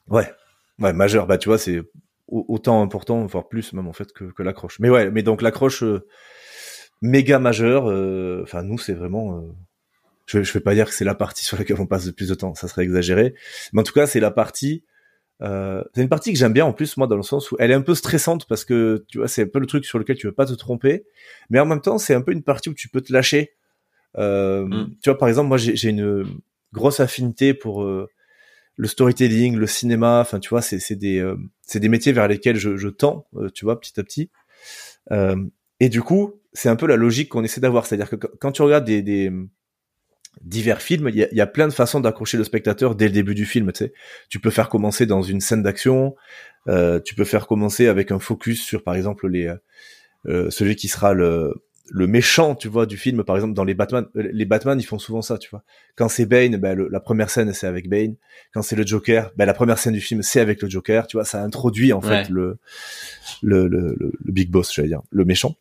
Ouais, 0.08 0.30
ouais, 0.78 0.92
majeur. 0.92 1.26
Bah 1.26 1.38
tu 1.38 1.48
vois, 1.48 1.58
c'est 1.58 1.82
autant 2.28 2.82
important, 2.82 3.24
voire 3.26 3.48
plus 3.48 3.72
même 3.72 3.88
en 3.88 3.92
fait 3.92 4.12
que, 4.12 4.24
que 4.24 4.42
l'accroche. 4.42 4.78
Mais 4.78 4.88
ouais, 4.88 5.10
mais 5.10 5.22
donc 5.22 5.42
l'accroche, 5.42 5.82
méga 7.02 7.38
majeur. 7.38 7.90
Euh, 7.90 8.42
enfin, 8.42 8.62
nous, 8.62 8.78
c'est 8.78 8.94
vraiment. 8.94 9.38
Euh, 9.38 9.42
je, 10.26 10.42
je 10.42 10.52
vais 10.52 10.60
pas 10.60 10.74
dire 10.74 10.86
que 10.86 10.94
c'est 10.94 11.04
la 11.04 11.14
partie 11.14 11.44
sur 11.44 11.56
laquelle 11.56 11.80
on 11.80 11.86
passe 11.86 12.06
le 12.06 12.12
plus 12.12 12.28
de 12.28 12.34
temps, 12.34 12.54
ça 12.54 12.68
serait 12.68 12.82
exagéré. 12.82 13.34
Mais 13.72 13.80
en 13.80 13.84
tout 13.84 13.92
cas, 13.92 14.06
c'est 14.06 14.20
la 14.20 14.30
partie. 14.30 14.84
Euh, 15.42 15.82
c'est 15.94 16.02
une 16.02 16.08
partie 16.08 16.32
que 16.32 16.38
j'aime 16.38 16.54
bien 16.54 16.64
en 16.64 16.72
plus 16.72 16.96
moi 16.96 17.06
dans 17.06 17.16
le 17.16 17.22
sens 17.22 17.52
où 17.52 17.56
elle 17.58 17.70
est 17.70 17.74
un 17.74 17.82
peu 17.82 17.94
stressante 17.94 18.46
parce 18.48 18.64
que 18.64 19.04
tu 19.08 19.18
vois 19.18 19.28
c'est 19.28 19.42
un 19.42 19.46
peu 19.46 19.58
le 19.58 19.66
truc 19.66 19.84
sur 19.84 19.98
lequel 19.98 20.16
tu 20.16 20.26
veux 20.26 20.32
pas 20.32 20.46
te 20.46 20.54
tromper, 20.54 21.04
mais 21.50 21.60
en 21.60 21.66
même 21.66 21.82
temps 21.82 21.98
c'est 21.98 22.14
un 22.14 22.22
peu 22.22 22.32
une 22.32 22.42
partie 22.42 22.70
où 22.70 22.74
tu 22.74 22.88
peux 22.88 23.02
te 23.02 23.12
lâcher. 23.12 23.52
Euh, 24.16 24.64
mm. 24.64 24.94
Tu 25.02 25.10
vois 25.10 25.18
par 25.18 25.28
exemple 25.28 25.48
moi 25.48 25.58
j'ai 25.58 25.88
une 25.90 26.24
grosse 26.72 27.00
affinité 27.00 27.52
pour 27.52 27.82
euh, 27.82 28.08
le 28.76 28.88
storytelling, 28.88 29.56
le 29.56 29.66
cinéma. 29.66 30.20
Enfin 30.20 30.40
tu 30.40 30.48
vois 30.48 30.62
c'est 30.62 30.78
c'est 30.78 30.96
des 30.96 31.18
euh, 31.18 31.36
c'est 31.60 31.80
des 31.80 31.90
métiers 31.90 32.12
vers 32.12 32.28
lesquels 32.28 32.56
je, 32.56 32.78
je 32.78 32.88
tends, 32.88 33.26
tu 33.52 33.66
vois 33.66 33.78
petit 33.78 34.00
à 34.00 34.04
petit. 34.04 34.30
et 35.80 35.88
du 35.90 36.00
coup 36.00 36.40
c'est 36.56 36.70
un 36.70 36.76
peu 36.76 36.86
la 36.86 36.96
logique 36.96 37.28
qu'on 37.28 37.44
essaie 37.44 37.60
d'avoir. 37.60 37.86
C'est-à-dire 37.86 38.08
que 38.08 38.16
quand 38.16 38.52
tu 38.52 38.62
regardes 38.62 38.84
des, 38.84 39.30
divers 40.40 40.80
films, 40.80 41.08
il 41.08 41.28
y 41.30 41.40
a, 41.40 41.46
plein 41.46 41.68
de 41.68 41.72
façons 41.72 42.00
d'accrocher 42.00 42.38
le 42.38 42.44
spectateur 42.44 42.94
dès 42.94 43.06
le 43.06 43.12
début 43.12 43.34
du 43.34 43.44
film. 43.44 43.72
Tu 43.72 43.84
sais, 43.84 43.92
tu 44.30 44.40
peux 44.40 44.50
faire 44.50 44.68
commencer 44.68 45.06
dans 45.06 45.22
une 45.22 45.40
scène 45.40 45.62
d'action, 45.62 46.16
euh, 46.68 46.98
tu 47.00 47.14
peux 47.14 47.24
faire 47.24 47.46
commencer 47.46 47.88
avec 47.88 48.10
un 48.10 48.18
focus 48.18 48.62
sur, 48.62 48.82
par 48.82 48.94
exemple, 48.94 49.28
les 49.28 49.52
euh, 50.26 50.50
celui 50.50 50.76
qui 50.76 50.88
sera 50.88 51.12
le 51.12 51.54
le 51.88 52.08
méchant, 52.08 52.56
tu 52.56 52.66
vois, 52.66 52.84
du 52.84 52.96
film, 52.96 53.22
par 53.22 53.36
exemple, 53.36 53.54
dans 53.54 53.62
les 53.62 53.74
Batman, 53.74 54.06
euh, 54.16 54.28
les 54.32 54.44
Batman, 54.44 54.80
ils 54.80 54.84
font 54.84 54.98
souvent 54.98 55.22
ça, 55.22 55.38
tu 55.38 55.48
vois. 55.50 55.62
Quand 55.94 56.08
c'est 56.08 56.26
Bane, 56.26 56.56
ben, 56.56 56.76
la 56.90 57.00
première 57.00 57.30
scène, 57.30 57.52
c'est 57.52 57.68
avec 57.68 57.88
Bane. 57.88 58.16
Quand 58.52 58.62
c'est 58.62 58.74
le 58.74 58.84
Joker, 58.84 59.30
ben, 59.36 59.44
la 59.44 59.54
première 59.54 59.78
scène 59.78 59.92
du 59.92 60.00
film, 60.00 60.22
c'est 60.22 60.40
avec 60.40 60.62
le 60.62 60.68
Joker, 60.68 61.06
tu 61.06 61.16
vois. 61.16 61.24
Ça 61.24 61.40
introduit, 61.42 61.92
en 61.92 62.00
fait, 62.00 62.28
le, 62.28 62.58
le, 63.42 63.68
le, 63.68 63.96
le, 64.00 64.32
big 64.32 64.50
boss, 64.50 64.74
j'allais 64.74 64.88
dire, 64.88 65.02
le 65.10 65.24
méchant 65.24 65.54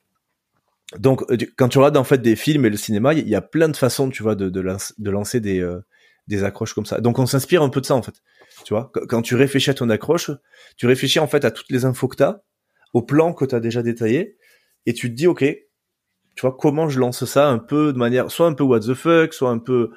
donc 0.97 1.23
euh, 1.31 1.37
quand 1.57 1.69
tu 1.69 1.77
regardes 1.77 1.97
en 1.97 2.03
fait 2.03 2.21
des 2.21 2.35
films 2.35 2.65
et 2.65 2.69
le 2.69 2.77
cinéma, 2.77 3.13
il 3.13 3.27
y 3.27 3.35
a 3.35 3.41
plein 3.41 3.69
de 3.69 3.77
façons, 3.77 4.09
tu 4.09 4.23
vois, 4.23 4.35
de, 4.35 4.49
de, 4.49 5.09
lancer 5.09 5.39
des, 5.39 5.59
euh, 5.59 5.79
des 6.27 6.43
accroches 6.43 6.73
comme 6.73 6.85
ça. 6.85 7.01
Donc 7.01 7.19
on 7.19 7.25
s'inspire 7.25 7.63
un 7.63 7.69
peu 7.69 7.81
de 7.81 7.85
ça 7.85 7.95
en 7.95 8.01
fait. 8.01 8.21
Tu 8.63 8.73
vois, 8.73 8.91
quand 9.09 9.21
tu 9.21 9.35
réfléchis 9.35 9.69
à 9.69 9.73
ton 9.73 9.89
accroche, 9.89 10.31
tu 10.77 10.87
réfléchis 10.87 11.19
en 11.19 11.27
fait 11.27 11.43
à 11.43 11.51
toutes 11.51 11.69
les 11.69 11.85
infos 11.85 12.07
que 12.07 12.15
t'as, 12.15 12.41
au 12.93 13.01
plan 13.01 13.33
que 13.33 13.45
t'as 13.45 13.59
déjà 13.59 13.81
détaillé, 13.81 14.37
et 14.85 14.93
tu 14.93 15.09
te 15.09 15.15
dis 15.15 15.27
ok, 15.27 15.43
tu 15.43 16.41
vois 16.41 16.55
comment 16.57 16.87
je 16.87 16.99
lance 16.99 17.25
ça 17.25 17.49
un 17.49 17.59
peu 17.59 17.91
de 17.91 17.97
manière, 17.97 18.29
soit 18.31 18.47
un 18.47 18.53
peu 18.53 18.63
what 18.63 18.81
the 18.81 18.93
fuck, 18.93 19.33
soit 19.33 19.49
un 19.49 19.59
peu 19.59 19.91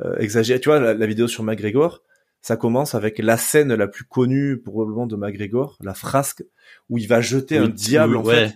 euh, 0.00 0.16
exagéré. 0.18 0.60
Tu 0.60 0.68
vois 0.68 0.80
la, 0.80 1.06
vidéo 1.06 1.28
sur 1.28 1.44
McGregor, 1.44 2.02
ça 2.42 2.56
commence 2.56 2.94
avec 2.94 3.18
la 3.18 3.36
scène 3.36 3.72
la 3.72 3.86
plus 3.86 4.04
connue 4.04 4.60
probablement 4.60 5.06
de 5.06 5.16
McGregor, 5.16 5.78
la 5.80 5.94
frasque 5.94 6.42
où 6.88 6.98
il 6.98 7.06
va 7.06 7.20
jeter 7.20 7.56
un 7.56 7.68
diable 7.68 8.16
en 8.16 8.24
fait 8.24 8.54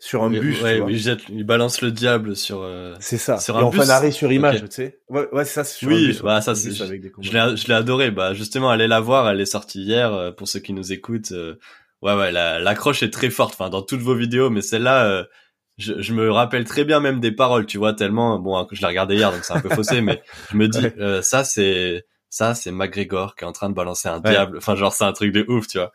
sur 0.00 0.22
un 0.22 0.30
bus. 0.30 0.62
Ouais, 0.62 0.82
il, 0.88 0.98
jette, 0.98 1.20
il 1.28 1.44
balance 1.44 1.80
le 1.80 1.90
diable 1.90 2.36
sur. 2.36 2.62
Euh, 2.62 2.94
c'est 3.00 3.18
ça. 3.18 3.38
Sur 3.38 3.56
un 3.56 3.68
et 3.68 3.70
bus. 3.70 3.88
arrêt 3.88 4.10
sur 4.10 4.32
image, 4.32 4.60
tu 4.62 4.70
sais. 4.70 5.00
Ouais, 5.08 5.28
ouais 5.32 5.44
c'est 5.44 5.54
ça. 5.54 5.64
Sur 5.64 5.88
oui, 5.88 6.04
un 6.04 6.06
bus, 6.08 6.22
bah 6.22 6.40
ça 6.40 6.54
c'est. 6.54 6.72
Je 6.72 6.84
l'ai, 6.84 7.56
je 7.56 7.66
l'ai 7.68 7.74
adoré. 7.74 8.10
Bah 8.10 8.34
justement, 8.34 8.70
allez 8.70 8.88
la 8.88 9.00
voir. 9.00 9.28
Elle 9.28 9.40
est 9.40 9.46
sortie 9.46 9.82
hier 9.82 10.12
euh, 10.12 10.32
pour 10.32 10.48
ceux 10.48 10.60
qui 10.60 10.72
nous 10.72 10.92
écoutent. 10.92 11.32
Euh, 11.32 11.58
ouais, 12.02 12.14
ouais, 12.14 12.32
l'accroche 12.32 13.02
est 13.02 13.12
très 13.12 13.30
forte. 13.30 13.54
Enfin, 13.54 13.70
dans 13.70 13.82
toutes 13.82 14.00
vos 14.00 14.14
vidéos, 14.14 14.50
mais 14.50 14.62
celle-là, 14.62 15.26
je, 15.78 16.00
je, 16.00 16.14
me 16.14 16.30
rappelle 16.30 16.64
très 16.64 16.84
bien 16.84 17.00
même 17.00 17.20
des 17.20 17.32
paroles. 17.32 17.66
Tu 17.66 17.78
vois, 17.78 17.94
tellement 17.94 18.38
bon, 18.38 18.66
je 18.72 18.80
l'ai 18.80 18.86
regardé 18.86 19.16
hier, 19.16 19.30
donc 19.32 19.44
c'est 19.44 19.54
un 19.54 19.60
peu 19.60 19.70
faussé, 19.70 20.00
mais 20.02 20.22
je 20.50 20.56
me 20.56 20.68
dis, 20.68 20.86
ça 21.22 21.44
c'est, 21.44 22.06
ça 22.28 22.54
c'est 22.54 22.72
McGregor 22.72 23.36
qui 23.36 23.44
est 23.44 23.46
en 23.46 23.52
train 23.52 23.70
de 23.70 23.74
balancer 23.74 24.08
un 24.08 24.20
diable. 24.20 24.58
Enfin, 24.58 24.74
genre 24.74 24.92
c'est 24.92 25.04
un 25.04 25.12
truc 25.12 25.32
de 25.32 25.44
ouf, 25.48 25.66
tu 25.68 25.78
vois. 25.78 25.92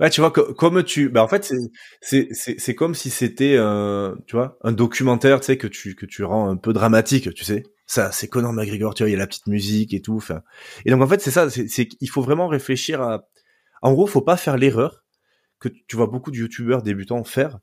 Ouais, 0.00 0.08
tu 0.08 0.20
vois, 0.22 0.30
comme 0.32 0.82
tu, 0.82 1.10
bah 1.10 1.22
en 1.22 1.28
fait, 1.28 1.52
c'est 2.00 2.28
c'est 2.32 2.74
comme 2.74 2.94
si 2.94 3.10
c'était, 3.10 3.56
euh, 3.58 4.14
tu 4.26 4.34
vois, 4.36 4.56
un 4.62 4.72
documentaire, 4.72 5.40
tu 5.40 5.46
sais, 5.46 5.58
que 5.58 5.66
tu 5.66 5.94
que 5.94 6.06
tu 6.06 6.24
rends 6.24 6.48
un 6.48 6.56
peu 6.56 6.72
dramatique, 6.72 7.34
tu 7.34 7.44
sais. 7.44 7.64
Ça, 7.86 8.10
c'est 8.12 8.28
Conor 8.28 8.52
McGregor, 8.54 8.94
tu 8.94 9.02
vois, 9.02 9.10
il 9.10 9.12
y 9.12 9.16
a 9.16 9.18
la 9.18 9.26
petite 9.26 9.46
musique 9.48 9.92
et 9.92 10.00
tout. 10.00 10.16
Enfin, 10.16 10.42
et 10.86 10.90
donc 10.90 11.02
en 11.02 11.06
fait, 11.06 11.20
c'est 11.20 11.30
ça, 11.30 11.50
c'est 11.50 11.88
il 12.00 12.08
faut 12.08 12.22
vraiment 12.22 12.48
réfléchir 12.48 13.02
à. 13.02 13.28
En 13.82 13.92
gros, 13.92 14.06
faut 14.06 14.22
pas 14.22 14.36
faire 14.38 14.56
l'erreur 14.56 15.04
que 15.60 15.68
tu 15.68 15.96
vois 15.96 16.06
beaucoup 16.06 16.30
de 16.30 16.36
youtubeurs 16.38 16.82
débutants 16.82 17.24
faire, 17.24 17.58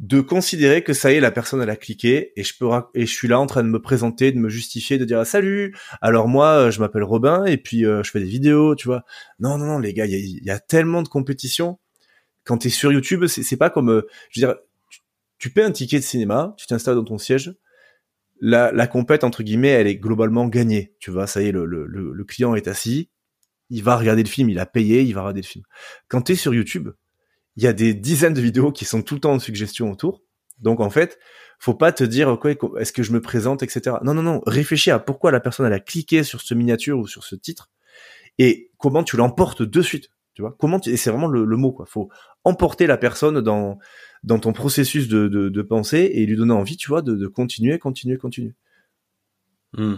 de 0.00 0.22
considérer 0.22 0.82
que 0.82 0.94
ça 0.94 1.12
y 1.12 1.16
est, 1.16 1.20
la 1.20 1.30
personne 1.30 1.60
elle 1.60 1.68
a 1.68 1.76
cliqué 1.76 2.32
et 2.34 2.42
je 2.42 2.56
peux 2.58 2.66
et 2.94 3.04
je 3.04 3.12
suis 3.12 3.28
là 3.28 3.38
en 3.38 3.44
train 3.44 3.62
de 3.62 3.68
me 3.68 3.80
présenter, 3.80 4.32
de 4.32 4.38
me 4.38 4.48
justifier, 4.48 4.96
de 4.96 5.04
dire 5.04 5.18
ah, 5.18 5.26
salut. 5.26 5.76
Alors 6.00 6.26
moi, 6.26 6.48
euh, 6.52 6.70
je 6.70 6.80
m'appelle 6.80 7.04
Robin 7.04 7.44
et 7.44 7.58
puis 7.58 7.84
euh, 7.84 8.02
je 8.02 8.10
fais 8.10 8.18
des 8.18 8.26
vidéos, 8.26 8.74
tu 8.74 8.88
vois. 8.88 9.04
Non 9.40 9.58
non 9.58 9.66
non 9.66 9.78
les 9.78 9.92
gars, 9.92 10.06
il 10.06 10.42
y 10.42 10.50
a, 10.50 10.58
tellement 10.58 11.02
de 11.02 11.08
compétition. 11.08 11.78
Quand 12.44 12.58
t'es 12.58 12.70
sur 12.70 12.90
YouTube, 12.92 13.26
c'est 13.26 13.56
pas 13.58 13.68
comme, 13.68 13.90
euh, 13.90 14.02
je 14.30 14.40
veux 14.40 14.46
dire, 14.46 14.56
tu, 15.38 15.50
paies 15.50 15.64
un 15.64 15.70
ticket 15.70 15.98
de 15.98 16.04
cinéma, 16.04 16.54
tu 16.56 16.66
t'installes 16.66 16.96
dans 16.96 17.04
ton 17.04 17.18
siège. 17.18 17.54
La, 18.40 18.72
la 18.72 18.86
compète 18.86 19.22
entre 19.22 19.42
guillemets, 19.42 19.68
elle 19.68 19.86
est 19.86 19.96
globalement 19.96 20.48
gagnée. 20.48 20.94
Tu 20.98 21.10
vois, 21.10 21.26
ça 21.26 21.42
y 21.42 21.48
est, 21.48 21.52
le, 21.52 21.66
le, 21.66 21.86
le 21.86 22.24
client 22.24 22.54
est 22.54 22.68
assis, 22.68 23.10
il 23.68 23.84
va 23.84 23.96
regarder 23.98 24.22
le 24.22 24.28
film, 24.28 24.48
il 24.48 24.58
a 24.58 24.66
payé, 24.66 25.02
il 25.02 25.12
va 25.12 25.20
regarder 25.20 25.42
le 25.42 25.46
film. 25.46 25.64
Quand 26.08 26.22
t'es 26.22 26.36
sur 26.36 26.54
YouTube, 26.54 26.88
il 27.60 27.64
y 27.64 27.66
a 27.66 27.74
des 27.74 27.92
dizaines 27.92 28.32
de 28.32 28.40
vidéos 28.40 28.72
qui 28.72 28.86
sont 28.86 29.02
tout 29.02 29.12
le 29.12 29.20
temps 29.20 29.32
en 29.32 29.38
suggestion 29.38 29.90
autour. 29.90 30.22
Donc 30.60 30.80
en 30.80 30.88
fait, 30.88 31.18
faut 31.58 31.74
pas 31.74 31.92
te 31.92 32.02
dire 32.02 32.38
quoi 32.40 32.52
est-ce 32.78 32.90
que 32.90 33.02
je 33.02 33.12
me 33.12 33.20
présente, 33.20 33.62
etc. 33.62 33.96
Non 34.02 34.14
non 34.14 34.22
non, 34.22 34.40
réfléchis 34.46 34.90
à 34.90 34.98
pourquoi 34.98 35.30
la 35.30 35.40
personne 35.40 35.70
a 35.70 35.78
cliqué 35.78 36.22
sur 36.22 36.40
ce 36.40 36.54
miniature 36.54 36.98
ou 36.98 37.06
sur 37.06 37.22
ce 37.22 37.34
titre 37.36 37.70
et 38.38 38.70
comment 38.78 39.04
tu 39.04 39.18
l'emportes 39.18 39.62
de 39.62 39.82
suite. 39.82 40.08
Tu 40.32 40.40
vois 40.40 40.56
comment 40.58 40.80
et 40.86 40.96
c'est 40.96 41.10
vraiment 41.10 41.26
le, 41.26 41.44
mot 41.58 41.70
quoi. 41.70 41.84
Faut 41.84 42.08
emporter 42.44 42.86
la 42.86 42.96
personne 42.96 43.42
dans 43.42 43.78
dans 44.22 44.38
ton 44.38 44.54
processus 44.54 45.08
de, 45.08 45.28
de, 45.28 45.62
pensée 45.62 46.10
et 46.14 46.24
lui 46.24 46.36
donner 46.36 46.54
envie, 46.54 46.78
tu 46.78 46.88
vois, 46.88 47.02
de, 47.02 47.26
continuer, 47.26 47.78
continuer, 47.78 48.16
continuer. 48.16 48.54
Hmm. 49.74 49.96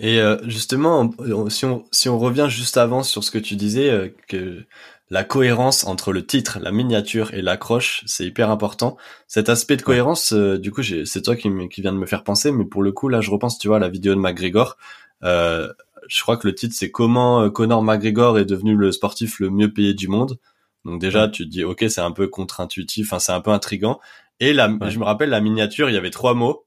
Et 0.00 0.20
euh, 0.20 0.36
justement, 0.48 1.10
si 1.48 1.64
on, 1.64 1.84
si 1.92 2.08
on 2.08 2.18
revient 2.18 2.46
juste 2.48 2.76
avant 2.76 3.04
sur 3.04 3.22
ce 3.22 3.30
que 3.30 3.38
tu 3.38 3.54
disais, 3.54 3.90
euh, 3.90 4.08
que 4.26 4.64
la 5.10 5.22
cohérence 5.22 5.84
entre 5.84 6.12
le 6.12 6.26
titre, 6.26 6.58
la 6.60 6.72
miniature 6.72 7.34
et 7.34 7.42
l'accroche, 7.42 8.02
c'est 8.06 8.24
hyper 8.24 8.50
important. 8.50 8.96
Cet 9.26 9.48
aspect 9.48 9.76
de 9.76 9.82
cohérence, 9.82 10.32
euh, 10.32 10.58
du 10.58 10.70
coup, 10.70 10.82
c'est 10.82 11.22
toi 11.22 11.36
qui, 11.36 11.50
qui 11.68 11.82
vient 11.82 11.92
de 11.92 11.98
me 11.98 12.06
faire 12.06 12.24
penser, 12.24 12.50
mais 12.52 12.64
pour 12.64 12.82
le 12.82 12.92
coup, 12.92 13.08
là, 13.08 13.20
je 13.20 13.30
repense, 13.30 13.58
tu 13.58 13.68
vois, 13.68 13.76
à 13.76 13.80
la 13.80 13.88
vidéo 13.88 14.14
de 14.14 14.20
McGregor. 14.20 14.76
Euh, 15.22 15.72
je 16.08 16.22
crois 16.22 16.36
que 16.36 16.46
le 16.46 16.54
titre, 16.54 16.74
c'est 16.76 16.90
comment 16.90 17.42
euh, 17.42 17.50
Conor 17.50 17.82
McGregor 17.82 18.38
est 18.38 18.44
devenu 18.44 18.74
le 18.76 18.92
sportif 18.92 19.40
le 19.40 19.50
mieux 19.50 19.72
payé 19.72 19.94
du 19.94 20.08
monde. 20.08 20.38
Donc 20.84 21.00
déjà, 21.00 21.28
tu 21.28 21.44
te 21.44 21.50
dis, 21.50 21.64
ok, 21.64 21.84
c'est 21.88 22.00
un 22.00 22.10
peu 22.10 22.28
contre-intuitif, 22.28 23.12
enfin, 23.12 23.18
c'est 23.18 23.32
un 23.32 23.40
peu 23.40 23.50
intrigant. 23.50 24.00
Et 24.40 24.52
là, 24.52 24.70
je 24.88 24.98
me 24.98 25.04
rappelle, 25.04 25.30
la 25.30 25.40
miniature, 25.40 25.88
il 25.88 25.94
y 25.94 25.98
avait 25.98 26.10
trois 26.10 26.34
mots 26.34 26.66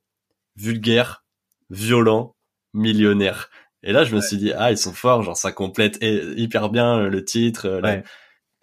vulgaire, 0.55 1.23
violent, 1.69 2.35
millionnaire. 2.73 3.49
Et 3.83 3.91
là, 3.91 4.03
je 4.05 4.15
me 4.15 4.21
suis 4.21 4.37
dit, 4.37 4.53
ah, 4.57 4.71
ils 4.71 4.77
sont 4.77 4.93
forts, 4.93 5.21
genre 5.21 5.37
ça 5.37 5.51
complète 5.51 5.99
hyper 6.01 6.69
bien 6.69 7.07
le 7.07 7.23
titre, 7.23 7.79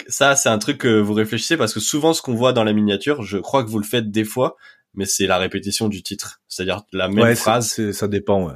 ça, 0.08 0.36
c'est 0.36 0.48
un 0.48 0.58
truc 0.58 0.78
que 0.78 1.00
vous 1.00 1.14
réfléchissez 1.14 1.56
parce 1.56 1.72
que 1.72 1.80
souvent, 1.80 2.12
ce 2.12 2.22
qu'on 2.22 2.34
voit 2.34 2.52
dans 2.52 2.64
la 2.64 2.72
miniature, 2.72 3.22
je 3.22 3.38
crois 3.38 3.64
que 3.64 3.70
vous 3.70 3.78
le 3.78 3.84
faites 3.84 4.10
des 4.10 4.24
fois, 4.24 4.56
mais 4.94 5.06
c'est 5.06 5.26
la 5.26 5.38
répétition 5.38 5.88
du 5.88 6.02
titre. 6.02 6.40
C'est-à-dire 6.48 6.82
la 6.92 7.08
même 7.08 7.34
phrase. 7.34 7.90
ça 7.92 8.08
dépend, 8.08 8.46
ouais. 8.46 8.54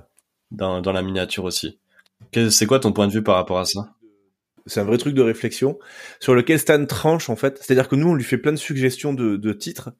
Dans, 0.50 0.80
dans 0.80 0.92
la 0.92 1.02
miniature 1.02 1.44
aussi. 1.44 1.78
C'est 2.50 2.66
quoi 2.66 2.80
ton 2.80 2.92
point 2.92 3.06
de 3.06 3.12
vue 3.12 3.22
par 3.22 3.34
rapport 3.34 3.58
à 3.58 3.64
ça? 3.64 3.94
C'est 4.66 4.80
un 4.80 4.84
vrai 4.84 4.98
truc 4.98 5.14
de 5.14 5.22
réflexion 5.22 5.78
sur 6.20 6.34
lequel 6.34 6.58
Stan 6.58 6.84
tranche 6.84 7.30
en 7.30 7.36
fait. 7.36 7.58
C'est-à-dire 7.60 7.88
que 7.88 7.96
nous, 7.96 8.08
on 8.08 8.14
lui 8.14 8.24
fait 8.24 8.38
plein 8.38 8.52
de 8.52 8.58
suggestions 8.58 9.14
de, 9.14 9.36
de 9.36 9.52
titres 9.52 9.90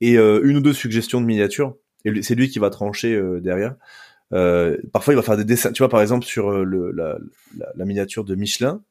et 0.00 0.18
euh, 0.18 0.40
une 0.44 0.58
ou 0.58 0.60
deux 0.60 0.72
suggestions 0.72 1.20
de 1.20 1.26
miniature. 1.26 1.76
Et 2.04 2.22
c'est 2.22 2.34
lui 2.34 2.50
qui 2.50 2.58
va 2.58 2.70
trancher 2.70 3.14
euh, 3.14 3.40
derrière. 3.40 3.76
Euh, 4.32 4.76
parfois, 4.92 5.14
il 5.14 5.16
va 5.16 5.22
faire 5.22 5.36
des 5.36 5.44
dessins. 5.44 5.72
Tu 5.72 5.82
vois, 5.82 5.88
par 5.88 6.02
exemple, 6.02 6.26
sur 6.26 6.50
le, 6.50 6.90
la, 6.92 7.18
la, 7.56 7.66
la, 7.74 7.84
miniature 7.84 8.24
de 8.24 8.34
Michelin, 8.34 8.82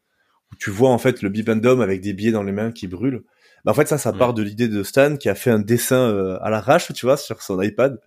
tu 0.60 0.70
vois 0.70 0.89
en 0.89 0.98
fait 0.98 1.22
le 1.22 1.30
bibendum 1.30 1.82
avec 1.82 2.02
des 2.02 2.13
billets 2.13 2.32
dans 2.32 2.44
les 2.44 2.52
mains 2.52 2.72
qui 2.72 2.88
brûlent. 2.88 3.24
Bah, 3.66 3.72
en 3.72 3.76
fait 3.76 3.88
ça 3.88 3.98
ça 3.98 4.12
part 4.12 4.34
de 4.34 4.44
l'idée 4.44 4.68
de 4.68 4.84
Stan 4.84 5.18
qui 5.18 5.30
a 5.30 5.36
fait 5.36 5.52
un 5.52 5.60
dessin 5.60 6.10
euh, 6.10 6.38
à 6.42 6.50
l'arrache, 6.50 6.92
tu 6.94 7.06
vois, 7.06 7.18
sur 7.18 7.42
son 7.42 7.62
iPad 7.62 8.00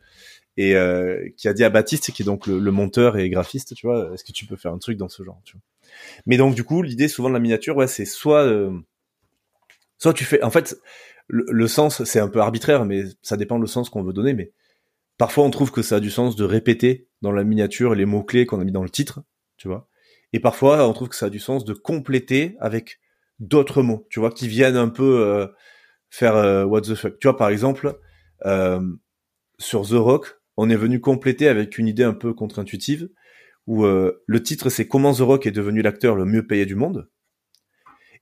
et 0.57 0.75
euh, 0.75 1.29
qui 1.37 1.49
a 1.49 1.53
dit 1.53 1.65
à 1.65 1.71
Baptiste 1.71 2.13
qui 2.13 2.23
est 2.23 2.25
donc 2.25 2.47
le, 2.47 2.71
monteur 2.71 3.19
et 3.19 3.29
graphiste, 3.29 3.75
tu 3.75 3.87
vois, 3.87 4.11
est-ce 4.15 4.25
que 4.25 4.33
tu 4.33 4.47
peux 4.47 4.57
faire 4.57 4.73
un 4.73 4.79
truc 4.79 4.97
dans 4.97 5.09
ce 5.09 5.23
genre, 5.23 5.41
tu 5.45 5.53
vois. 5.53 5.63
Mais 6.27 6.37
donc 6.37 6.55
du 6.55 6.65
coup, 6.65 6.83
l'idée 6.83 7.09
souvent 7.09 7.29
de 7.29 7.35
la 7.35 7.41
miniature, 7.41 7.77
ouais, 7.77 7.87
c'est 7.87 8.05
soit 8.05 8.45
euh, 8.45 8.71
soit 9.99 10.13
tu 10.15 10.25
fais 10.25 10.43
en 10.43 10.51
fait 10.51 10.77
le, 11.29 11.67
sens 11.67 12.05
c'est 12.05 12.21
un 12.21 12.29
peu 12.29 12.41
arbitraire 12.41 12.85
mais 12.85 13.05
ça 13.23 13.37
dépend 13.37 13.59
le 13.59 13.67
sens 13.67 13.91
qu'on 13.91 14.05
veut 14.05 14.13
donner 14.13 14.33
mais 14.33 14.53
parfois 15.19 15.45
on 15.45 15.51
trouve 15.51 15.73
que 15.73 15.83
ça 15.83 15.97
a 15.97 16.01
du 16.01 16.11
sens 16.11 16.37
de 16.37 16.45
répéter 16.45 17.09
dans 17.23 17.33
la 17.33 17.43
miniature 17.43 17.95
les 17.95 18.05
mots 18.05 18.23
clés 18.23 18.47
qu'on 18.47 18.61
a 18.61 18.65
mis 18.65 18.73
dans 18.73 18.83
le 18.83 18.91
titre, 18.91 19.23
tu 19.57 19.69
vois. 19.69 19.89
Et 20.33 20.41
parfois, 20.41 20.89
on 20.89 20.93
trouve 20.93 21.09
que 21.09 21.17
ça 21.17 21.27
a 21.27 21.31
du 21.31 21.39
sens 21.39 21.65
de 21.65 21.73
compléter 21.73 22.57
avec 22.61 23.01
d'autres 23.39 23.83
mots, 23.83 24.07
tu 24.11 24.21
vois, 24.21 24.31
qui 24.31 24.49
viennent 24.49 24.77
un 24.77 24.89
peu 24.89 25.21
euh, 25.21 25.47
faire 26.11 26.37
euh, 26.37 26.65
what 26.65 26.83
the 26.83 26.95
fuck. 26.95 27.19
Tu 27.19 27.29
vois, 27.29 27.37
par 27.37 27.49
exemple, 27.49 27.99
euh, 28.45 28.81
sur 29.59 29.87
The 29.87 29.93
Rock, 29.93 30.41
on 30.57 30.71
est 30.71 30.77
venu 30.77 31.01
compléter 31.01 31.49
avec 31.49 31.79
une 31.79 31.89
idée 31.89 32.03
un 32.03 32.15
peu 32.15 32.33
contre-intuitive, 32.33 33.09
où 33.67 33.85
le 33.85 34.43
titre 34.45 34.71
c'est 34.71 34.87
Comment 34.87 35.13
The 35.13 35.21
Rock 35.21 35.47
est 35.47 35.51
devenu 35.51 35.83
l'acteur 35.83 36.15
le 36.15 36.25
mieux 36.25 36.47
payé 36.47 36.67
du 36.67 36.77
monde. 36.77 37.11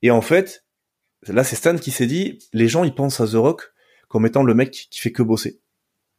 Et 0.01 0.11
en 0.11 0.23
fait, 0.23 0.65
là 1.29 1.45
c'est 1.45 1.55
Stan 1.55 1.77
qui 1.77 1.91
s'est 1.91 2.07
dit, 2.07 2.39
les 2.55 2.67
gens 2.67 2.83
ils 2.83 2.95
pensent 2.95 3.21
à 3.21 3.27
The 3.27 3.35
Rock 3.35 3.73
comme 4.09 4.25
étant 4.25 4.43
le 4.43 4.55
mec 4.55 4.71
qui 4.71 5.01
fait 5.01 5.13
que 5.13 5.23
bosser. 5.23 5.61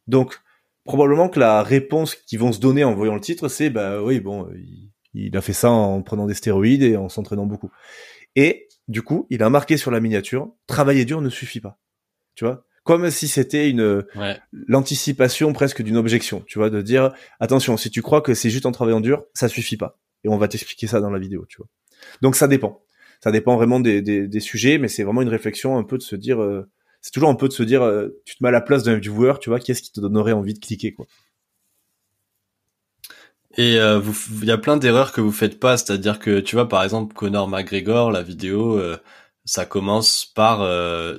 Donc, 0.06 0.38
probablement 0.84 1.28
que 1.28 1.40
la 1.40 1.64
réponse 1.64 2.14
qu'ils 2.14 2.38
vont 2.38 2.52
se 2.52 2.60
donner 2.60 2.84
en 2.84 2.94
voyant 2.94 3.16
le 3.16 3.20
titre, 3.20 3.48
c'est 3.48 3.68
bah 3.68 4.00
oui 4.00 4.20
bon, 4.20 4.48
il 4.54 4.92
a 5.34 5.40
fait 5.40 5.52
ça 5.52 5.70
en 5.70 6.02
prenant 6.02 6.26
des 6.26 6.34
stéroïdes 6.34 6.82
et 6.82 6.96
en 6.96 7.08
s'entraînant 7.08 7.46
beaucoup. 7.46 7.70
Et 8.34 8.68
du 8.88 9.02
coup, 9.02 9.26
il 9.30 9.42
a 9.42 9.50
marqué 9.50 9.76
sur 9.76 9.90
la 9.90 10.00
miniature, 10.00 10.52
travailler 10.66 11.04
dur 11.04 11.20
ne 11.20 11.30
suffit 11.30 11.60
pas. 11.60 11.78
Tu 12.34 12.44
vois? 12.44 12.64
Comme 12.84 13.10
si 13.10 13.26
c'était 13.26 13.68
une 13.68 14.04
l'anticipation 14.52 15.52
presque 15.52 15.82
d'une 15.82 15.96
objection, 15.96 16.44
tu 16.46 16.58
vois, 16.58 16.70
de 16.70 16.82
dire 16.82 17.12
attention, 17.40 17.76
si 17.76 17.90
tu 17.90 18.00
crois 18.00 18.20
que 18.20 18.32
c'est 18.34 18.50
juste 18.50 18.64
en 18.66 18.72
travaillant 18.72 19.00
dur, 19.00 19.24
ça 19.34 19.48
suffit 19.48 19.76
pas. 19.76 19.98
Et 20.22 20.28
on 20.28 20.38
va 20.38 20.46
t'expliquer 20.46 20.86
ça 20.86 21.00
dans 21.00 21.10
la 21.10 21.18
vidéo, 21.18 21.46
tu 21.48 21.56
vois. 21.56 21.66
Donc 22.22 22.36
ça 22.36 22.46
dépend. 22.46 22.82
Ça 23.20 23.32
dépend 23.32 23.56
vraiment 23.56 23.80
des, 23.80 24.02
des, 24.02 24.40
sujets, 24.40 24.78
mais 24.78 24.88
c'est 24.88 25.02
vraiment 25.02 25.22
une 25.22 25.28
réflexion 25.28 25.78
un 25.78 25.82
peu 25.82 25.98
de 25.98 26.02
se 26.02 26.14
dire, 26.14 26.40
euh, 26.40 26.68
c'est 27.00 27.10
toujours 27.10 27.30
un 27.30 27.34
peu 27.34 27.48
de 27.48 27.52
se 27.52 27.62
dire, 27.62 27.82
euh, 27.82 28.20
tu 28.24 28.36
te 28.36 28.42
mets 28.42 28.50
à 28.50 28.52
la 28.52 28.60
place 28.60 28.82
d'un 28.82 28.98
viewer, 28.98 29.34
tu 29.40 29.48
vois, 29.48 29.58
qu'est-ce 29.58 29.82
qui 29.82 29.90
te 29.90 30.00
donnerait 30.00 30.32
envie 30.32 30.54
de 30.54 30.58
cliquer, 30.58 30.92
quoi. 30.92 31.06
Et 33.56 33.78
euh, 33.78 34.00
il 34.42 34.44
y 34.44 34.50
a 34.50 34.58
plein 34.58 34.76
d'erreurs 34.76 35.12
que 35.12 35.20
vous 35.20 35.32
faites 35.32 35.58
pas, 35.58 35.76
c'est-à-dire 35.76 36.18
que 36.18 36.40
tu 36.40 36.56
vois 36.56 36.68
par 36.68 36.84
exemple 36.84 37.14
Conor 37.14 37.48
McGregor, 37.48 38.10
la 38.10 38.22
vidéo, 38.22 38.78
euh, 38.78 38.98
ça 39.46 39.64
commence 39.64 40.26
par 40.26 40.60
euh, 40.60 41.18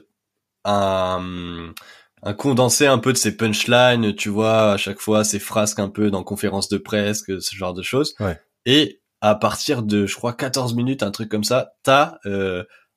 un, 0.63 1.73
un 2.21 2.33
condensé 2.35 2.85
un 2.85 2.99
peu 2.99 3.11
de 3.11 3.17
ses 3.17 3.35
punchlines, 3.35 4.13
tu 4.15 4.29
vois, 4.29 4.73
à 4.73 4.77
chaque 4.77 4.99
fois 4.99 5.23
ses 5.23 5.39
frasques 5.39 5.79
un 5.79 5.89
peu 5.89 6.11
dans 6.11 6.23
conférence 6.23 6.69
de 6.69 6.77
presse, 6.77 7.23
ce 7.27 7.55
genre 7.55 7.73
de 7.73 7.81
choses. 7.81 8.13
Ouais. 8.19 8.39
Et 8.65 9.01
à 9.21 9.33
partir 9.33 9.81
de, 9.81 10.05
je 10.05 10.15
crois, 10.15 10.33
14 10.33 10.75
minutes, 10.75 11.01
un 11.01 11.11
truc 11.11 11.29
comme 11.29 11.43
ça, 11.43 11.73
t'as 11.81 12.17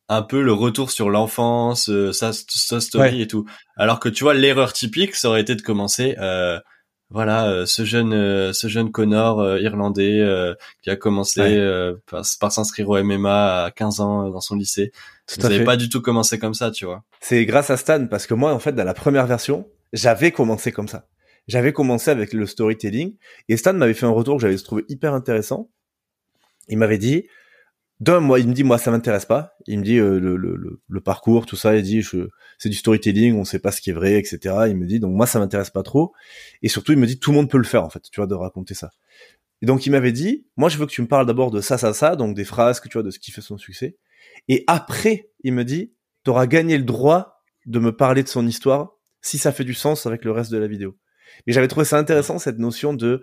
un 0.09 0.23
peu 0.23 0.43
le 0.43 0.53
retour 0.53 0.91
sur 0.91 1.09
l'enfance, 1.09 1.91
sa, 2.13 2.33
sa 2.33 2.81
story 2.81 3.23
et 3.23 3.29
tout. 3.29 3.47
Alors 3.77 4.01
que 4.01 4.11
tu 4.11 4.25
vois, 4.25 4.35
l'erreur 4.35 4.75
typique, 4.75 5.15
ça 5.15 5.29
aurait 5.29 5.41
été 5.41 5.55
de 5.55 5.63
commencer 5.63 6.17
voilà 7.11 7.49
euh, 7.49 7.67
ce 7.67 7.85
jeune 7.85 8.13
euh, 8.13 8.53
ce 8.53 8.69
jeune 8.69 8.93
Connor 8.93 9.41
euh, 9.41 9.61
irlandais 9.61 10.25
qui 10.83 10.91
a 10.91 10.97
commencé 10.97 11.41
par, 12.07 12.53
s'inscrire 12.53 12.89
au 12.89 13.03
MMA 13.03 13.65
à 13.65 13.71
15 13.71 14.01
ans 14.01 14.31
dans 14.31 14.41
son 14.41 14.57
lycée. 14.57 14.93
Tout 15.27 15.41
Vous 15.41 15.49
n'avez 15.49 15.65
pas 15.65 15.77
du 15.77 15.89
tout 15.89 16.01
commencé 16.01 16.39
comme 16.39 16.55
ça, 16.55 16.71
tu 16.71 16.85
vois. 16.85 17.05
C'est 17.21 17.45
grâce 17.47 17.71
à 17.71 17.77
Stan 17.77 18.07
parce 18.07 18.27
que 18.27 18.35
moi 18.35 18.53
en 18.53 18.59
fait 18.59 18.73
dans 18.73 18.85
la 18.85 18.95
première 18.95 19.27
version, 19.27 19.69
j'avais 19.93 20.31
commencé 20.31 20.73
comme 20.73 20.89
ça. 20.89 21.09
J'avais 21.49 21.73
commencé 21.73 22.11
avec 22.11 22.33
le 22.33 22.47
storytelling 22.47 23.17
et 23.49 23.57
Stan 23.57 23.73
m'avait 23.73 23.95
fait 23.95 24.07
un 24.07 24.11
retour 24.11 24.37
que 24.37 24.43
j'avais 24.43 24.57
trouvé 24.57 24.85
hyper 24.89 25.15
intéressant 25.15 25.69
il 26.71 26.79
m'avait 26.79 26.99
dit, 26.99 27.27
d'un, 28.01 28.21
moi, 28.21 28.41
il 28.41 28.49
me 28.49 28.55
dit, 28.55 28.65
moi, 28.65 28.79
ça 28.79 28.91
m'intéresse 28.91 29.27
pas. 29.27 29.55
Il 29.67 29.79
me 29.79 29.85
dit 29.85 29.99
euh, 29.99 30.19
le, 30.19 30.37
le, 30.37 30.81
le, 30.89 31.01
parcours, 31.01 31.45
tout 31.45 31.57
ça. 31.57 31.77
Il 31.77 31.83
dit, 31.83 32.01
je, 32.01 32.29
c'est 32.59 32.71
du 32.71 32.77
storytelling, 32.77 33.35
on 33.37 33.45
sait 33.45 33.59
pas 33.59 33.73
ce 33.73 33.83
qui 33.83 33.91
est 33.91 33.93
vrai, 33.93 34.15
etc. 34.15 34.39
Il 34.69 34.77
me 34.77 34.87
dit, 34.87 35.01
donc 35.01 35.15
moi, 35.15 35.27
ça 35.27 35.39
m'intéresse 35.39 35.71
pas 35.71 35.83
trop. 35.83 36.15
Et 36.63 36.69
surtout, 36.69 36.93
il 36.93 36.99
me 36.99 37.07
dit, 37.07 37.19
tout 37.19 37.31
le 37.31 37.37
monde 37.37 37.51
peut 37.51 37.59
le 37.59 37.65
faire, 37.65 37.85
en 37.85 37.91
fait, 37.91 38.03
tu 38.11 38.21
vois, 38.21 38.27
de 38.27 38.35
raconter 38.35 38.73
ça. 38.73 38.91
Et 39.61 39.67
donc, 39.67 39.85
il 39.85 39.91
m'avait 39.91 40.13
dit, 40.13 40.47
moi, 40.57 40.71
je 40.71 40.79
veux 40.79 40.87
que 40.87 40.91
tu 40.93 41.03
me 41.03 41.07
parles 41.07 41.27
d'abord 41.27 41.51
de 41.51 41.61
ça, 41.61 41.77
ça, 41.77 41.93
ça, 41.93 42.17
donc 42.17 42.35
des 42.35 42.45
phrases, 42.45 42.81
que 42.81 42.89
tu 42.89 42.95
vois, 42.95 43.03
de 43.03 43.11
ce 43.11 43.19
qui 43.19 43.31
fait 43.33 43.43
son 43.43 43.59
succès. 43.59 43.99
Et 44.49 44.65
après, 44.67 45.31
il 45.45 45.53
me 45.53 45.65
dit, 45.65 45.93
tu 46.25 46.31
auras 46.31 46.47
gagné 46.47 46.79
le 46.79 46.85
droit 46.85 47.43
de 47.67 47.79
me 47.79 47.95
parler 47.95 48.23
de 48.23 48.29
son 48.29 48.47
histoire 48.47 48.97
si 49.21 49.37
ça 49.37 49.53
fait 49.53 49.65
du 49.65 49.75
sens 49.75 50.07
avec 50.07 50.25
le 50.25 50.33
reste 50.33 50.51
de 50.51 50.57
la 50.57 50.67
vidéo. 50.67 50.97
Mais 51.47 51.53
j'avais 51.53 51.69
trouvé 51.69 51.85
ça 51.85 51.99
intéressant, 51.99 52.39
cette 52.39 52.59
notion 52.59 52.95
de, 52.95 53.23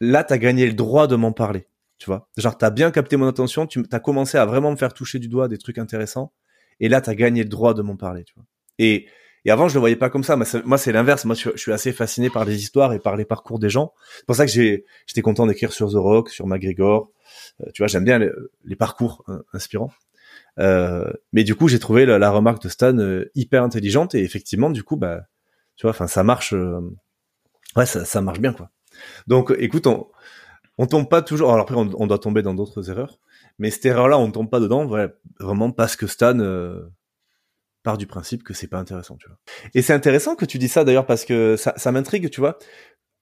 là, 0.00 0.22
t'as 0.22 0.36
gagné 0.36 0.66
le 0.66 0.74
droit 0.74 1.06
de 1.06 1.16
m'en 1.16 1.32
parler. 1.32 1.66
Tu 1.98 2.06
vois, 2.06 2.28
genre 2.36 2.58
t'as 2.58 2.70
bien 2.70 2.90
capté 2.90 3.16
mon 3.16 3.26
attention, 3.26 3.66
tu 3.66 3.82
as 3.90 4.00
commencé 4.00 4.36
à 4.36 4.44
vraiment 4.44 4.70
me 4.70 4.76
faire 4.76 4.92
toucher 4.92 5.18
du 5.18 5.28
doigt 5.28 5.48
des 5.48 5.56
trucs 5.56 5.78
intéressants, 5.78 6.32
et 6.78 6.88
là 6.88 7.00
t'as 7.00 7.14
gagné 7.14 7.42
le 7.42 7.48
droit 7.48 7.72
de 7.72 7.82
m'en 7.82 7.96
parler. 7.96 8.24
Tu 8.24 8.34
vois. 8.34 8.44
Et 8.78 9.06
et 9.46 9.50
avant, 9.52 9.68
je 9.68 9.74
le 9.74 9.80
voyais 9.80 9.94
pas 9.94 10.10
comme 10.10 10.24
ça. 10.24 10.36
Moi, 10.64 10.76
c'est 10.76 10.90
l'inverse. 10.90 11.24
Moi, 11.24 11.36
je, 11.36 11.56
suis 11.56 11.72
assez 11.72 11.92
fasciné 11.92 12.30
par 12.30 12.44
les 12.44 12.56
histoires 12.56 12.92
et 12.92 12.98
par 12.98 13.14
les 13.14 13.24
parcours 13.24 13.60
des 13.60 13.70
gens. 13.70 13.94
C'est 14.16 14.26
pour 14.26 14.34
ça 14.34 14.44
que 14.44 14.50
j'ai, 14.50 14.84
j'étais 15.06 15.22
content 15.22 15.46
d'écrire 15.46 15.72
sur 15.72 15.88
The 15.88 15.94
Rock, 15.94 16.30
sur 16.30 16.48
McGregor. 16.48 17.12
Euh, 17.60 17.70
tu 17.72 17.82
vois, 17.82 17.86
j'aime 17.86 18.04
bien 18.04 18.18
les, 18.18 18.74
parcours 18.74 19.22
hein, 19.28 19.42
inspirants. 19.52 19.92
Euh, 20.58 21.12
mais 21.32 21.44
du 21.44 21.54
coup, 21.54 21.68
j'ai 21.68 21.78
trouvé 21.78 22.06
la, 22.06 22.30
remarque 22.30 22.60
de 22.60 22.68
Stan 22.68 22.98
euh, 22.98 23.30
hyper 23.36 23.62
intelligente 23.62 24.16
et 24.16 24.24
effectivement, 24.24 24.68
du 24.68 24.82
coup, 24.82 24.96
bah, 24.96 25.28
tu 25.76 25.82
vois, 25.82 25.92
enfin, 25.92 26.08
ça 26.08 26.24
marche. 26.24 26.52
Euh, 26.52 26.80
ouais, 27.76 27.86
ça, 27.86 28.04
ça 28.04 28.20
marche 28.20 28.40
bien, 28.40 28.52
quoi. 28.52 28.70
Donc, 29.28 29.54
écoute, 29.60 29.86
on 30.78 30.86
tombe 30.86 31.08
pas 31.08 31.22
toujours. 31.22 31.50
Alors 31.50 31.62
après, 31.62 31.76
on, 31.76 32.06
doit 32.06 32.18
tomber 32.18 32.42
dans 32.42 32.54
d'autres 32.54 32.90
erreurs, 32.90 33.18
mais 33.58 33.70
cette 33.70 33.86
erreur-là, 33.86 34.18
on 34.18 34.28
ne 34.28 34.32
tombe 34.32 34.50
pas 34.50 34.60
dedans, 34.60 34.88
vraiment 35.40 35.70
parce 35.70 35.96
que 35.96 36.06
Stan 36.06 36.38
euh, 36.38 36.82
part 37.82 37.98
du 37.98 38.06
principe 38.06 38.42
que 38.42 38.54
c'est 38.54 38.68
pas 38.68 38.78
intéressant, 38.78 39.16
tu 39.16 39.28
vois. 39.28 39.38
Et 39.74 39.82
c'est 39.82 39.94
intéressant 39.94 40.34
que 40.34 40.44
tu 40.44 40.58
dis 40.58 40.68
ça 40.68 40.84
d'ailleurs 40.84 41.06
parce 41.06 41.24
que 41.24 41.56
ça, 41.56 41.72
ça 41.76 41.92
m'intrigue, 41.92 42.30
tu 42.30 42.40
vois, 42.40 42.58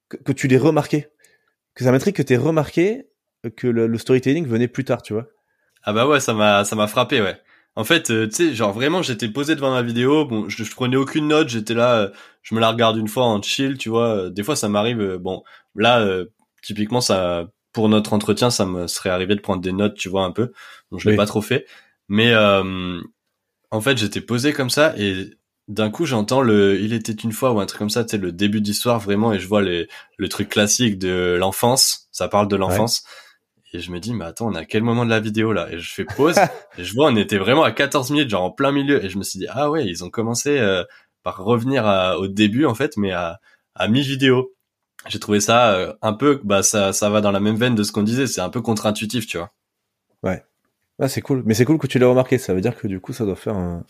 que, 0.08 0.32
tu 0.32 0.48
l'aies 0.48 0.58
remarqué, 0.58 1.08
que 1.74 1.84
ça 1.84 1.92
m'intrigue 1.92 2.14
que 2.14 2.22
tu 2.22 2.32
aies 2.32 2.38
remarqué 2.38 3.08
que 3.56 3.66
le, 3.66 3.98
storytelling 3.98 4.46
venait 4.46 4.68
plus 4.68 4.84
tard, 4.84 5.02
tu 5.02 5.12
vois. 5.12 5.26
Ah 5.82 5.92
bah 5.92 6.06
ouais, 6.06 6.18
ça 6.18 6.32
m'a 6.32 6.64
ça 6.64 6.76
m'a 6.76 6.86
frappé, 6.86 7.20
ouais. 7.20 7.38
En 7.76 7.84
fait, 7.84 8.10
euh, 8.10 8.26
tu 8.26 8.34
sais, 8.36 8.54
genre 8.54 8.72
vraiment, 8.72 9.02
j'étais 9.02 9.28
posé 9.28 9.54
devant 9.54 9.72
ma 9.72 9.82
vidéo. 9.82 10.24
Bon, 10.24 10.48
je, 10.48 10.62
je 10.64 10.74
prenais 10.74 10.96
aucune 10.96 11.28
note. 11.28 11.48
J'étais 11.48 11.74
là, 11.74 11.96
euh, 11.96 12.08
je 12.42 12.54
me 12.54 12.60
la 12.60 12.70
regarde 12.70 12.96
une 12.96 13.08
fois 13.08 13.24
en 13.24 13.42
chill, 13.42 13.76
tu 13.76 13.88
vois. 13.90 14.30
Des 14.30 14.44
fois, 14.44 14.56
ça 14.56 14.68
m'arrive. 14.68 15.18
bon, 15.18 15.42
là, 15.74 16.24
typiquement 16.64 17.00
ça 17.00 17.46
pour 17.72 17.88
notre 17.88 18.12
entretien 18.12 18.50
ça 18.50 18.64
me 18.66 18.86
serait 18.86 19.10
arrivé 19.10 19.34
de 19.34 19.40
prendre 19.40 19.60
des 19.60 19.72
notes 19.72 19.94
tu 19.94 20.08
vois 20.08 20.24
un 20.24 20.30
peu. 20.30 20.52
Donc 20.90 21.00
je 21.00 21.10
l'ai 21.10 21.16
pas 21.16 21.26
trop 21.26 21.42
fait. 21.42 21.66
Mais 22.08 22.32
euh, 22.32 23.00
en 23.70 23.80
fait 23.80 23.98
j'étais 23.98 24.20
posé 24.20 24.52
comme 24.52 24.70
ça 24.70 24.94
et 24.96 25.30
d'un 25.68 25.90
coup 25.90 26.04
j'entends 26.04 26.42
le 26.42 26.78
il 26.80 26.92
était 26.92 27.12
une 27.12 27.32
fois 27.32 27.52
ou 27.52 27.60
un 27.60 27.66
truc 27.66 27.78
comme 27.78 27.90
ça 27.90 28.04
tu 28.04 28.10
sais 28.10 28.18
le 28.18 28.32
début 28.32 28.60
d'histoire 28.60 29.00
vraiment 29.00 29.32
et 29.32 29.38
je 29.38 29.48
vois 29.48 29.62
les, 29.62 29.88
le 30.18 30.28
truc 30.28 30.48
classique 30.48 30.98
de 30.98 31.36
l'enfance. 31.38 32.08
Ça 32.12 32.28
parle 32.28 32.48
de 32.48 32.56
l'enfance. 32.56 33.04
Et 33.72 33.80
je 33.80 33.90
me 33.90 33.98
dis 33.98 34.14
mais 34.14 34.24
attends 34.24 34.48
on 34.48 34.54
est 34.54 34.58
à 34.58 34.64
quel 34.64 34.84
moment 34.84 35.04
de 35.04 35.10
la 35.10 35.20
vidéo 35.20 35.52
là? 35.52 35.68
Et 35.72 35.78
je 35.78 35.92
fais 35.92 36.04
pause 36.04 36.38
et 36.78 36.84
je 36.84 36.94
vois 36.94 37.10
on 37.10 37.16
était 37.16 37.38
vraiment 37.38 37.64
à 37.64 37.72
14 37.72 38.10
minutes 38.12 38.30
genre 38.30 38.44
en 38.44 38.50
plein 38.50 38.70
milieu. 38.70 39.04
Et 39.04 39.08
je 39.08 39.18
me 39.18 39.24
suis 39.24 39.38
dit 39.38 39.46
ah 39.50 39.70
ouais 39.70 39.84
ils 39.84 40.04
ont 40.04 40.10
commencé 40.10 40.58
euh, 40.58 40.84
par 41.24 41.38
revenir 41.38 41.84
au 42.18 42.28
début 42.28 42.66
en 42.66 42.74
fait 42.74 42.96
mais 42.96 43.10
à, 43.10 43.40
à 43.74 43.88
mi 43.88 44.02
vidéo 44.02 44.54
j'ai 45.08 45.18
trouvé 45.18 45.40
ça 45.40 45.72
euh, 45.74 45.92
un 46.02 46.12
peu 46.12 46.40
bah 46.44 46.62
ça 46.62 46.92
ça 46.92 47.10
va 47.10 47.20
dans 47.20 47.30
la 47.30 47.40
même 47.40 47.56
veine 47.56 47.74
de 47.74 47.82
ce 47.82 47.92
qu'on 47.92 48.02
disait 48.02 48.26
c'est 48.26 48.40
un 48.40 48.48
peu 48.48 48.60
contre-intuitif 48.60 49.26
tu 49.26 49.38
vois. 49.38 49.52
Ouais. 50.22 50.42
Ah, 50.98 51.08
c'est 51.08 51.20
cool. 51.20 51.42
Mais 51.44 51.54
c'est 51.54 51.64
cool 51.64 51.78
que 51.78 51.86
tu 51.86 51.98
l'aies 51.98 52.06
remarqué. 52.06 52.38
Ça 52.38 52.54
veut 52.54 52.60
dire 52.60 52.76
que 52.76 52.86
du 52.86 53.00
coup 53.00 53.12
ça 53.12 53.24
doit 53.24 53.36
faire 53.36 53.56
un, 53.56 53.84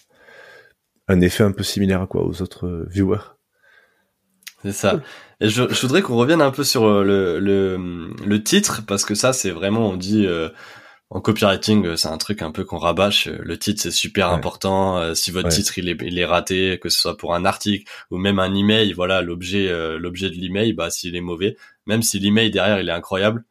un 1.09 1.21
effet 1.21 1.45
un 1.45 1.53
peu 1.53 1.63
similaire 1.63 2.01
à 2.03 2.07
quoi 2.07 2.25
aux 2.27 2.43
autres 2.43 2.67
euh, 2.67 2.87
viewers. 2.91 3.35
C'est 4.63 4.73
ça. 4.73 5.01
Et 5.41 5.49
je, 5.51 5.65
je 5.69 5.81
voudrais 5.83 6.01
qu'on 6.01 6.17
revienne 6.17 6.41
un 6.41 6.51
peu 6.51 6.65
sur 6.65 6.85
euh, 6.85 7.05
le, 7.05 7.39
le, 7.39 8.09
le 8.25 8.43
titre 8.43 8.83
parce 8.87 9.05
que 9.05 9.15
ça 9.15 9.33
c'est 9.35 9.51
vraiment 9.51 9.91
on 9.91 9.97
dit 9.97 10.27
en 11.11 11.21
copywriting, 11.21 11.87
euh, 11.87 11.97
c'est 11.97 12.09
un 12.09 12.19
truc 12.19 12.43
un 12.43 12.51
peu 12.51 12.65
qu'on 12.65 12.79
rabâche. 12.79 13.29
Euh, 13.29 13.39
le 13.41 13.59
titre, 13.59 13.81
c'est 13.81 13.91
super 13.91 14.31
important. 14.31 14.99
Euh, 14.99 15.15
si 15.15 15.31
votre 15.31 15.49
titre 15.49 15.79
il 15.79 15.89
est, 15.89 15.97
il 16.03 16.19
est, 16.19 16.25
raté, 16.25 16.79
que 16.81 16.89
ce 16.89 16.99
soit 16.99 17.17
pour 17.17 17.35
un 17.35 17.45
article 17.45 17.91
ou 18.11 18.17
même 18.17 18.39
un 18.39 18.55
email, 18.55 18.93
voilà, 18.93 19.23
l'objet, 19.23 19.69
l'objet 19.99 20.31
de 20.31 20.35
l'email, 20.35 20.73
bah 20.73 20.91
s'il 20.91 21.15
est 21.15 21.21
mauvais, 21.21 21.57
même 21.87 22.03
si 22.03 22.19
l'email 22.19 22.51
derrière 22.51 22.81
il 22.81 22.89
est 22.89 22.93
incroyable, 22.93 23.45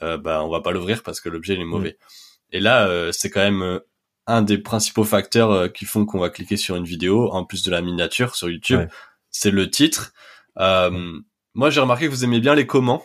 bah 0.00 0.42
on 0.42 0.48
va 0.48 0.60
pas 0.60 0.72
l'ouvrir 0.72 1.02
parce 1.02 1.20
que 1.20 1.28
l'objet 1.28 1.54
il 1.54 1.60
est 1.60 1.64
mauvais. 1.64 1.98
Mm. 2.00 2.56
Et 2.56 2.60
là, 2.60 3.12
c'est 3.12 3.30
quand 3.30 3.40
même 3.40 3.80
un 4.26 4.42
des 4.42 4.58
principaux 4.58 5.04
facteurs 5.04 5.72
qui 5.72 5.84
font 5.84 6.06
qu'on 6.06 6.18
va 6.18 6.30
cliquer 6.30 6.56
sur 6.56 6.76
une 6.76 6.84
vidéo, 6.84 7.30
en 7.32 7.44
plus 7.44 7.62
de 7.62 7.70
la 7.70 7.82
miniature 7.82 8.34
sur 8.34 8.48
YouTube, 8.48 8.88
c'est 9.30 9.50
le 9.50 9.70
titre. 9.70 10.12
Moi, 10.56 11.70
j'ai 11.70 11.80
remarqué 11.80 12.06
que 12.06 12.10
vous 12.10 12.24
aimez 12.24 12.40
bien 12.40 12.54
les 12.54 12.66
comment 12.66 13.04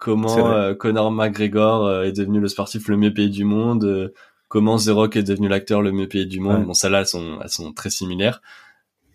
comment 0.00 0.52
euh, 0.52 0.74
Conor 0.74 1.12
McGregor 1.12 1.86
euh, 1.86 2.02
est 2.02 2.12
devenu 2.12 2.40
le 2.40 2.48
sportif 2.48 2.88
le 2.88 2.96
mieux 2.96 3.14
payé 3.14 3.28
du 3.28 3.44
monde, 3.44 3.84
euh, 3.84 4.12
comment 4.48 4.76
The 4.76 4.88
Rock 4.88 5.14
est 5.14 5.22
devenu 5.22 5.46
l'acteur 5.46 5.82
le 5.82 5.92
mieux 5.92 6.08
payé 6.08 6.24
du 6.24 6.40
monde. 6.40 6.64
Bon, 6.64 6.74
celles-là, 6.74 7.00
elles 7.00 7.06
sont, 7.06 7.38
elles 7.40 7.50
sont 7.50 7.72
très 7.72 7.90
similaires. 7.90 8.42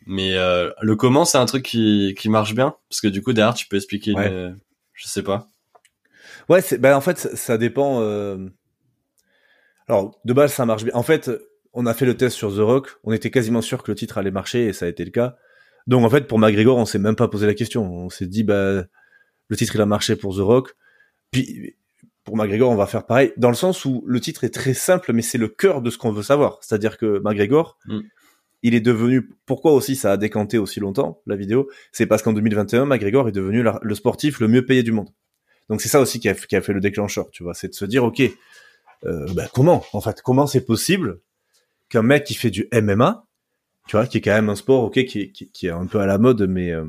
Mais 0.08 0.36
le 0.36 0.96
comment, 0.96 1.26
c'est 1.26 1.40
un 1.40 1.48
truc 1.48 1.66
qui, 1.66 2.16
qui 2.18 2.30
marche 2.30 2.54
bien 2.54 2.76
parce 2.90 3.02
que 3.02 3.08
du 3.08 3.24
coup 3.24 3.34
derrière, 3.34 3.56
tu 3.56 3.68
peux 3.68 3.76
expliquer. 3.76 4.14
je 4.94 5.08
sais 5.08 5.24
pas. 5.24 5.48
Ouais, 6.48 6.62
c'est 6.62 6.78
ben 6.78 6.96
en 6.96 7.02
fait 7.02 7.18
ça, 7.18 7.58
dépend. 7.58 8.02
Alors 9.88 10.20
de 10.24 10.34
base, 10.34 10.54
ça 10.54 10.68
marche 10.68 10.84
bien. 10.84 10.94
En 10.94 11.02
fait, 11.02 11.32
on 11.74 11.88
a 11.88 11.96
fait 11.96 12.06
le 12.06 12.16
test 12.16 12.38
sur 12.38 12.56
The 12.56 12.60
Rock. 12.60 12.98
On 13.04 13.12
était 13.14 13.32
quasiment 13.32 13.64
sûr 13.64 13.82
que 13.82 13.92
le 13.92 13.96
titre 13.96 14.20
allait 14.20 14.30
marcher 14.30 14.68
et 14.68 14.74
ça 14.74 14.86
a 14.86 14.90
été 14.90 15.04
le 15.04 15.12
cas. 15.12 15.38
Donc 15.88 16.06
en 16.06 16.10
fait, 16.12 16.28
pour 16.28 16.38
McGregor, 16.38 16.78
on 16.78 16.86
s'est 16.86 17.00
même 17.00 17.16
pas 17.16 17.28
posé 17.28 17.48
la 17.48 17.56
question. 17.56 17.84
On 17.92 18.12
s'est 18.12 18.28
dit 18.28 18.44
bah 18.44 18.84
le 19.48 19.56
titre 19.56 19.76
il 19.76 19.82
a 19.82 19.86
marché 19.86 20.16
pour 20.16 20.36
The 20.36 20.40
Rock. 20.40 20.76
Puis 21.32 21.76
pour 22.24 22.36
McGregor, 22.36 22.72
on 22.72 22.76
va 22.76 22.88
faire 22.88 23.06
pareil, 23.06 23.32
dans 23.38 23.50
le 23.50 23.56
sens 23.56 23.86
où 23.86 24.04
le 24.08 24.20
titre 24.20 24.44
est 24.44 24.54
très 24.54 24.74
simple, 24.74 25.14
mais 25.14 25.22
c'est 25.22 25.38
le 25.38 25.48
cœur 25.48 25.82
de 25.82 25.92
ce 25.92 25.98
qu'on 25.98 26.12
veut 26.12 26.24
savoir. 26.24 26.58
C'est-à-dire 26.62 26.98
que 26.98 27.20
McGregor, 27.24 27.78
mm. 27.86 28.00
il 28.64 28.74
est 28.74 28.82
devenu. 28.82 29.30
Pourquoi 29.46 29.74
aussi 29.74 29.96
ça 29.96 30.12
a 30.12 30.18
décanté 30.18 30.58
aussi 30.58 30.80
longtemps 30.80 31.22
la 31.28 31.36
vidéo 31.36 31.70
C'est 31.92 32.08
parce 32.08 32.24
qu'en 32.24 32.34
2021, 32.34 32.86
McGregor 32.86 33.30
est 33.30 33.32
devenu 33.32 33.64
le 33.82 33.96
sportif 33.96 34.40
le 34.40 34.48
mieux 34.48 34.66
payé 34.66 34.82
du 34.82 34.92
monde. 34.92 35.10
Donc 35.70 35.82
c'est 35.82 35.90
ça 35.90 36.00
aussi 36.00 36.20
qui 36.20 36.28
a, 36.30 36.36
fait 36.36 36.74
le 36.74 36.80
déclencheur, 36.80 37.30
tu 37.32 37.44
vois. 37.44 37.54
C'est 37.54 37.70
de 37.70 37.74
se 37.74 37.86
dire, 37.86 38.04
ok, 38.04 38.22
euh, 39.06 39.26
bah, 39.34 39.48
comment 39.54 39.84
en 39.94 40.02
fait, 40.02 40.22
comment 40.22 40.48
c'est 40.48 40.66
possible 40.66 41.20
qu'un 41.90 42.04
mec 42.04 42.24
qui 42.24 42.34
fait 42.34 42.50
du 42.50 42.68
MMA, 42.74 43.26
tu 43.88 43.98
vois, 43.98 44.08
qui 44.08 44.18
est 44.18 44.22
quand 44.22 44.34
même 44.34 44.50
un 44.50 44.56
sport, 44.56 44.84
ok, 44.84 45.06
qui, 45.06 45.32
qui, 45.32 45.68
est 45.68 45.72
un 45.72 45.86
peu 45.86 46.00
à 46.00 46.08
la 46.08 46.18
mode, 46.18 46.48
mais 46.48 46.72
euh, 46.72 46.86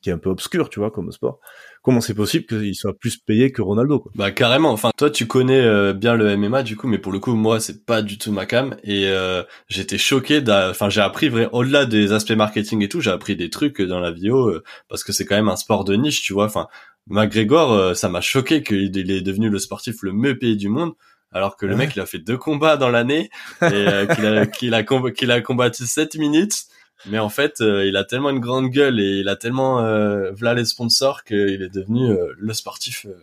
qui 0.00 0.10
est 0.10 0.12
un 0.12 0.18
peu 0.18 0.30
obscur, 0.30 0.68
tu 0.68 0.80
vois, 0.80 0.90
comme 0.90 1.10
sport, 1.12 1.40
comment 1.82 2.00
c'est 2.00 2.14
possible 2.14 2.46
qu'il 2.46 2.74
soit 2.74 2.96
plus 2.96 3.16
payé 3.16 3.52
que 3.52 3.60
Ronaldo 3.60 4.00
quoi. 4.00 4.12
Bah 4.14 4.30
carrément. 4.30 4.70
Enfin, 4.70 4.90
toi 4.96 5.10
tu 5.10 5.26
connais 5.26 5.60
euh, 5.60 5.92
bien 5.92 6.14
le 6.14 6.36
MMA 6.36 6.62
du 6.62 6.76
coup, 6.76 6.86
mais 6.88 6.98
pour 6.98 7.12
le 7.12 7.18
coup 7.18 7.34
moi 7.34 7.60
c'est 7.60 7.84
pas 7.84 8.02
du 8.02 8.18
tout 8.18 8.32
ma 8.32 8.46
cam 8.46 8.76
et 8.84 9.06
euh, 9.08 9.42
j'étais 9.68 9.98
choqué. 9.98 10.42
Enfin, 10.48 10.88
j'ai 10.88 11.00
appris 11.00 11.28
vrai 11.28 11.48
au-delà 11.52 11.84
des 11.84 12.12
aspects 12.12 12.32
marketing 12.32 12.82
et 12.82 12.88
tout, 12.88 13.00
j'ai 13.00 13.10
appris 13.10 13.36
des 13.36 13.50
trucs 13.50 13.82
dans 13.82 14.00
la 14.00 14.12
vidéo 14.12 14.48
euh, 14.48 14.62
parce 14.88 15.04
que 15.04 15.12
c'est 15.12 15.24
quand 15.24 15.36
même 15.36 15.48
un 15.48 15.56
sport 15.56 15.84
de 15.84 15.94
niche, 15.94 16.22
tu 16.22 16.32
vois. 16.32 16.46
Enfin, 16.46 16.68
McGregor, 17.08 17.96
ça 17.96 18.08
m'a 18.08 18.20
choqué 18.20 18.62
qu'il 18.62 19.10
est 19.10 19.20
devenu 19.22 19.48
le 19.48 19.58
sportif 19.58 20.02
le 20.02 20.12
mieux 20.12 20.38
payé 20.38 20.54
du 20.54 20.68
monde. 20.68 20.92
Alors 21.34 21.56
que 21.56 21.64
le 21.64 21.74
mec, 21.74 21.96
il 21.96 22.00
a 22.00 22.06
fait 22.06 22.18
deux 22.18 22.36
combats 22.36 22.76
dans 22.76 22.90
l'année 22.90 23.30
et 23.62 24.06
qu'il 24.14 24.26
a, 24.26 24.46
qu'il 24.46 24.74
a, 24.74 24.84
qu'il 24.84 25.30
a 25.30 25.40
combattu 25.40 25.86
7 25.86 26.16
minutes 26.16 26.66
mais 27.06 27.18
en 27.18 27.28
fait, 27.28 27.60
euh, 27.60 27.86
il 27.86 27.96
a 27.96 28.04
tellement 28.04 28.30
une 28.30 28.40
grande 28.40 28.68
gueule 28.68 29.00
et 29.00 29.20
il 29.20 29.28
a 29.28 29.36
tellement 29.36 29.80
euh, 29.80 30.30
voilà 30.32 30.54
les 30.54 30.64
sponsors 30.64 31.24
qu'il 31.24 31.62
est 31.62 31.72
devenu 31.72 32.10
euh, 32.10 32.32
le 32.38 32.52
sportif 32.52 33.06
euh, 33.06 33.16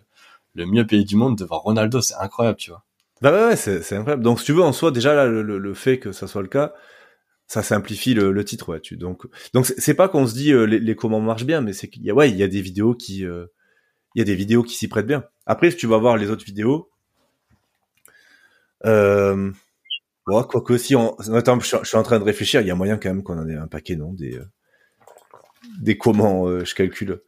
le 0.56 0.66
mieux 0.66 0.86
payé 0.86 1.04
du 1.04 1.16
monde 1.16 1.38
devant 1.38 1.60
Ronaldo. 1.60 2.02
C'est 2.02 2.16
incroyable, 2.16 2.58
tu 2.58 2.72
vois. 2.72 2.84
Bah 3.22 3.32
ouais, 3.32 3.50
ouais 3.50 3.56
c'est 3.56 3.96
incroyable. 3.96 4.24
Donc 4.24 4.40
si 4.40 4.46
tu 4.46 4.54
veux 4.54 4.64
en 4.64 4.74
soi 4.74 4.92
déjà 4.92 5.14
là 5.14 5.28
le, 5.28 5.74
fait 5.74 6.00
que 6.00 6.12
ça 6.12 6.28
soit 6.28 6.42
le 6.42 6.48
cas, 6.48 6.74
ça 7.48 7.64
simplifie 7.64 8.14
le, 8.14 8.46
titre 8.46 8.70
ouais. 8.70 8.80
Tu 8.80 8.98
donc 8.98 9.26
donc 9.54 9.66
c'est 9.66 9.94
pas 9.94 10.08
qu'on 10.08 10.26
se 10.26 10.34
dit 10.34 10.54
les, 10.54 10.80
les, 10.80 10.96
commandes 10.96 11.26
marchent 11.26 11.46
bien, 11.46 11.62
mais 11.62 11.74
c'est 11.74 11.90
qu'il 11.90 12.04
y 12.04 12.10
a 12.10 12.14
ouais 12.14 12.30
il 12.30 12.38
y 12.38 12.44
a 12.44 12.48
des 12.48 12.62
vidéos 12.62 12.96
qui 12.96 13.20
il 13.20 14.20
y 14.20 14.22
a 14.22 14.26
des 14.26 14.36
vidéos 14.36 14.64
qui 14.64 14.76
s'y 14.76 14.88
prêtent 14.88 15.08
bien. 15.08 15.26
Après 15.46 15.70
si 15.72 15.78
tu 15.78 15.88
vas 15.88 15.98
voir 15.98 16.18
les 16.18 16.30
autres 16.30 16.46
vidéos. 16.46 16.90
Euh, 18.86 19.52
Bon, 20.30 20.44
quoique 20.44 20.78
si 20.78 20.96
on, 20.96 21.18
attends, 21.34 21.60
je, 21.60 21.76
suis 21.84 21.98
en 21.98 22.04
train 22.04 22.20
de 22.20 22.24
réfléchir, 22.24 22.62
il 22.62 22.68
y 22.68 22.72
a 22.72 22.76
moyen 22.76 22.98
quand 22.98 23.10
même 23.10 23.24
qu'on 23.24 23.40
en 23.40 23.48
ait 23.48 23.56
un 23.56 23.68
paquet, 23.68 23.96
non 23.96 24.14
Des, 24.14 24.36
euh, 24.36 24.46
des 25.82 25.98
comment, 25.98 26.48
euh, 26.48 26.64
je 26.64 26.76
calcule. 26.76 27.22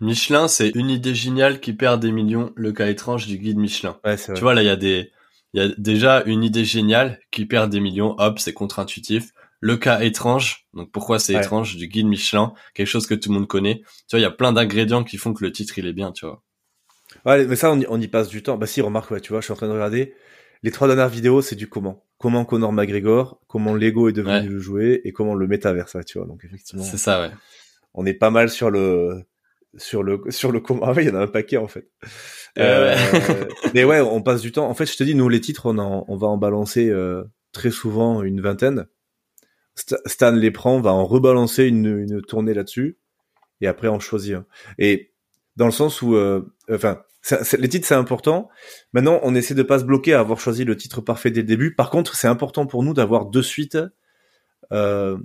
Michelin, 0.00 0.46
c'est 0.46 0.68
une 0.76 0.90
idée 0.90 1.14
géniale 1.14 1.58
qui 1.58 1.72
perd 1.72 2.00
des 2.00 2.12
millions, 2.12 2.52
le 2.54 2.70
cas 2.72 2.88
étrange 2.88 3.26
du 3.26 3.36
guide 3.36 3.58
Michelin. 3.58 3.98
tu 4.16 4.40
vois, 4.40 4.54
là, 4.54 4.62
il 4.62 4.66
y 4.66 4.70
a 4.70 4.76
des, 4.76 5.10
il 5.52 5.60
y 5.60 5.64
a 5.64 5.74
déjà 5.76 6.22
une 6.24 6.44
idée 6.44 6.64
géniale 6.64 7.18
qui 7.32 7.46
perd 7.46 7.70
des 7.70 7.80
millions, 7.80 8.14
hop, 8.18 8.38
c'est 8.38 8.52
contre-intuitif. 8.52 9.32
Le 9.58 9.76
cas 9.76 10.00
étrange, 10.00 10.68
donc 10.72 10.92
pourquoi 10.92 11.18
c'est 11.18 11.34
étrange, 11.34 11.76
du 11.76 11.88
guide 11.88 12.06
Michelin, 12.06 12.54
quelque 12.74 12.86
chose 12.86 13.06
que 13.08 13.14
tout 13.14 13.28
le 13.28 13.34
monde 13.34 13.48
connaît. 13.48 13.82
Tu 14.08 14.12
vois, 14.12 14.20
il 14.20 14.22
y 14.22 14.26
a 14.26 14.30
plein 14.30 14.52
d'ingrédients 14.52 15.02
qui 15.02 15.18
font 15.18 15.34
que 15.34 15.44
le 15.44 15.50
titre, 15.50 15.78
il 15.78 15.86
est 15.86 15.92
bien, 15.92 16.12
tu 16.12 16.24
vois. 16.24 16.42
Ouais, 17.26 17.44
mais 17.44 17.56
ça, 17.56 17.72
on 17.72 17.80
y, 17.80 17.86
on 17.88 18.00
y 18.00 18.06
passe 18.06 18.28
du 18.28 18.42
temps. 18.42 18.56
Bah 18.56 18.66
si, 18.66 18.80
remarque, 18.80 19.10
ouais, 19.10 19.20
tu 19.20 19.32
vois, 19.32 19.40
je 19.40 19.46
suis 19.46 19.52
en 19.52 19.56
train 19.56 19.66
de 19.66 19.72
regarder. 19.72 20.14
Les 20.62 20.70
trois 20.70 20.86
dernières 20.88 21.08
vidéos, 21.08 21.40
c'est 21.42 21.56
du 21.56 21.68
comment. 21.68 22.04
Comment 22.18 22.44
Conor 22.44 22.72
McGregor, 22.72 23.40
comment 23.46 23.74
Lego 23.74 24.08
est 24.08 24.12
devenu 24.12 24.32
Ouais. 24.34 24.42
le 24.42 24.58
jouet 24.58 25.00
et 25.04 25.12
comment 25.12 25.34
le 25.34 25.46
métaverse, 25.46 25.94
ouais, 25.94 26.04
tu 26.04 26.18
vois. 26.18 26.26
Donc 26.26 26.44
effectivement, 26.44 26.82
C'est 26.84 26.98
ça, 26.98 27.20
ouais. 27.22 27.30
on 27.94 28.04
est 28.04 28.12
pas 28.14 28.30
mal 28.30 28.50
sur 28.50 28.70
le 28.70 29.22
sur 29.78 30.02
le 30.02 30.20
sur 30.28 30.52
le 30.52 30.60
comment. 30.60 30.80
Ah 30.84 30.92
ouais, 30.92 31.04
il 31.04 31.08
y 31.08 31.10
en 31.10 31.14
a 31.14 31.20
un 31.22 31.26
paquet 31.26 31.56
en 31.56 31.68
fait. 31.68 31.88
Euh, 32.58 32.94
Euh, 32.94 33.44
mais 33.74 33.84
ouais, 33.84 34.00
on 34.00 34.20
passe 34.20 34.42
du 34.42 34.52
temps. 34.52 34.68
En 34.68 34.74
fait, 34.74 34.84
je 34.86 34.96
te 34.96 35.04
dis, 35.04 35.14
nous 35.14 35.28
les 35.30 35.40
titres, 35.40 35.64
on 35.66 35.78
en, 35.78 36.04
on 36.08 36.16
va 36.16 36.26
en 36.26 36.36
balancer 36.36 36.90
euh, 36.90 37.24
très 37.52 37.70
souvent 37.70 38.22
une 38.22 38.40
vingtaine. 38.42 38.86
Sta- 39.76 40.00
Stan 40.06 40.32
les 40.32 40.50
prend, 40.50 40.80
va 40.80 40.92
en 40.92 41.06
rebalancer 41.06 41.64
une, 41.64 41.86
une 41.86 42.20
tournée 42.22 42.52
là-dessus, 42.52 42.98
et 43.62 43.66
après 43.66 43.88
on 43.88 43.98
choisit. 44.00 44.36
Et 44.78 45.12
dans 45.56 45.66
le 45.66 45.70
sens 45.72 46.02
où, 46.02 46.16
euh, 46.16 46.42
enfin, 46.70 47.00
les 47.58 47.68
titres 47.68 47.86
c'est 47.86 47.94
important. 47.94 48.48
Maintenant, 48.92 49.20
on 49.22 49.34
essaie 49.34 49.54
de 49.54 49.62
pas 49.62 49.78
se 49.78 49.84
bloquer 49.84 50.14
à 50.14 50.20
avoir 50.20 50.40
choisi 50.40 50.64
le 50.64 50.76
titre 50.76 51.00
parfait 51.00 51.30
dès 51.30 51.40
le 51.42 51.46
début. 51.46 51.74
Par 51.74 51.90
contre, 51.90 52.14
c'est 52.16 52.28
important 52.28 52.66
pour 52.66 52.82
nous 52.82 52.94
d'avoir 52.94 53.26
de 53.26 53.42
suite 53.42 53.78
euh, 54.72 55.18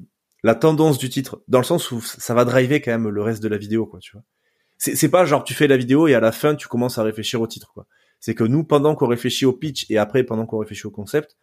la 0.43 0.56
tendance 0.56 0.98
du 0.98 1.10
titre, 1.10 1.41
dans 1.48 1.60
le 1.60 1.64
sens 1.64 1.91
où 1.91 2.02
ça 2.02 2.34
va 2.34 2.46
driver 2.46 2.82
quand 2.82 2.91
même 2.91 3.10
le 3.10 3.22
reste 3.22 3.41
de 3.41 3.48
la 3.48 3.58
vidéo, 3.58 3.86
quoi, 3.86 4.00
tu 4.00 4.12
vois. 4.14 4.24
C'est 4.78 5.10
pas 5.10 5.24
genre 5.26 5.46
tu 5.46 5.54
fais 5.54 5.68
la 5.68 5.78
vidéo 5.78 6.08
et 6.08 6.16
à 6.16 6.20
la 6.20 6.34
fin 6.34 6.54
tu 6.54 6.68
commences 6.68 6.98
à 6.98 7.04
réfléchir 7.04 7.39
au 7.41 7.48
titre, 7.48 7.72
quoi. 7.74 7.88
C'est 8.20 8.36
que 8.36 8.43
nous, 8.43 8.64
pendant 8.66 8.93
qu'on 8.96 9.08
réfléchit 9.08 9.46
au 9.46 9.54
pitch 9.54 9.86
et 9.89 9.98
après 9.98 10.24
pendant 10.24 10.46
qu'on 10.46 10.58
réfléchit 10.58 10.86
au 10.88 10.91
concept, 10.91 11.38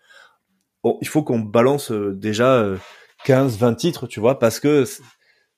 on- 0.84 0.98
il 1.00 1.08
faut 1.08 1.22
qu'on 1.22 1.38
balance 1.38 1.90
euh, 1.92 2.12
déjà 2.14 2.54
euh, 2.56 2.76
15, 3.24 3.56
20 3.56 3.74
titres, 3.74 4.06
tu 4.06 4.20
vois, 4.20 4.38
parce 4.38 4.60
que 4.60 4.84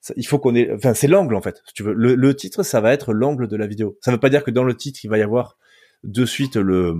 ça- 0.06 0.12
il 0.18 0.26
faut 0.26 0.38
qu'on 0.38 0.54
ait, 0.54 0.70
enfin 0.72 0.92
c'est 0.92 1.08
l'angle 1.08 1.34
en 1.34 1.40
fait. 1.40 1.62
Si 1.66 1.72
tu 1.74 1.82
veux, 1.82 1.94
le, 1.94 2.14
le 2.14 2.36
titre, 2.36 2.62
ça 2.62 2.80
va 2.82 2.92
être 2.92 3.14
l'angle 3.14 3.48
de 3.48 3.56
la 3.56 3.66
vidéo. 3.66 3.96
Ça 4.02 4.10
veut 4.12 4.20
pas 4.20 4.28
dire 4.28 4.44
que 4.44 4.50
dans 4.50 4.64
le 4.64 4.76
titre 4.76 5.00
il 5.02 5.08
va 5.08 5.16
y 5.18 5.22
avoir 5.22 5.56
de 6.02 6.26
suite 6.26 6.56
le 6.56 6.94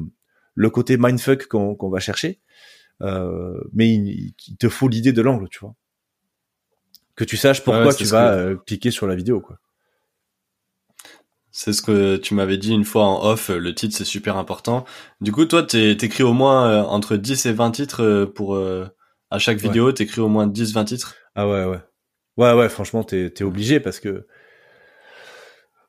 le 0.54 0.70
côté 0.70 0.96
mindfuck 0.96 1.46
qu'on 1.46 1.74
qu'on 1.74 1.90
va 1.90 2.00
chercher, 2.00 2.40
euh, 3.02 3.60
mais 3.74 3.92
il, 3.92 4.34
il 4.48 4.56
te 4.56 4.68
faut 4.70 4.88
l'idée 4.88 5.12
de 5.12 5.20
l'angle, 5.20 5.48
tu 5.50 5.58
vois. 5.60 5.74
Que 7.16 7.24
tu 7.24 7.36
saches 7.36 7.62
pourquoi 7.62 7.88
Ouais, 7.88 7.94
tu 7.94 8.04
vas 8.04 8.30
que- 8.30 8.38
euh, 8.38 8.56
cliquer 8.66 8.90
sur 8.90 9.06
la 9.06 9.14
vidéo, 9.16 9.40
quoi. 9.40 9.58
C'est 11.56 11.72
ce 11.72 11.82
que 11.82 12.16
tu 12.16 12.34
m'avais 12.34 12.56
dit 12.58 12.72
une 12.72 12.84
fois 12.84 13.04
en 13.04 13.24
off, 13.26 13.48
le 13.50 13.74
titre 13.74 13.94
c'est 13.96 14.04
super 14.04 14.36
important. 14.36 14.84
Du 15.20 15.30
coup, 15.30 15.44
toi, 15.44 15.62
t'écris 15.62 16.24
au 16.24 16.32
moins 16.32 16.68
euh, 16.68 16.82
entre 16.82 17.16
10 17.16 17.46
et 17.46 17.52
20 17.52 17.70
titres 17.70 18.24
pour... 18.34 18.56
euh, 18.56 18.86
à 19.30 19.38
chaque 19.38 19.58
Ouais. 19.58 19.64
vidéo, 19.64 19.92
t'écris 19.92 20.20
au 20.20 20.28
moins 20.28 20.46
10-20 20.48 20.84
titres? 20.84 21.14
Ah 21.36 21.48
ouais, 21.48 21.64
ouais. 21.64 21.78
Ouais, 22.36 22.52
ouais, 22.52 22.68
franchement, 22.68 23.04
t'es, 23.04 23.42
obligé 23.42 23.80
parce 23.80 24.00
que. 24.00 24.26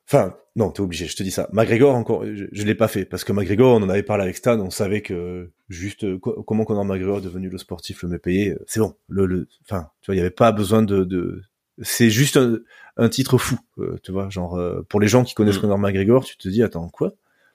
Enfin, 0.08 0.36
non, 0.54 0.70
t'es 0.70 0.80
obligé, 0.80 1.06
je 1.06 1.16
te 1.16 1.22
dis 1.24 1.32
ça. 1.32 1.48
McGregor, 1.52 1.94
encore, 1.96 2.24
je, 2.24 2.44
je 2.52 2.62
l'ai 2.64 2.76
pas 2.76 2.86
fait 2.86 3.04
parce 3.04 3.24
que 3.24 3.32
McGregor, 3.32 3.74
on 3.76 3.82
en 3.82 3.88
avait 3.88 4.04
parlé 4.04 4.22
avec 4.22 4.36
Stan, 4.36 4.58
on 4.60 4.70
savait 4.70 5.02
que 5.02 5.50
juste 5.68 6.18
co- 6.20 6.44
comment 6.44 6.64
Conor 6.64 6.84
McGregor 6.84 7.18
est 7.18 7.22
devenu 7.22 7.48
le 7.48 7.58
sportif 7.58 8.02
le 8.04 8.10
mieux 8.10 8.18
payé, 8.20 8.56
c'est 8.66 8.78
bon. 8.78 8.94
Le, 9.08 9.26
le, 9.26 9.48
enfin, 9.64 9.90
tu 10.02 10.06
vois, 10.06 10.14
il 10.14 10.18
y 10.18 10.20
avait 10.20 10.30
pas 10.30 10.52
besoin 10.52 10.82
de. 10.82 11.02
de... 11.04 11.42
C'est 11.82 12.08
juste 12.08 12.36
un, 12.36 12.58
un 12.96 13.08
titre 13.08 13.36
fou, 13.36 13.58
euh, 13.78 13.96
tu 14.04 14.12
vois, 14.12 14.28
genre 14.30 14.56
euh, 14.56 14.86
pour 14.88 15.00
les 15.00 15.08
gens 15.08 15.24
qui 15.24 15.34
connaissent 15.34 15.58
Mm. 15.58 15.62
Conor 15.62 15.78
McGregor, 15.78 16.24
tu 16.24 16.36
te 16.36 16.48
dis 16.48 16.62
attends 16.62 16.88
quoi, 16.88 17.14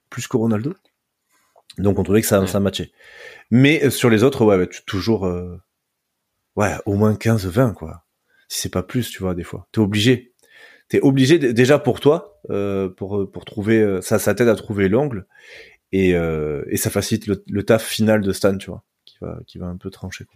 plus 0.09 0.27
que 0.27 0.35
Ronaldo? 0.35 0.73
Donc 1.77 1.97
on 1.99 2.03
trouvait 2.03 2.21
que 2.21 2.27
ça, 2.27 2.41
Ouais. 2.41 2.47
ça 2.47 2.59
matchait. 2.59 2.91
Mais 3.49 3.81
euh, 3.85 3.89
sur 3.89 4.09
les 4.09 4.23
autres, 4.23 4.43
ouais, 4.43 4.57
ouais, 4.57 4.67
tu- 4.67 4.83
toujours, 4.85 5.23
ouais, 6.55 6.75
au 6.85 6.95
moins 6.95 7.15
15-20 7.15 7.73
quoi 7.73 8.03
si 8.51 8.59
c'est 8.61 8.69
pas 8.77 8.83
plus, 8.83 9.09
tu 9.09 9.19
vois, 9.23 9.33
des 9.35 9.43
fois. 9.45 9.67
T'es 9.71 9.79
obligé. 9.81 10.33
T'es 10.89 10.99
obligé 11.01 11.39
déjà 11.39 11.79
pour 11.79 12.01
toi, 12.01 12.41
euh, 12.49 12.89
pour 12.89 13.31
pour 13.31 13.45
trouver 13.45 13.79
euh, 13.81 14.01
ça, 14.01 14.19
ça 14.19 14.35
t'aide 14.35 14.49
à 14.49 14.55
trouver 14.55 14.89
l'angle 14.89 15.25
et 15.93 16.15
euh, 16.15 16.63
et 16.69 16.77
ça 16.77 16.89
facilite 16.89 17.27
le, 17.27 17.43
le 17.49 17.63
taf 17.63 17.83
final 17.85 18.19
de 18.21 18.31
Stan, 18.33 18.57
tu 18.57 18.69
vois, 18.71 18.83
qui 19.05 19.17
va 19.21 19.39
qui 19.47 19.57
va 19.57 19.67
un 19.67 19.77
peu 19.77 19.89
trancher. 19.89 20.25
quoi. 20.25 20.35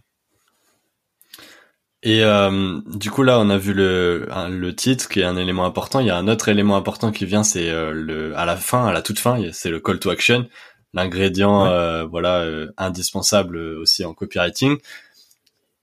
Et 2.04 2.24
euh, 2.24 2.80
du 2.96 3.10
coup 3.10 3.24
là, 3.24 3.40
on 3.40 3.50
a 3.50 3.58
vu 3.58 3.74
le 3.74 4.28
le 4.50 4.76
titre 4.76 5.10
qui 5.10 5.22
est 5.22 5.24
un 5.24 5.38
élément 5.38 5.66
important. 5.66 6.00
Il 6.00 6.08
y 6.08 6.12
a 6.12 6.18
un 6.18 6.28
autre 6.28 6.50
élément 6.50 6.78
important 6.78 7.12
qui 7.12 7.26
vient, 7.26 7.44
c'est 7.44 7.70
euh, 7.70 7.92
le 7.92 8.38
à 8.38 8.46
la 8.46 8.56
fin, 8.56 8.86
à 8.88 8.94
la 8.94 9.02
toute 9.02 9.20
fin, 9.20 9.42
c'est 9.54 9.70
le 9.72 9.80
call 9.80 10.00
to 10.00 10.10
action, 10.10 10.48
l'ingrédient 10.94 11.64
Ouais. 11.64 11.70
euh, 11.70 12.06
voilà 12.06 12.42
euh, 12.42 12.72
indispensable 12.78 13.58
euh, 13.58 13.80
aussi 13.82 14.06
en 14.06 14.14
copywriting. 14.14 14.78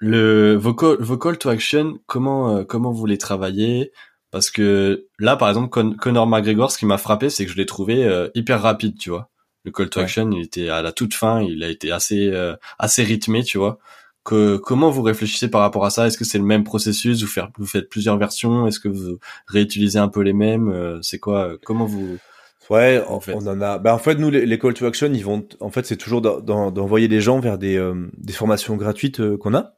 Le 0.05 0.57
vos 0.57 0.75
call 0.75 1.39
to 1.39 1.49
action, 1.49 1.99
comment 2.07 2.57
euh, 2.57 2.65
comment 2.65 2.91
vous 2.91 3.07
les 3.07 3.19
travaillez? 3.19 3.93
Parce 4.33 4.51
que 4.51 5.07
là, 5.21 5.37
par 5.37 5.49
exemple, 5.49 5.69
Con- 5.69 5.95
Conor 5.97 6.27
McGregor, 6.27 6.73
ce 6.73 6.79
qui 6.79 6.87
m'a 6.87 6.99
frappé, 6.99 7.31
c'est 7.31 7.45
que 7.47 7.53
je 7.53 7.57
l'ai 7.57 7.67
trouvé 7.67 8.05
euh, 8.05 8.29
hyper 8.35 8.61
rapide, 8.61 8.99
tu 8.99 9.11
vois. 9.11 9.31
Le 9.65 9.71
call 9.71 9.91
to 9.91 10.01
Ouais. 10.01 10.05
action, 10.05 10.29
il 10.33 10.43
était 10.43 10.69
à 10.71 10.83
la 10.83 10.91
toute 10.91 11.15
fin, 11.15 11.41
il 11.41 11.63
a 11.63 11.69
été 11.69 11.93
assez 11.93 12.31
euh, 12.33 12.57
assez 12.81 13.05
rythmé, 13.05 13.45
tu 13.45 13.59
vois 13.59 13.79
que 14.25 14.57
comment 14.57 14.91
vous 14.91 15.03
réfléchissez 15.03 15.49
par 15.49 15.61
rapport 15.61 15.85
à 15.85 15.91
ça? 15.91 16.09
Est-ce 16.09 16.19
que 16.19 16.25
c'est 16.25 16.39
le 16.39 16.45
même 16.45 16.65
processus? 16.65 17.23
Vous 17.23 17.29
faire 17.29 17.51
vous 17.57 17.67
faites 17.67 17.89
plusieurs 17.89 18.17
versions? 18.19 18.67
Est-ce 18.67 18.81
que 18.81 18.89
vous 18.89 19.19
réutilisez 19.47 19.99
un 20.01 20.09
peu 20.09 20.23
les 20.23 20.33
mêmes? 20.33 20.69
Euh, 20.69 20.99
C'est 21.03 21.19
quoi 21.21 21.47
euh, 21.49 21.59
Comment 21.65 21.87
vous 21.87 22.19
Ouais, 22.71 23.05
En 23.07 23.15
en, 23.15 23.21
fait. 23.21 23.35
on 23.35 23.47
en 23.47 23.61
a. 23.61 23.79
Bah 23.79 23.95
en 23.95 23.99
fait, 23.99 24.17
nous 24.17 24.31
les, 24.31 24.47
les 24.47 24.59
call 24.59 24.75
to 24.75 24.85
action, 24.87 25.13
ils 25.13 25.25
vont. 25.25 25.47
En 25.61 25.71
fait, 25.71 25.87
c'est 25.87 25.97
toujours 25.97 26.23
d'en- 26.23 26.41
d'en- 26.41 26.71
d'envoyer 26.73 27.07
les 27.07 27.21
gens 27.21 27.39
vers 27.39 27.57
des 27.59 27.77
euh, 27.77 27.95
des 28.19 28.33
formations 28.33 28.75
gratuites 28.77 29.37
qu'on 29.37 29.55
a. 29.55 29.75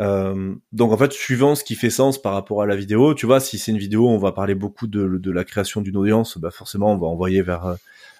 Euh, 0.00 0.54
donc 0.72 0.92
en 0.92 0.96
fait, 0.96 1.12
suivant 1.12 1.54
ce 1.54 1.62
qui 1.62 1.74
fait 1.74 1.90
sens 1.90 2.20
par 2.20 2.32
rapport 2.32 2.62
à 2.62 2.66
la 2.66 2.74
vidéo, 2.74 3.14
tu 3.14 3.26
vois, 3.26 3.38
si 3.38 3.58
c'est 3.58 3.70
une 3.70 3.78
vidéo, 3.78 4.08
on 4.08 4.18
va 4.18 4.32
parler 4.32 4.54
beaucoup 4.54 4.86
de, 4.86 5.30
la 5.30 5.44
création 5.44 5.82
d'une 5.82 5.96
audience, 5.96 6.38
bah 6.38 6.50
forcément, 6.50 6.92
on 6.92 6.98
va 6.98 7.06
envoyer 7.06 7.42
vers 7.42 7.66
euh, 7.66 7.74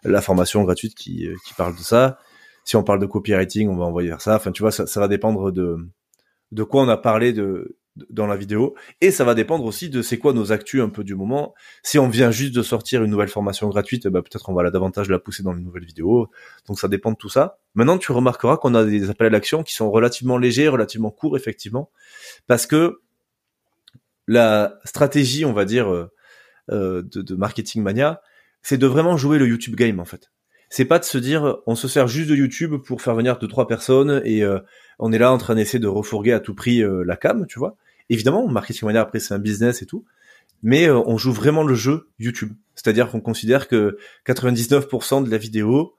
la 0.04 0.20
formation 0.20 0.62
gratuite 0.62 0.94
qui, 0.94 1.26
euh, 1.26 1.34
qui 1.46 1.54
parle 1.54 1.74
de 1.74 1.80
ça. 1.80 2.18
Si 2.64 2.76
on 2.76 2.84
parle 2.84 3.00
de 3.00 3.06
copywriting, 3.06 3.68
on 3.68 3.76
va 3.76 3.86
envoyer 3.86 4.10
vers 4.10 4.20
ça. 4.20 4.36
Enfin, 4.36 4.52
tu 4.52 4.62
vois, 4.62 4.70
ça, 4.70 4.86
ça 4.86 5.00
va 5.00 5.08
dépendre 5.08 5.50
de 5.52 5.78
de 6.52 6.62
quoi 6.64 6.82
on 6.82 6.88
a 6.88 6.96
parlé 6.96 7.32
de- 7.32 7.76
dans 8.08 8.26
la 8.26 8.36
vidéo, 8.36 8.74
et 9.00 9.10
ça 9.10 9.24
va 9.24 9.34
dépendre 9.34 9.64
aussi 9.64 9.90
de 9.90 10.00
c'est 10.02 10.18
quoi 10.18 10.32
nos 10.32 10.52
actus 10.52 10.80
un 10.80 10.88
peu 10.88 11.04
du 11.04 11.14
moment. 11.14 11.54
Si 11.82 11.98
on 11.98 12.08
vient 12.08 12.30
juste 12.30 12.54
de 12.54 12.62
sortir 12.62 13.02
une 13.02 13.10
nouvelle 13.10 13.28
formation 13.28 13.68
gratuite, 13.68 14.06
bah 14.08 14.22
peut-être 14.22 14.48
on 14.48 14.54
va 14.54 14.62
la 14.62 14.70
davantage 14.70 15.08
la 15.08 15.18
pousser 15.18 15.42
dans 15.42 15.52
les 15.52 15.60
nouvelles 15.60 15.84
vidéos. 15.84 16.30
Donc 16.66 16.78
ça 16.78 16.88
dépend 16.88 17.10
de 17.12 17.16
tout 17.16 17.28
ça. 17.28 17.58
Maintenant, 17.74 17.98
tu 17.98 18.12
remarqueras 18.12 18.56
qu'on 18.56 18.74
a 18.74 18.84
des 18.84 19.10
appels 19.10 19.26
à 19.26 19.30
l'action 19.30 19.62
qui 19.62 19.74
sont 19.74 19.90
relativement 19.90 20.38
légers, 20.38 20.68
relativement 20.68 21.10
courts, 21.10 21.36
effectivement, 21.36 21.90
parce 22.46 22.66
que 22.66 23.00
la 24.28 24.78
stratégie, 24.84 25.44
on 25.44 25.52
va 25.52 25.64
dire, 25.64 25.92
euh, 25.92 26.10
euh, 26.70 27.02
de, 27.02 27.22
de 27.22 27.34
marketing 27.34 27.82
mania, 27.82 28.22
c'est 28.62 28.78
de 28.78 28.86
vraiment 28.86 29.16
jouer 29.16 29.38
le 29.38 29.46
YouTube 29.46 29.74
game 29.74 29.98
en 29.98 30.04
fait. 30.04 30.30
C'est 30.70 30.84
pas 30.86 30.98
de 30.98 31.04
se 31.04 31.18
dire 31.18 31.58
on 31.66 31.74
se 31.74 31.88
sert 31.88 32.06
juste 32.08 32.30
de 32.30 32.36
YouTube 32.36 32.76
pour 32.86 33.02
faire 33.02 33.14
venir 33.14 33.38
deux 33.38 33.48
trois 33.48 33.66
personnes 33.66 34.22
et 34.24 34.42
euh, 34.42 34.60
on 34.98 35.12
est 35.12 35.18
là 35.18 35.32
en 35.32 35.36
train 35.38 35.56
d'essayer 35.56 35.78
de 35.80 35.88
refourguer 35.88 36.32
à 36.32 36.40
tout 36.40 36.54
prix 36.54 36.82
euh, 36.82 37.02
la 37.04 37.16
cam, 37.16 37.46
tu 37.46 37.58
vois. 37.58 37.76
Évidemment, 38.08 38.46
marketing 38.48 38.86
mania 38.86 39.00
après 39.02 39.18
c'est 39.20 39.34
un 39.34 39.38
business 39.38 39.82
et 39.82 39.86
tout, 39.86 40.04
mais 40.62 40.88
euh, 40.88 40.96
on 41.06 41.18
joue 41.18 41.32
vraiment 41.32 41.64
le 41.64 41.74
jeu 41.74 42.08
YouTube. 42.18 42.52
C'est-à-dire 42.76 43.10
qu'on 43.10 43.20
considère 43.20 43.68
que 43.68 43.98
99% 44.26 45.24
de 45.24 45.30
la 45.30 45.38
vidéo 45.38 45.94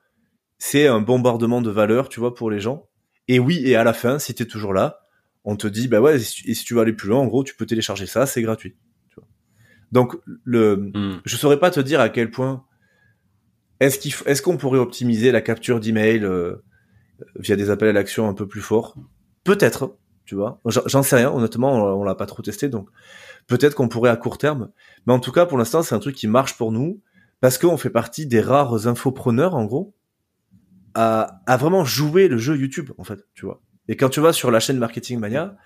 c'est 0.57 0.87
un 0.87 1.01
bombardement 1.01 1.61
de 1.61 1.69
valeur, 1.69 2.07
tu 2.07 2.19
vois, 2.19 2.33
pour 2.35 2.49
les 2.51 2.59
gens. 2.59 2.87
Et 3.27 3.39
oui, 3.39 3.61
et 3.65 3.75
à 3.75 3.83
la 3.83 3.93
fin, 3.93 4.19
si 4.19 4.33
t'es 4.35 4.45
toujours 4.45 4.73
là, 4.73 4.99
on 5.43 5.55
te 5.55 5.67
dit 5.67 5.87
bah 5.87 5.99
ouais, 6.01 6.15
et 6.17 6.19
si 6.19 6.63
tu- 6.63 6.73
veux 6.75 6.81
aller 6.81 6.93
plus 6.93 7.09
loin, 7.09 7.19
en 7.19 7.25
gros, 7.27 7.43
tu 7.43 7.55
peux 7.55 7.65
télécharger 7.65 8.05
ça, 8.05 8.25
c'est 8.25 8.41
gratuit. 8.41 8.75
Tu 9.09 9.15
vois. 9.15 9.27
Donc 9.91 10.15
le 10.43 10.91
Hmm. 10.93 11.19
je 11.25 11.35
saurais 11.35 11.59
pas 11.59 11.71
te 11.71 11.79
dire 11.79 11.99
à 11.99 12.09
quel 12.09 12.29
point 12.31 12.63
est-ce 13.81 14.41
qu'on 14.41 14.57
pourrait 14.57 14.79
optimiser 14.79 15.31
la 15.31 15.41
capture 15.41 15.79
d'email 15.79 16.23
euh, 16.23 16.63
via 17.35 17.55
des 17.55 17.69
appels 17.69 17.89
à 17.89 17.93
l'action 17.93 18.29
un 18.29 18.33
peu 18.33 18.47
plus 18.47 18.61
forts? 18.61 18.95
Peut-être, 19.43 19.97
tu 20.25 20.35
vois. 20.35 20.61
J'en 20.65 21.03
sais 21.03 21.15
rien, 21.15 21.31
honnêtement, 21.31 21.73
on, 21.73 22.01
on 22.01 22.03
l'a 22.03 22.15
pas 22.15 22.27
trop 22.27 22.41
testé, 22.41 22.69
donc 22.69 22.89
peut-être 23.47 23.75
qu'on 23.75 23.89
pourrait 23.89 24.11
à 24.11 24.15
court 24.15 24.37
terme. 24.37 24.69
Mais 25.07 25.13
en 25.13 25.19
tout 25.19 25.31
cas, 25.31 25.45
pour 25.45 25.57
l'instant, 25.57 25.81
c'est 25.81 25.95
un 25.95 25.99
truc 25.99 26.15
qui 26.15 26.27
marche 26.27 26.57
pour 26.57 26.71
nous 26.71 27.01
parce 27.39 27.57
qu'on 27.57 27.77
fait 27.77 27.89
partie 27.89 28.27
des 28.27 28.39
rares 28.39 28.87
infopreneurs, 28.87 29.55
en 29.55 29.65
gros, 29.65 29.95
à, 30.93 31.41
à 31.47 31.57
vraiment 31.57 31.83
jouer 31.83 32.27
le 32.27 32.37
jeu 32.37 32.55
YouTube, 32.55 32.91
en 32.97 33.03
fait, 33.03 33.25
tu 33.33 33.45
vois. 33.45 33.61
Et 33.87 33.97
quand 33.97 34.09
tu 34.09 34.19
vas 34.19 34.31
sur 34.31 34.51
la 34.51 34.59
chaîne 34.59 34.77
Marketing 34.77 35.19
Mania, 35.19 35.57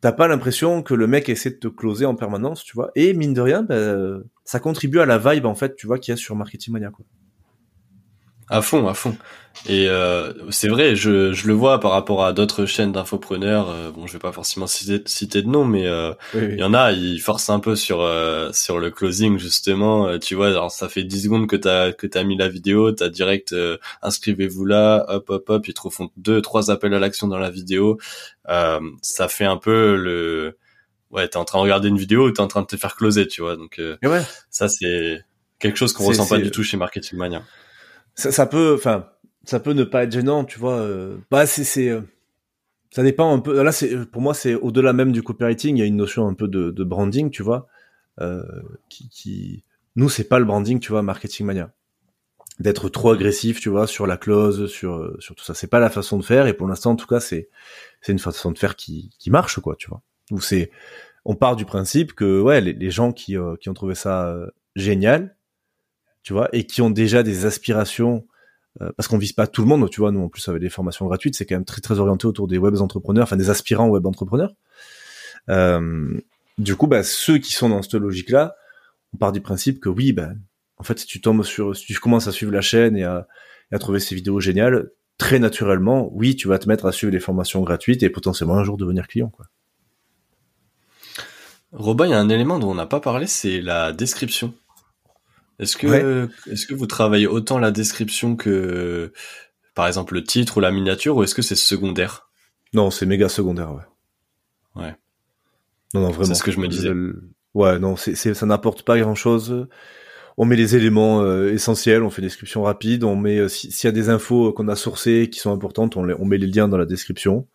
t'as 0.00 0.10
pas 0.10 0.26
l'impression 0.26 0.82
que 0.82 0.92
le 0.92 1.06
mec 1.06 1.28
essaie 1.28 1.50
de 1.50 1.56
te 1.56 1.68
closer 1.68 2.04
en 2.04 2.16
permanence, 2.16 2.64
tu 2.64 2.74
vois. 2.74 2.90
Et 2.96 3.14
mine 3.14 3.32
de 3.32 3.40
rien, 3.40 3.62
bah, 3.62 4.18
ça 4.44 4.58
contribue 4.58 4.98
à 4.98 5.06
la 5.06 5.18
vibe, 5.18 5.46
en 5.46 5.54
fait, 5.54 5.76
tu 5.76 5.86
vois, 5.86 6.00
qu'il 6.00 6.12
y 6.12 6.14
a 6.14 6.16
sur 6.16 6.34
Marketing 6.34 6.72
Mania, 6.72 6.90
quoi. 6.90 7.06
À 8.50 8.62
fond, 8.62 8.86
à 8.88 8.94
fond. 8.94 9.16
Et 9.66 9.88
euh, 9.88 10.32
c'est 10.50 10.68
vrai, 10.68 10.96
je, 10.96 11.32
je 11.32 11.46
le 11.46 11.54
vois 11.54 11.78
par 11.80 11.92
rapport 11.92 12.24
à 12.24 12.32
d'autres 12.32 12.66
chaînes 12.66 12.90
d'infopreneurs. 12.92 13.70
euh, 13.70 13.90
bon, 13.92 14.06
je 14.06 14.12
vais 14.14 14.18
pas 14.18 14.32
forcément 14.32 14.66
citer, 14.66 15.00
citer 15.06 15.42
de 15.42 15.48
nom, 15.48 15.64
mais 15.64 15.86
euh, 15.86 16.12
il 16.34 16.58
y 16.58 16.62
en 16.64 16.74
a, 16.74 16.92
ils 16.92 17.20
forcent 17.20 17.48
un 17.50 17.60
peu 17.60 17.76
sur 17.76 18.00
euh, 18.02 18.50
sur 18.52 18.78
le 18.80 18.90
closing 18.90 19.38
justement. 19.38 20.08
Euh, 20.08 20.18
tu 20.18 20.34
vois, 20.34 20.48
alors 20.48 20.70
ça 20.72 20.88
fait 20.88 21.04
10 21.04 21.22
secondes 21.24 21.46
que 21.46 21.56
t'as 21.56 21.92
que 21.92 22.06
t'as 22.06 22.24
mis 22.24 22.36
la 22.36 22.48
vidéo, 22.48 22.90
t'as 22.92 23.08
direct 23.08 23.52
euh, 23.52 23.78
inscrivez-vous 24.02 24.64
là, 24.66 25.06
hop 25.08 25.30
hop 25.30 25.48
hop, 25.48 25.68
ils 25.68 25.74
te 25.74 25.80
refont 25.82 26.10
deux 26.16 26.42
trois 26.42 26.70
appels 26.70 26.92
à 26.92 26.98
l'action 26.98 27.28
dans 27.28 27.38
la 27.38 27.50
vidéo. 27.50 27.98
Euh, 28.48 28.80
ça 29.02 29.28
fait 29.28 29.44
un 29.46 29.56
peu 29.56 29.96
le 29.96 30.58
ouais, 31.10 31.28
t'es 31.28 31.36
en 31.36 31.44
train 31.44 31.58
de 31.58 31.62
regarder 31.62 31.88
une 31.88 31.98
vidéo 31.98 32.30
t'es 32.32 32.40
en 32.40 32.48
train 32.48 32.62
de 32.62 32.66
te 32.66 32.76
faire 32.76 32.96
closer, 32.96 33.28
tu 33.28 33.40
vois. 33.40 33.56
Donc 33.56 33.78
euh, 33.78 33.96
ouais. 34.02 34.22
ça 34.50 34.68
c'est 34.68 35.24
Quelque 35.60 35.78
chose 35.78 35.92
qu'on 35.94 36.04
ressent 36.04 36.26
pas 36.26 36.38
du 36.38 36.50
tout 36.50 36.62
chez 36.64 36.76
Marketing 36.76 37.18
Mania. 37.18 37.42
Ça, 38.14 38.30
ça 38.30 38.46
peut, 38.46 38.74
enfin, 38.74 39.08
ça 39.44 39.60
peut 39.60 39.72
ne 39.72 39.84
pas 39.84 40.04
être 40.04 40.12
gênant, 40.12 40.44
tu 40.44 40.58
vois. 40.58 40.78
Euh, 40.78 41.16
bah, 41.30 41.46
c'est, 41.46 41.64
c'est, 41.64 41.88
euh, 41.88 42.00
ça 42.90 43.02
dépend 43.02 43.34
un 43.34 43.40
peu. 43.40 43.62
Là, 43.62 43.72
c'est, 43.72 44.06
pour 44.06 44.22
moi, 44.22 44.34
c'est 44.34 44.54
au-delà 44.54 44.92
même 44.92 45.12
du 45.12 45.22
copywriting. 45.22 45.76
Il 45.76 45.80
y 45.80 45.82
a 45.82 45.86
une 45.86 45.96
notion 45.96 46.26
un 46.26 46.34
peu 46.34 46.48
de, 46.48 46.70
de 46.70 46.84
branding, 46.84 47.30
tu 47.30 47.42
vois, 47.42 47.66
euh, 48.20 48.42
qui, 48.88 49.08
qui, 49.08 49.64
nous, 49.96 50.08
c'est 50.08 50.28
pas 50.28 50.38
le 50.38 50.44
branding, 50.44 50.80
tu 50.80 50.92
vois, 50.92 51.02
Marketing 51.02 51.46
Mania. 51.46 51.72
D'être 52.60 52.88
trop 52.88 53.10
agressif, 53.10 53.60
tu 53.60 53.68
vois, 53.68 53.88
sur 53.88 54.06
la 54.06 54.16
clause, 54.16 54.70
sur, 54.70 55.16
sur 55.18 55.34
tout 55.34 55.44
ça. 55.44 55.54
C'est 55.54 55.66
pas 55.66 55.80
la 55.80 55.90
façon 55.90 56.18
de 56.18 56.24
faire. 56.24 56.46
Et 56.46 56.54
pour 56.54 56.68
l'instant, 56.68 56.92
en 56.92 56.96
tout 56.96 57.08
cas, 57.08 57.18
c'est, 57.18 57.48
c'est 58.00 58.12
une 58.12 58.20
façon 58.20 58.52
de 58.52 58.58
faire 58.58 58.76
qui, 58.76 59.10
qui 59.18 59.30
marche, 59.30 59.58
quoi, 59.58 59.74
tu 59.76 59.88
vois. 59.88 60.02
Où 60.30 60.40
c'est, 60.40 60.70
on 61.24 61.34
part 61.34 61.56
du 61.56 61.64
principe 61.64 62.12
que, 62.12 62.40
ouais, 62.40 62.60
les, 62.60 62.72
les 62.72 62.90
gens 62.90 63.12
qui, 63.12 63.36
qui 63.60 63.68
ont 63.68 63.74
trouvé 63.74 63.96
ça 63.96 64.36
génial, 64.76 65.36
tu 66.24 66.32
vois, 66.32 66.48
et 66.52 66.64
qui 66.64 66.82
ont 66.82 66.90
déjà 66.90 67.22
des 67.22 67.46
aspirations, 67.46 68.26
euh, 68.80 68.90
parce 68.96 69.06
qu'on 69.06 69.18
vise 69.18 69.34
pas 69.34 69.46
tout 69.46 69.60
le 69.60 69.68
monde, 69.68 69.88
tu 69.90 70.00
vois, 70.00 70.10
nous 70.10 70.22
en 70.22 70.28
plus 70.28 70.48
avec 70.48 70.60
des 70.60 70.70
formations 70.70 71.06
gratuites, 71.06 71.36
c'est 71.36 71.44
quand 71.44 71.54
même 71.54 71.66
très 71.66 71.82
très 71.82 72.00
orienté 72.00 72.26
autour 72.26 72.48
des 72.48 72.58
web 72.58 72.74
entrepreneurs, 72.80 73.24
enfin 73.24 73.36
des 73.36 73.50
aspirants 73.50 73.88
web 73.88 74.04
entrepreneurs. 74.06 74.54
Euh, 75.50 76.18
du 76.56 76.74
coup, 76.76 76.86
bah, 76.86 77.02
ceux 77.02 77.38
qui 77.38 77.52
sont 77.52 77.68
dans 77.68 77.82
cette 77.82 77.94
logique-là, 77.94 78.56
on 79.12 79.18
part 79.18 79.32
du 79.32 79.42
principe 79.42 79.80
que 79.80 79.90
oui, 79.90 80.12
bah, 80.12 80.30
en 80.78 80.82
fait, 80.82 80.98
si 80.98 81.06
tu 81.06 81.20
tombes 81.20 81.44
sur, 81.44 81.76
si 81.76 81.84
tu 81.84 82.00
commences 82.00 82.26
à 82.26 82.32
suivre 82.32 82.52
la 82.52 82.62
chaîne 82.62 82.96
et 82.96 83.04
à, 83.04 83.26
trouver 83.78 83.98
ces 83.98 84.14
vidéos 84.14 84.38
géniales, 84.38 84.90
très 85.18 85.40
naturellement, 85.40 86.08
oui, 86.12 86.36
tu 86.36 86.46
vas 86.46 86.60
te 86.60 86.68
mettre 86.68 86.86
à 86.86 86.92
suivre 86.92 87.12
les 87.12 87.18
formations 87.18 87.60
gratuites 87.62 88.04
et 88.04 88.08
potentiellement 88.08 88.56
un 88.56 88.62
jour 88.62 88.76
devenir 88.76 89.08
client, 89.08 89.28
quoi. 89.28 89.46
Robin, 91.72 92.06
il 92.06 92.10
y 92.10 92.14
a 92.14 92.20
un 92.20 92.28
élément 92.28 92.60
dont 92.60 92.70
on 92.70 92.74
n'a 92.76 92.86
pas 92.86 93.00
parlé, 93.00 93.26
c'est 93.26 93.60
la 93.60 93.92
description. 93.92 94.54
Est-ce 95.58 95.76
que, 95.76 96.28
est-ce 96.50 96.66
que 96.66 96.74
vous 96.74 96.86
travaillez 96.86 97.26
autant 97.26 97.58
la 97.58 97.70
description 97.70 98.36
que, 98.36 99.12
par 99.74 99.86
exemple, 99.86 100.14
le 100.14 100.24
titre 100.24 100.56
ou 100.56 100.60
la 100.60 100.72
miniature, 100.72 101.16
ou 101.16 101.22
est-ce 101.22 101.34
que 101.34 101.42
c'est 101.42 101.54
secondaire? 101.54 102.28
Non, 102.72 102.90
c'est 102.90 103.06
méga 103.06 103.28
secondaire, 103.28 103.72
ouais. 103.72 104.82
Ouais. 104.82 104.94
Non, 105.94 106.00
non, 106.00 106.10
vraiment. 106.10 106.24
C'est 106.24 106.34
ce 106.34 106.42
que 106.42 106.50
je 106.50 106.58
me 106.58 106.66
disais. 106.66 106.92
Ouais, 107.54 107.78
non, 107.78 107.94
c'est, 107.96 108.16
ça 108.16 108.46
n'apporte 108.46 108.82
pas 108.82 108.98
grand-chose. 108.98 109.68
On 110.36 110.44
met 110.44 110.56
les 110.56 110.74
éléments 110.74 111.22
euh, 111.22 111.52
essentiels, 111.52 112.02
on 112.02 112.10
fait 112.10 112.20
une 112.20 112.26
description 112.26 112.64
rapide, 112.64 113.04
on 113.04 113.14
met 113.14 113.38
euh, 113.38 113.48
s'il 113.48 113.84
y 113.84 113.86
a 113.86 113.92
des 113.92 114.08
infos 114.08 114.52
qu'on 114.52 114.66
a 114.66 114.74
sourcées 114.74 115.30
qui 115.30 115.38
sont 115.38 115.52
importantes, 115.52 115.96
on, 115.96 116.08
on 116.10 116.24
met 116.24 116.38
les 116.38 116.48
liens 116.48 116.66
dans 116.66 116.78
la 116.78 116.86
description. 116.86 117.46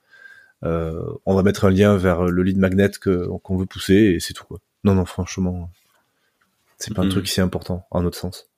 Euh, 0.63 1.01
on 1.25 1.35
va 1.35 1.43
mettre 1.43 1.65
un 1.65 1.69
lien 1.69 1.97
vers 1.97 2.23
le 2.23 2.43
lead 2.43 2.57
magnet 2.57 2.91
que, 3.01 3.27
qu'on 3.43 3.57
veut 3.57 3.65
pousser 3.65 3.93
et 3.95 4.19
c'est 4.21 4.33
tout 4.33 4.45
quoi. 4.45 4.59
Non, 4.85 4.95
non, 4.95 5.03
franchement. 5.03 5.69
C'est 6.79 6.93
pas 6.93 7.03
un 7.03 7.09
truc 7.09 7.25
mm. 7.25 7.27
si 7.27 7.41
important, 7.41 7.85
en 7.91 8.05
autre 8.05 8.17
sens. 8.17 8.49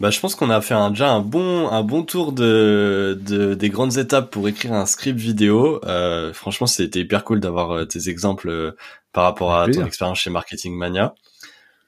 Bah, 0.00 0.10
je 0.10 0.18
pense 0.18 0.34
qu'on 0.34 0.48
a 0.48 0.62
fait 0.62 0.74
un, 0.74 0.90
déjà 0.90 1.10
un 1.10 1.20
bon, 1.20 1.68
un 1.68 1.82
bon 1.82 2.02
tour 2.02 2.32
de, 2.32 3.20
de, 3.20 3.52
des 3.52 3.68
grandes 3.68 3.98
étapes 3.98 4.30
pour 4.30 4.48
écrire 4.48 4.72
un 4.72 4.86
script 4.86 5.18
vidéo. 5.18 5.78
Euh, 5.84 6.32
franchement, 6.32 6.66
c'était 6.66 7.00
hyper 7.00 7.22
cool 7.22 7.38
d'avoir 7.38 7.72
euh, 7.72 7.84
tes 7.84 8.08
exemples 8.08 8.48
euh, 8.48 8.72
par 9.12 9.24
rapport 9.24 9.54
à 9.54 9.68
ton 9.68 9.84
expérience 9.84 10.18
chez 10.18 10.30
Marketing 10.30 10.74
Mania. 10.74 11.14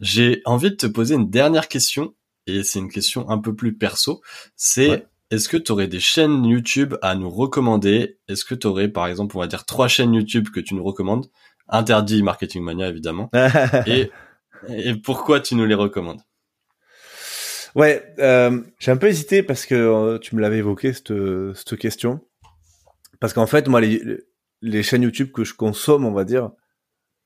J'ai 0.01 0.43
envie 0.45 0.71
de 0.71 0.77
te 0.77 0.87
poser 0.87 1.15
une 1.15 1.31
dernière 1.31 1.69
question, 1.69 2.15
et 2.47 2.63
c'est 2.65 2.81
une 2.81 2.91
question 2.91 3.31
un 3.31 3.39
peu 3.39 3.55
plus 3.55 3.75
perso. 3.75 4.21
C'est 4.57 5.07
est-ce 5.31 5.49
que 5.49 5.57
tu 5.57 5.73
aurais 5.73 5.87
des 5.87 6.01
chaînes 6.01 6.45
YouTube 6.45 6.95
à 7.01 7.15
nous 7.15 7.31
recommander? 7.31 8.19
Est-ce 8.29 8.45
que 8.45 8.55
tu 8.55 8.67
aurais, 8.67 8.89
par 8.89 9.07
exemple, 9.07 9.39
on 9.39 9.41
va 9.41 9.47
dire 9.47 9.65
trois 9.65 9.89
chaînes 9.89 10.13
YouTube 10.13 10.49
que 10.53 10.61
tu 10.61 10.75
nous 10.75 10.85
recommandes? 10.85 11.31
Interdit 11.69 12.23
Marketing 12.23 12.63
Mania, 12.63 12.89
évidemment. 12.89 13.31
et 13.87 14.11
et 14.69 14.95
pourquoi 14.95 15.41
tu 15.41 15.55
nous 15.55 15.67
les 15.67 15.75
recommandes? 15.75 16.21
Ouais, 17.75 18.15
euh, 18.19 18.61
j'ai 18.79 18.91
un 18.91 18.97
peu 18.97 19.09
hésité 19.09 19.43
parce 19.43 19.65
que 19.65 19.75
euh, 19.75 20.19
tu 20.19 20.37
me 20.37 20.41
l'avais 20.41 20.59
évoqué 20.59 20.93
cette, 20.93 21.13
cette 21.55 21.79
question. 21.79 22.21
Parce 23.19 23.33
qu'en 23.33 23.47
fait, 23.47 23.69
moi, 23.69 23.81
les, 23.81 24.03
les 24.61 24.83
chaînes 24.83 25.03
YouTube 25.03 25.33
que 25.33 25.45
je 25.45 25.55
consomme, 25.55 26.05
on 26.05 26.13
va 26.13 26.25
dire, 26.25 26.51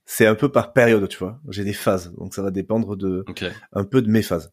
c'est 0.05 0.27
un 0.27 0.35
peu 0.35 0.51
par 0.51 0.73
période, 0.73 1.07
tu 1.09 1.19
vois. 1.19 1.41
J'ai 1.49 1.65
des 1.65 1.73
phases, 1.73 2.13
donc 2.17 2.35
ça 2.35 2.43
va 2.43 2.51
dépendre 2.51 2.97
de 2.97 3.25
un 3.73 3.85
peu 3.85 4.03
de 4.03 4.09
mes 4.09 4.23
phases. 4.23 4.53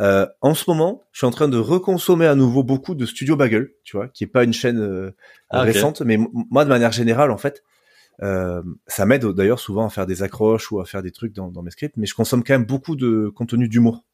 Euh, 0.00 0.26
en 0.40 0.54
ce 0.54 0.64
moment, 0.68 1.02
je 1.12 1.18
suis 1.18 1.26
en 1.26 1.30
train 1.30 1.48
de 1.48 1.58
reconsommer 1.58 2.26
à 2.26 2.34
nouveau 2.34 2.62
beaucoup 2.62 2.94
de 2.94 3.04
Studio 3.04 3.36
Bagel, 3.36 3.70
tu 3.84 3.96
vois, 3.96 4.08
qui 4.08 4.24
est 4.24 4.28
pas 4.28 4.44
une 4.44 4.52
chaîne 4.52 4.80
euh, 4.80 5.10
ah, 5.50 5.62
récente, 5.62 6.02
mais 6.02 6.16
moi, 6.50 6.64
de 6.64 6.68
manière 6.68 6.92
générale, 6.92 7.30
en 7.30 7.38
fait, 7.38 7.62
euh, 8.22 8.62
ça 8.86 9.06
m'aide 9.06 9.24
d'ailleurs 9.26 9.60
souvent 9.60 9.86
à 9.86 9.90
faire 9.90 10.06
des 10.06 10.22
accroches 10.22 10.72
ou 10.72 10.80
à 10.80 10.84
faire 10.84 11.02
des 11.02 11.12
trucs 11.12 11.32
dans, 11.32 11.62
mes 11.62 11.70
scripts, 11.70 11.96
mais 11.96 12.06
je 12.06 12.14
consomme 12.14 12.42
quand 12.42 12.54
même 12.54 12.64
beaucoup 12.66 12.96
de 12.96 13.28
contenu 13.34 13.68
d'humour. 13.68 14.04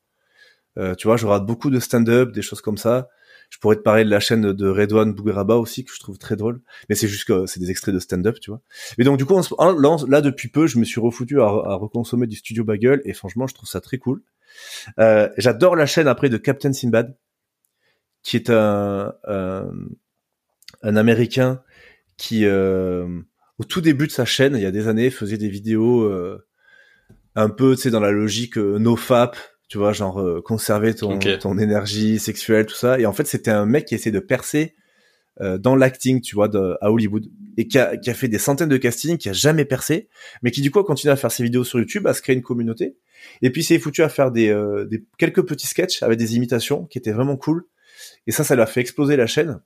Euh, 0.77 0.95
tu 0.95 1.07
vois, 1.07 1.17
je 1.17 1.27
rate 1.27 1.47
beaucoup 1.47 1.71
de 1.71 1.79
stand-up, 1.79 2.33
des 2.33 2.43
choses 2.43 2.61
comme 2.61 2.77
ça. 2.77 3.09
Je 3.51 3.59
pourrais 3.59 3.77
te 3.77 3.83
parler 3.83 4.05
de 4.05 4.11
la 4.11 4.21
chaîne 4.21 4.53
de 4.53 4.69
Redouane 4.69 5.13
Bougueraba 5.13 5.57
aussi 5.57 5.85
que 5.85 5.93
je 5.95 6.01
trouve 6.01 6.19
très 6.19 6.35
drôle, 6.35 6.61
mais 6.89 6.97
c'est 6.97 7.07
juste 7.07 7.27
que 7.27 7.47
c'est 7.47 7.61
des 7.61 7.71
extraits 7.71 7.95
de 7.95 8.01
stand-up, 8.01 8.41
tu 8.41 8.51
vois. 8.51 8.61
Et 8.99 9.05
donc 9.05 9.17
du 9.17 9.25
coup, 9.25 9.37
là, 9.37 9.97
là, 10.09 10.21
depuis 10.21 10.49
peu, 10.49 10.67
je 10.67 10.79
me 10.79 10.85
suis 10.85 11.01
refoutu 11.01 11.41
à, 11.41 11.45
à 11.45 11.75
reconsommer 11.75 12.27
du 12.27 12.37
Studio 12.37 12.65
Bagel 12.65 13.01
et 13.05 13.13
franchement, 13.13 13.47
je 13.47 13.55
trouve 13.55 13.69
ça 13.69 13.81
très 13.81 13.99
cool. 13.99 14.23
Euh, 14.99 15.29
J'adore 15.39 15.77
la 15.77 15.87
chaîne 15.87 16.09
après 16.09 16.29
de 16.29 16.37
Captain 16.37 16.73
Sinbad, 16.73 17.17
qui 18.23 18.37
est 18.37 18.51
un 18.51 19.15
un, 19.25 19.71
un 20.83 20.97
américain 20.97 21.63
qui 22.17 22.47
euh, 22.47 23.21
au 23.59 23.65
tout 23.65 23.81
début 23.81 24.07
de 24.07 24.13
sa 24.13 24.25
chaîne, 24.25 24.55
il 24.57 24.63
y 24.63 24.67
a 24.67 24.71
des 24.71 24.89
années, 24.89 25.11
faisait 25.11 25.39
des 25.39 25.49
vidéos 25.49 26.03
euh, 26.03 26.45
un 27.35 27.49
peu, 27.49 27.77
tu 27.77 27.83
sais, 27.83 27.91
dans 27.91 28.01
la 28.01 28.11
logique 28.11 28.59
euh, 28.59 28.79
no 28.79 28.97
fap, 28.97 29.37
tu 29.69 29.79
vois, 29.79 29.93
genre 29.93 30.21
euh, 30.21 30.41
conserver 30.43 30.95
ton, 30.95 31.19
ton 31.19 31.59
énergie 31.59 32.19
sexuelle, 32.19 32.67
tout 32.67 32.75
ça. 32.75 32.99
Et 32.99 33.07
en 33.07 33.13
fait, 33.13 33.27
c'était 33.27 33.51
un 33.51 33.67
mec 33.67 33.87
qui 33.87 33.95
essayait 33.95 34.13
de 34.13 34.21
percer 34.21 34.75
euh, 35.41 35.59
dans 35.59 35.75
l'acting, 35.75 36.21
tu 36.21 36.35
vois, 36.35 36.49
de, 36.49 36.77
à 36.81 36.93
Hollywood, 36.93 37.27
et 37.57 37.67
qui 37.67 37.79
a, 37.79 37.97
qui 37.97 38.11
a 38.11 38.15
fait 38.15 38.29
des 38.29 38.39
centaines 38.39 38.69
de 38.69 38.77
castings, 38.77 39.19
qui 39.19 39.29
a 39.29 39.33
jamais 39.33 39.65
percé, 39.65 40.09
mais 40.43 40.51
qui 40.51 40.61
du 40.61 40.71
coup 40.71 40.79
a 40.79 40.85
continué 40.85 41.13
à 41.13 41.17
faire 41.17 41.33
ses 41.33 41.43
vidéos 41.43 41.65
sur 41.65 41.79
YouTube, 41.79 42.07
à 42.07 42.15
se 42.15 42.23
créer 42.23 42.37
une 42.37 42.43
communauté. 42.43 42.97
Et 43.43 43.51
puis 43.51 43.63
s'est 43.65 43.79
foutu 43.79 44.03
à 44.03 44.09
faire 44.09 44.31
des, 44.31 44.55
des 44.89 45.05
quelques 45.19 45.43
petits 45.47 45.67
sketchs 45.67 46.03
avec 46.03 46.19
des 46.19 46.37
imitations 46.37 46.85
qui 46.85 46.99
étaient 46.99 47.13
vraiment 47.13 47.37
cool. 47.37 47.65
Et 48.27 48.33
ça, 48.33 48.45
ça 48.45 48.55
l'a 48.55 48.67
fait 48.67 48.81
exploser 48.81 49.17
la 49.17 49.27
chaîne. 49.27 49.61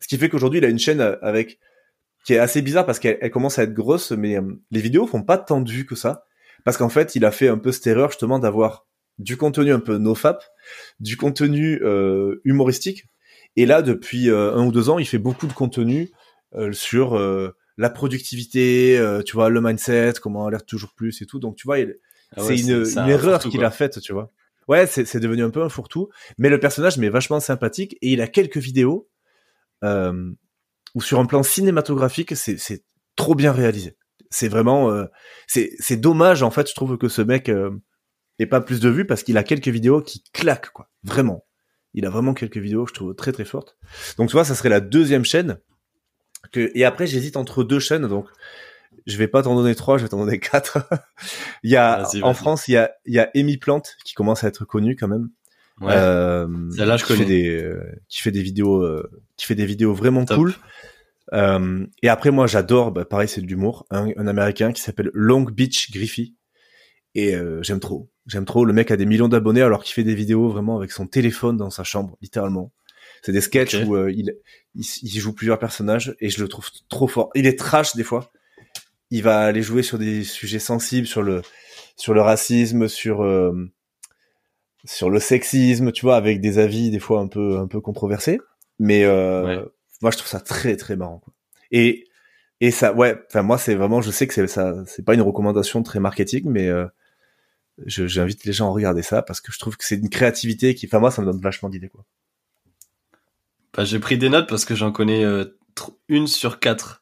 Ce 0.00 0.08
qui 0.08 0.18
fait 0.18 0.28
qu'aujourd'hui, 0.28 0.58
il 0.58 0.64
a 0.64 0.68
une 0.68 0.78
chaîne 0.78 1.00
avec 1.22 1.58
qui 2.28 2.34
est 2.34 2.38
assez 2.38 2.60
bizarre 2.60 2.84
parce 2.84 2.98
qu'elle 2.98 3.30
commence 3.30 3.58
à 3.58 3.62
être 3.62 3.72
grosse, 3.72 4.12
mais 4.12 4.36
euh, 4.36 4.42
les 4.70 4.82
vidéos 4.82 5.06
font 5.06 5.22
pas 5.22 5.38
tant 5.38 5.62
de 5.62 5.70
vues 5.70 5.86
que 5.86 5.94
ça. 5.94 6.26
Parce 6.62 6.76
qu'en 6.76 6.90
fait, 6.90 7.16
il 7.16 7.24
a 7.24 7.30
fait 7.30 7.48
un 7.48 7.56
peu 7.56 7.72
cette 7.72 7.86
erreur 7.86 8.10
justement 8.10 8.38
d'avoir 8.38 8.86
du 9.16 9.38
contenu 9.38 9.72
un 9.72 9.80
peu 9.80 9.96
nofap, 9.96 10.44
du 11.00 11.16
contenu 11.16 11.80
euh, 11.82 12.42
humoristique. 12.44 13.06
Et 13.56 13.64
là, 13.64 13.80
depuis 13.80 14.28
euh, 14.28 14.52
un 14.52 14.66
ou 14.66 14.72
deux 14.72 14.90
ans, 14.90 14.98
il 14.98 15.06
fait 15.06 15.16
beaucoup 15.16 15.46
de 15.46 15.54
contenu 15.54 16.10
sur 16.72 17.18
la 17.78 17.90
productivité, 17.90 19.02
tu 19.24 19.32
vois, 19.32 19.48
le 19.48 19.62
mindset, 19.62 20.14
comment 20.20 20.46
alerte 20.46 20.66
toujours 20.66 20.92
plus 20.94 21.22
et 21.22 21.26
tout. 21.26 21.38
Donc, 21.38 21.56
tu 21.56 21.66
vois, 21.66 21.78
ah 22.36 22.42
c'est 22.42 22.58
une, 22.58 22.84
une 22.86 23.08
erreur 23.08 23.40
qu'il 23.40 23.64
a 23.64 23.70
faite, 23.70 24.00
tu 24.00 24.12
vois. 24.12 24.30
Ouais, 24.66 24.86
c'est 24.86 25.18
devenu 25.18 25.44
un 25.44 25.50
peu 25.50 25.62
un 25.62 25.70
fourre-tout. 25.70 26.10
Mais 26.36 26.50
le 26.50 26.60
personnage 26.60 26.98
m'est 26.98 27.08
vachement 27.08 27.40
sympathique 27.40 27.96
et 28.02 28.12
il 28.12 28.20
a 28.20 28.26
quelques 28.26 28.58
vidéos 28.58 29.08
euh, 29.84 30.30
ou 30.98 31.00
sur 31.00 31.20
un 31.20 31.26
plan 31.26 31.44
cinématographique, 31.44 32.34
c'est 32.34 32.84
trop 33.14 33.36
bien 33.36 33.52
réalisé. 33.52 33.96
C'est 34.30 34.48
vraiment, 34.48 34.90
euh, 34.90 35.04
c'est 35.46 35.96
dommage 35.96 36.42
en 36.42 36.50
fait. 36.50 36.68
Je 36.68 36.74
trouve 36.74 36.98
que 36.98 37.08
ce 37.08 37.22
mec 37.22 37.48
euh, 37.48 37.70
ait 38.40 38.46
pas 38.46 38.60
plus 38.60 38.80
de 38.80 38.88
vues 38.88 39.06
parce 39.06 39.22
qu'il 39.22 39.38
a 39.38 39.44
quelques 39.44 39.68
vidéos 39.68 40.02
qui 40.02 40.24
claquent 40.32 40.70
quoi. 40.70 40.90
Vraiment, 41.04 41.46
il 41.94 42.04
a 42.04 42.10
vraiment 42.10 42.34
quelques 42.34 42.56
vidéos 42.56 42.82
que 42.84 42.90
je 42.90 42.94
trouve 42.94 43.14
très 43.14 43.30
très 43.30 43.44
fortes. 43.44 43.78
Donc 44.16 44.28
tu 44.28 44.32
vois, 44.32 44.44
ça 44.44 44.56
serait 44.56 44.70
la 44.70 44.80
deuxième 44.80 45.24
chaîne. 45.24 45.60
Que 46.50 46.72
et 46.74 46.84
après 46.84 47.06
j'hésite 47.06 47.36
entre 47.36 47.62
deux 47.62 47.78
chaînes 47.78 48.08
donc 48.08 48.26
je 49.06 49.16
vais 49.18 49.28
pas 49.28 49.42
t'en 49.44 49.54
donner 49.54 49.76
trois, 49.76 49.98
je 49.98 50.02
vais 50.02 50.08
t'en 50.08 50.18
donner 50.18 50.40
quatre. 50.40 50.78
il 51.62 51.70
y 51.70 51.76
a 51.76 52.08
en 52.22 52.34
France, 52.34 52.66
il 52.66 52.72
y 52.72 52.76
a 52.76 52.90
il 53.04 53.14
y 53.14 53.20
a 53.20 53.30
Amy 53.36 53.56
Plante 53.56 53.96
qui 54.04 54.14
commence 54.14 54.42
à 54.42 54.48
être 54.48 54.64
connue 54.64 54.96
quand 54.96 55.08
même. 55.08 55.28
Ouais. 55.80 55.92
Euh, 55.94 56.46
là 56.76 56.96
je 56.96 57.04
connais. 57.04 57.20
Fait 57.20 57.24
des, 57.24 57.62
euh, 57.62 57.82
qui 58.08 58.20
fait 58.20 58.30
des 58.30 58.42
vidéos, 58.42 58.82
euh, 58.82 59.08
qui 59.36 59.46
fait 59.46 59.54
des 59.54 59.66
vidéos 59.66 59.94
vraiment 59.94 60.24
cool. 60.24 60.54
Euh, 61.32 61.86
et 62.02 62.08
après, 62.08 62.30
moi, 62.30 62.46
j'adore, 62.46 62.90
bah, 62.90 63.04
pareil, 63.04 63.28
c'est 63.28 63.40
de 63.40 63.46
l'humour, 63.46 63.86
un, 63.90 64.08
un, 64.16 64.26
américain 64.26 64.72
qui 64.72 64.80
s'appelle 64.80 65.10
Long 65.12 65.42
Beach 65.42 65.90
Griffey. 65.90 66.32
Et 67.14 67.34
euh, 67.34 67.62
j'aime 67.62 67.80
trop. 67.80 68.10
J'aime 68.26 68.44
trop. 68.44 68.64
Le 68.64 68.72
mec 68.72 68.90
a 68.90 68.96
des 68.96 69.06
millions 69.06 69.28
d'abonnés 69.28 69.62
alors 69.62 69.82
qu'il 69.82 69.94
fait 69.94 70.04
des 70.04 70.14
vidéos 70.14 70.48
vraiment 70.48 70.76
avec 70.76 70.92
son 70.92 71.06
téléphone 71.06 71.56
dans 71.56 71.70
sa 71.70 71.84
chambre, 71.84 72.16
littéralement. 72.20 72.72
C'est 73.22 73.32
des 73.32 73.40
sketchs 73.40 73.74
où 73.74 73.96
euh, 73.96 74.12
il, 74.12 74.34
il, 74.74 74.84
il, 75.02 75.20
joue 75.20 75.32
plusieurs 75.32 75.58
personnages 75.58 76.14
et 76.20 76.28
je 76.28 76.40
le 76.40 76.48
trouve 76.48 76.68
trop 76.88 77.08
fort. 77.08 77.30
Il 77.34 77.46
est 77.46 77.58
trash 77.58 77.96
des 77.96 78.04
fois. 78.04 78.30
Il 79.10 79.22
va 79.22 79.40
aller 79.40 79.62
jouer 79.62 79.82
sur 79.82 79.98
des 79.98 80.22
sujets 80.22 80.58
sensibles, 80.58 81.06
sur 81.06 81.22
le 81.22 81.42
sur 81.96 82.14
le 82.14 82.20
racisme, 82.20 82.86
sur 82.86 83.24
euh, 83.24 83.52
sur 84.84 85.10
le 85.10 85.20
sexisme, 85.20 85.92
tu 85.92 86.02
vois, 86.02 86.16
avec 86.16 86.40
des 86.40 86.58
avis 86.58 86.90
des 86.90 86.98
fois 86.98 87.20
un 87.20 87.28
peu 87.28 87.58
un 87.58 87.66
peu 87.66 87.80
controversés. 87.80 88.40
Mais 88.78 89.04
euh, 89.04 89.64
moi, 90.02 90.10
je 90.10 90.16
trouve 90.16 90.28
ça 90.28 90.40
très 90.40 90.76
très 90.76 90.96
marrant. 90.96 91.18
Quoi. 91.18 91.32
Et 91.70 92.04
et 92.60 92.70
ça, 92.70 92.92
ouais. 92.92 93.16
Enfin, 93.28 93.42
moi, 93.42 93.58
c'est 93.58 93.74
vraiment, 93.74 94.00
je 94.00 94.10
sais 94.10 94.26
que 94.26 94.34
c'est 94.34 94.46
ça, 94.48 94.74
c'est 94.86 95.04
pas 95.04 95.14
une 95.14 95.22
recommandation 95.22 95.82
très 95.82 96.00
marketing, 96.00 96.44
mais 96.46 96.68
euh, 96.68 96.86
j'invite 97.86 98.44
les 98.44 98.52
gens 98.52 98.68
à 98.68 98.72
regarder 98.72 99.02
ça 99.02 99.22
parce 99.22 99.40
que 99.40 99.52
je 99.52 99.58
trouve 99.58 99.76
que 99.76 99.84
c'est 99.84 99.96
une 99.96 100.10
créativité 100.10 100.74
qui, 100.74 100.86
enfin 100.86 100.98
moi, 100.98 101.10
ça 101.10 101.22
me 101.22 101.26
donne 101.26 101.40
vachement 101.40 101.68
d'idées 101.68 101.88
quoi. 101.88 102.04
Bah, 103.74 103.84
j'ai 103.84 104.00
pris 104.00 104.18
des 104.18 104.28
notes 104.28 104.48
parce 104.48 104.64
que 104.64 104.74
j'en 104.74 104.90
connais 104.90 105.24
une 106.08 106.26
sur 106.26 106.58
quatre 106.58 107.00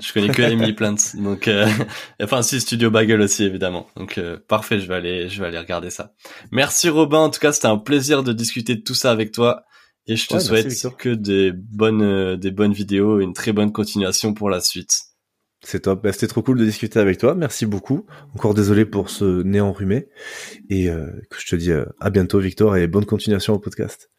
je 0.00 0.12
connais 0.12 0.28
que 0.28 0.42
Emily 0.42 0.72
Plant. 0.72 0.96
Donc, 1.14 1.48
euh, 1.48 1.66
enfin, 2.22 2.42
si 2.42 2.60
Studio 2.60 2.90
Bagel 2.90 3.20
aussi, 3.20 3.44
évidemment. 3.44 3.88
Donc, 3.96 4.18
euh, 4.18 4.38
parfait. 4.48 4.80
Je 4.80 4.86
vais 4.86 4.94
aller, 4.94 5.28
je 5.28 5.40
vais 5.40 5.48
aller 5.48 5.58
regarder 5.58 5.90
ça. 5.90 6.14
Merci 6.52 6.88
Robin. 6.88 7.18
En 7.18 7.30
tout 7.30 7.40
cas, 7.40 7.52
c'était 7.52 7.68
un 7.68 7.78
plaisir 7.78 8.22
de 8.22 8.32
discuter 8.32 8.76
de 8.76 8.82
tout 8.82 8.94
ça 8.94 9.10
avec 9.10 9.32
toi. 9.32 9.64
Et 10.06 10.16
je 10.16 10.26
te 10.26 10.38
souhaite 10.38 10.96
que 10.96 11.10
des 11.10 11.52
bonnes, 11.52 12.02
euh, 12.02 12.36
des 12.36 12.50
bonnes 12.50 12.72
vidéos 12.72 13.20
et 13.20 13.24
une 13.24 13.34
très 13.34 13.52
bonne 13.52 13.72
continuation 13.72 14.34
pour 14.34 14.50
la 14.50 14.60
suite. 14.60 15.00
C'est 15.64 15.80
top. 15.80 16.02
Bah, 16.02 16.12
c'était 16.12 16.28
trop 16.28 16.42
cool 16.42 16.58
de 16.58 16.64
discuter 16.64 17.00
avec 17.00 17.18
toi. 17.18 17.34
Merci 17.34 17.66
beaucoup. 17.66 18.06
Encore 18.34 18.54
désolé 18.54 18.84
pour 18.84 19.10
ce 19.10 19.42
nez 19.42 19.60
enrhumé. 19.60 20.08
Et 20.70 20.86
que 20.86 21.40
je 21.40 21.46
te 21.46 21.56
dis 21.56 21.72
à 21.72 22.10
bientôt, 22.10 22.38
Victor, 22.38 22.76
et 22.76 22.86
bonne 22.86 23.04
continuation 23.04 23.54
au 23.54 23.58
podcast. 23.58 24.10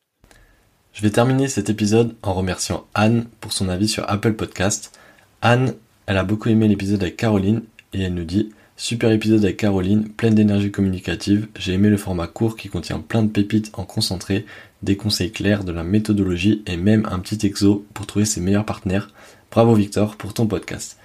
Je 0.91 1.01
vais 1.01 1.11
terminer 1.11 1.47
cet 1.47 1.69
épisode 1.69 2.15
en 2.23 2.33
remerciant 2.33 2.85
Anne 2.93 3.25
pour 3.39 3.53
son 3.53 3.69
avis 3.69 3.87
sur 3.87 4.03
Apple 4.09 4.33
Podcast. 4.33 4.98
Anne, 5.41 5.73
elle 6.05 6.17
a 6.17 6.23
beaucoup 6.23 6.49
aimé 6.49 6.67
l'épisode 6.67 7.01
avec 7.01 7.17
Caroline 7.17 7.61
et 7.93 8.01
elle 8.01 8.13
nous 8.13 8.25
dit 8.25 8.51
Super 8.75 9.11
épisode 9.11 9.43
avec 9.43 9.57
Caroline, 9.57 10.07
pleine 10.07 10.35
d'énergie 10.35 10.71
communicative. 10.71 11.47
J'ai 11.57 11.73
aimé 11.73 11.89
le 11.89 11.97
format 11.97 12.27
court 12.27 12.55
qui 12.55 12.69
contient 12.69 12.99
plein 12.99 13.23
de 13.23 13.27
pépites 13.27 13.71
en 13.73 13.83
concentré, 13.83 14.45
des 14.83 14.95
conseils 14.95 15.31
clairs, 15.31 15.65
de 15.65 15.73
la 15.73 15.83
méthodologie 15.83 16.63
et 16.65 16.77
même 16.77 17.05
un 17.11 17.19
petit 17.19 17.45
exo 17.45 17.85
pour 17.93 18.07
trouver 18.07 18.25
ses 18.25 18.39
meilleurs 18.39 18.65
partenaires. 18.65 19.09
Bravo 19.51 19.73
Victor 19.73 20.15
pour 20.15 20.33
ton 20.33 20.47
podcast. 20.47 20.97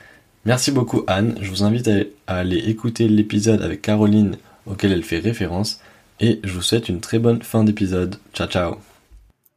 Merci 0.44 0.70
beaucoup 0.70 1.02
Anne. 1.06 1.36
Je 1.40 1.50
vous 1.50 1.64
invite 1.64 1.90
à 2.26 2.36
aller 2.36 2.58
écouter 2.58 3.08
l'épisode 3.08 3.62
avec 3.62 3.82
Caroline 3.82 4.36
auquel 4.66 4.92
elle 4.92 5.02
fait 5.02 5.18
référence 5.18 5.80
et 6.20 6.40
je 6.44 6.52
vous 6.52 6.62
souhaite 6.62 6.88
une 6.88 7.00
très 7.00 7.18
bonne 7.18 7.42
fin 7.42 7.64
d'épisode. 7.64 8.16
Ciao 8.34 8.46
ciao. 8.46 8.76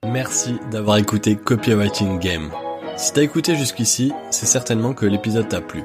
Merci 0.05 0.55
d'avoir 0.71 0.97
écouté 0.97 1.36
Copywriting 1.36 2.19
Game. 2.19 2.51
Si 2.98 3.14
t'as 3.14 3.22
écouté 3.22 3.56
jusqu'ici, 3.56 4.12
c'est 4.32 4.48
certainement 4.48 4.95
que 4.95 5.06
l'épisode 5.06 5.48
t'a 5.48 5.62
plu. 5.62 5.84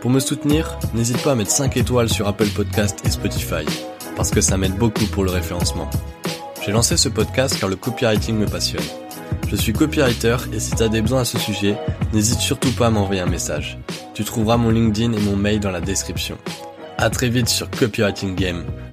Pour 0.00 0.10
me 0.10 0.18
soutenir, 0.18 0.80
n'hésite 0.94 1.22
pas 1.22 1.30
à 1.30 1.34
mettre 1.36 1.52
5 1.52 1.76
étoiles 1.76 2.08
sur 2.08 2.26
Apple 2.26 2.48
Podcast 2.48 2.98
et 3.04 3.10
Spotify, 3.10 3.64
parce 4.16 4.32
que 4.32 4.40
ça 4.40 4.56
m'aide 4.56 4.74
beaucoup 4.74 5.06
pour 5.06 5.22
le 5.22 5.30
référencement. 5.30 5.88
J'ai 6.64 6.72
lancé 6.72 6.96
ce 6.96 7.08
podcast 7.08 7.56
car 7.60 7.68
le 7.68 7.76
copywriting 7.76 8.36
me 8.36 8.46
passionne. 8.46 8.82
Je 9.48 9.54
suis 9.54 9.72
copywriter 9.72 10.38
et 10.52 10.58
si 10.58 10.72
t'as 10.72 10.88
des 10.88 11.02
besoins 11.02 11.20
à 11.20 11.24
ce 11.24 11.38
sujet, 11.38 11.76
n'hésite 12.12 12.40
surtout 12.40 12.72
pas 12.72 12.88
à 12.88 12.90
m'envoyer 12.90 13.20
un 13.20 13.26
message. 13.26 13.78
Tu 14.14 14.24
trouveras 14.24 14.56
mon 14.56 14.70
LinkedIn 14.70 15.12
et 15.12 15.20
mon 15.20 15.36
mail 15.36 15.60
dans 15.60 15.70
la 15.70 15.80
description. 15.80 16.36
À 16.98 17.10
très 17.10 17.28
vite 17.28 17.48
sur 17.48 17.70
Copywriting 17.70 18.34
Game, 18.34 18.64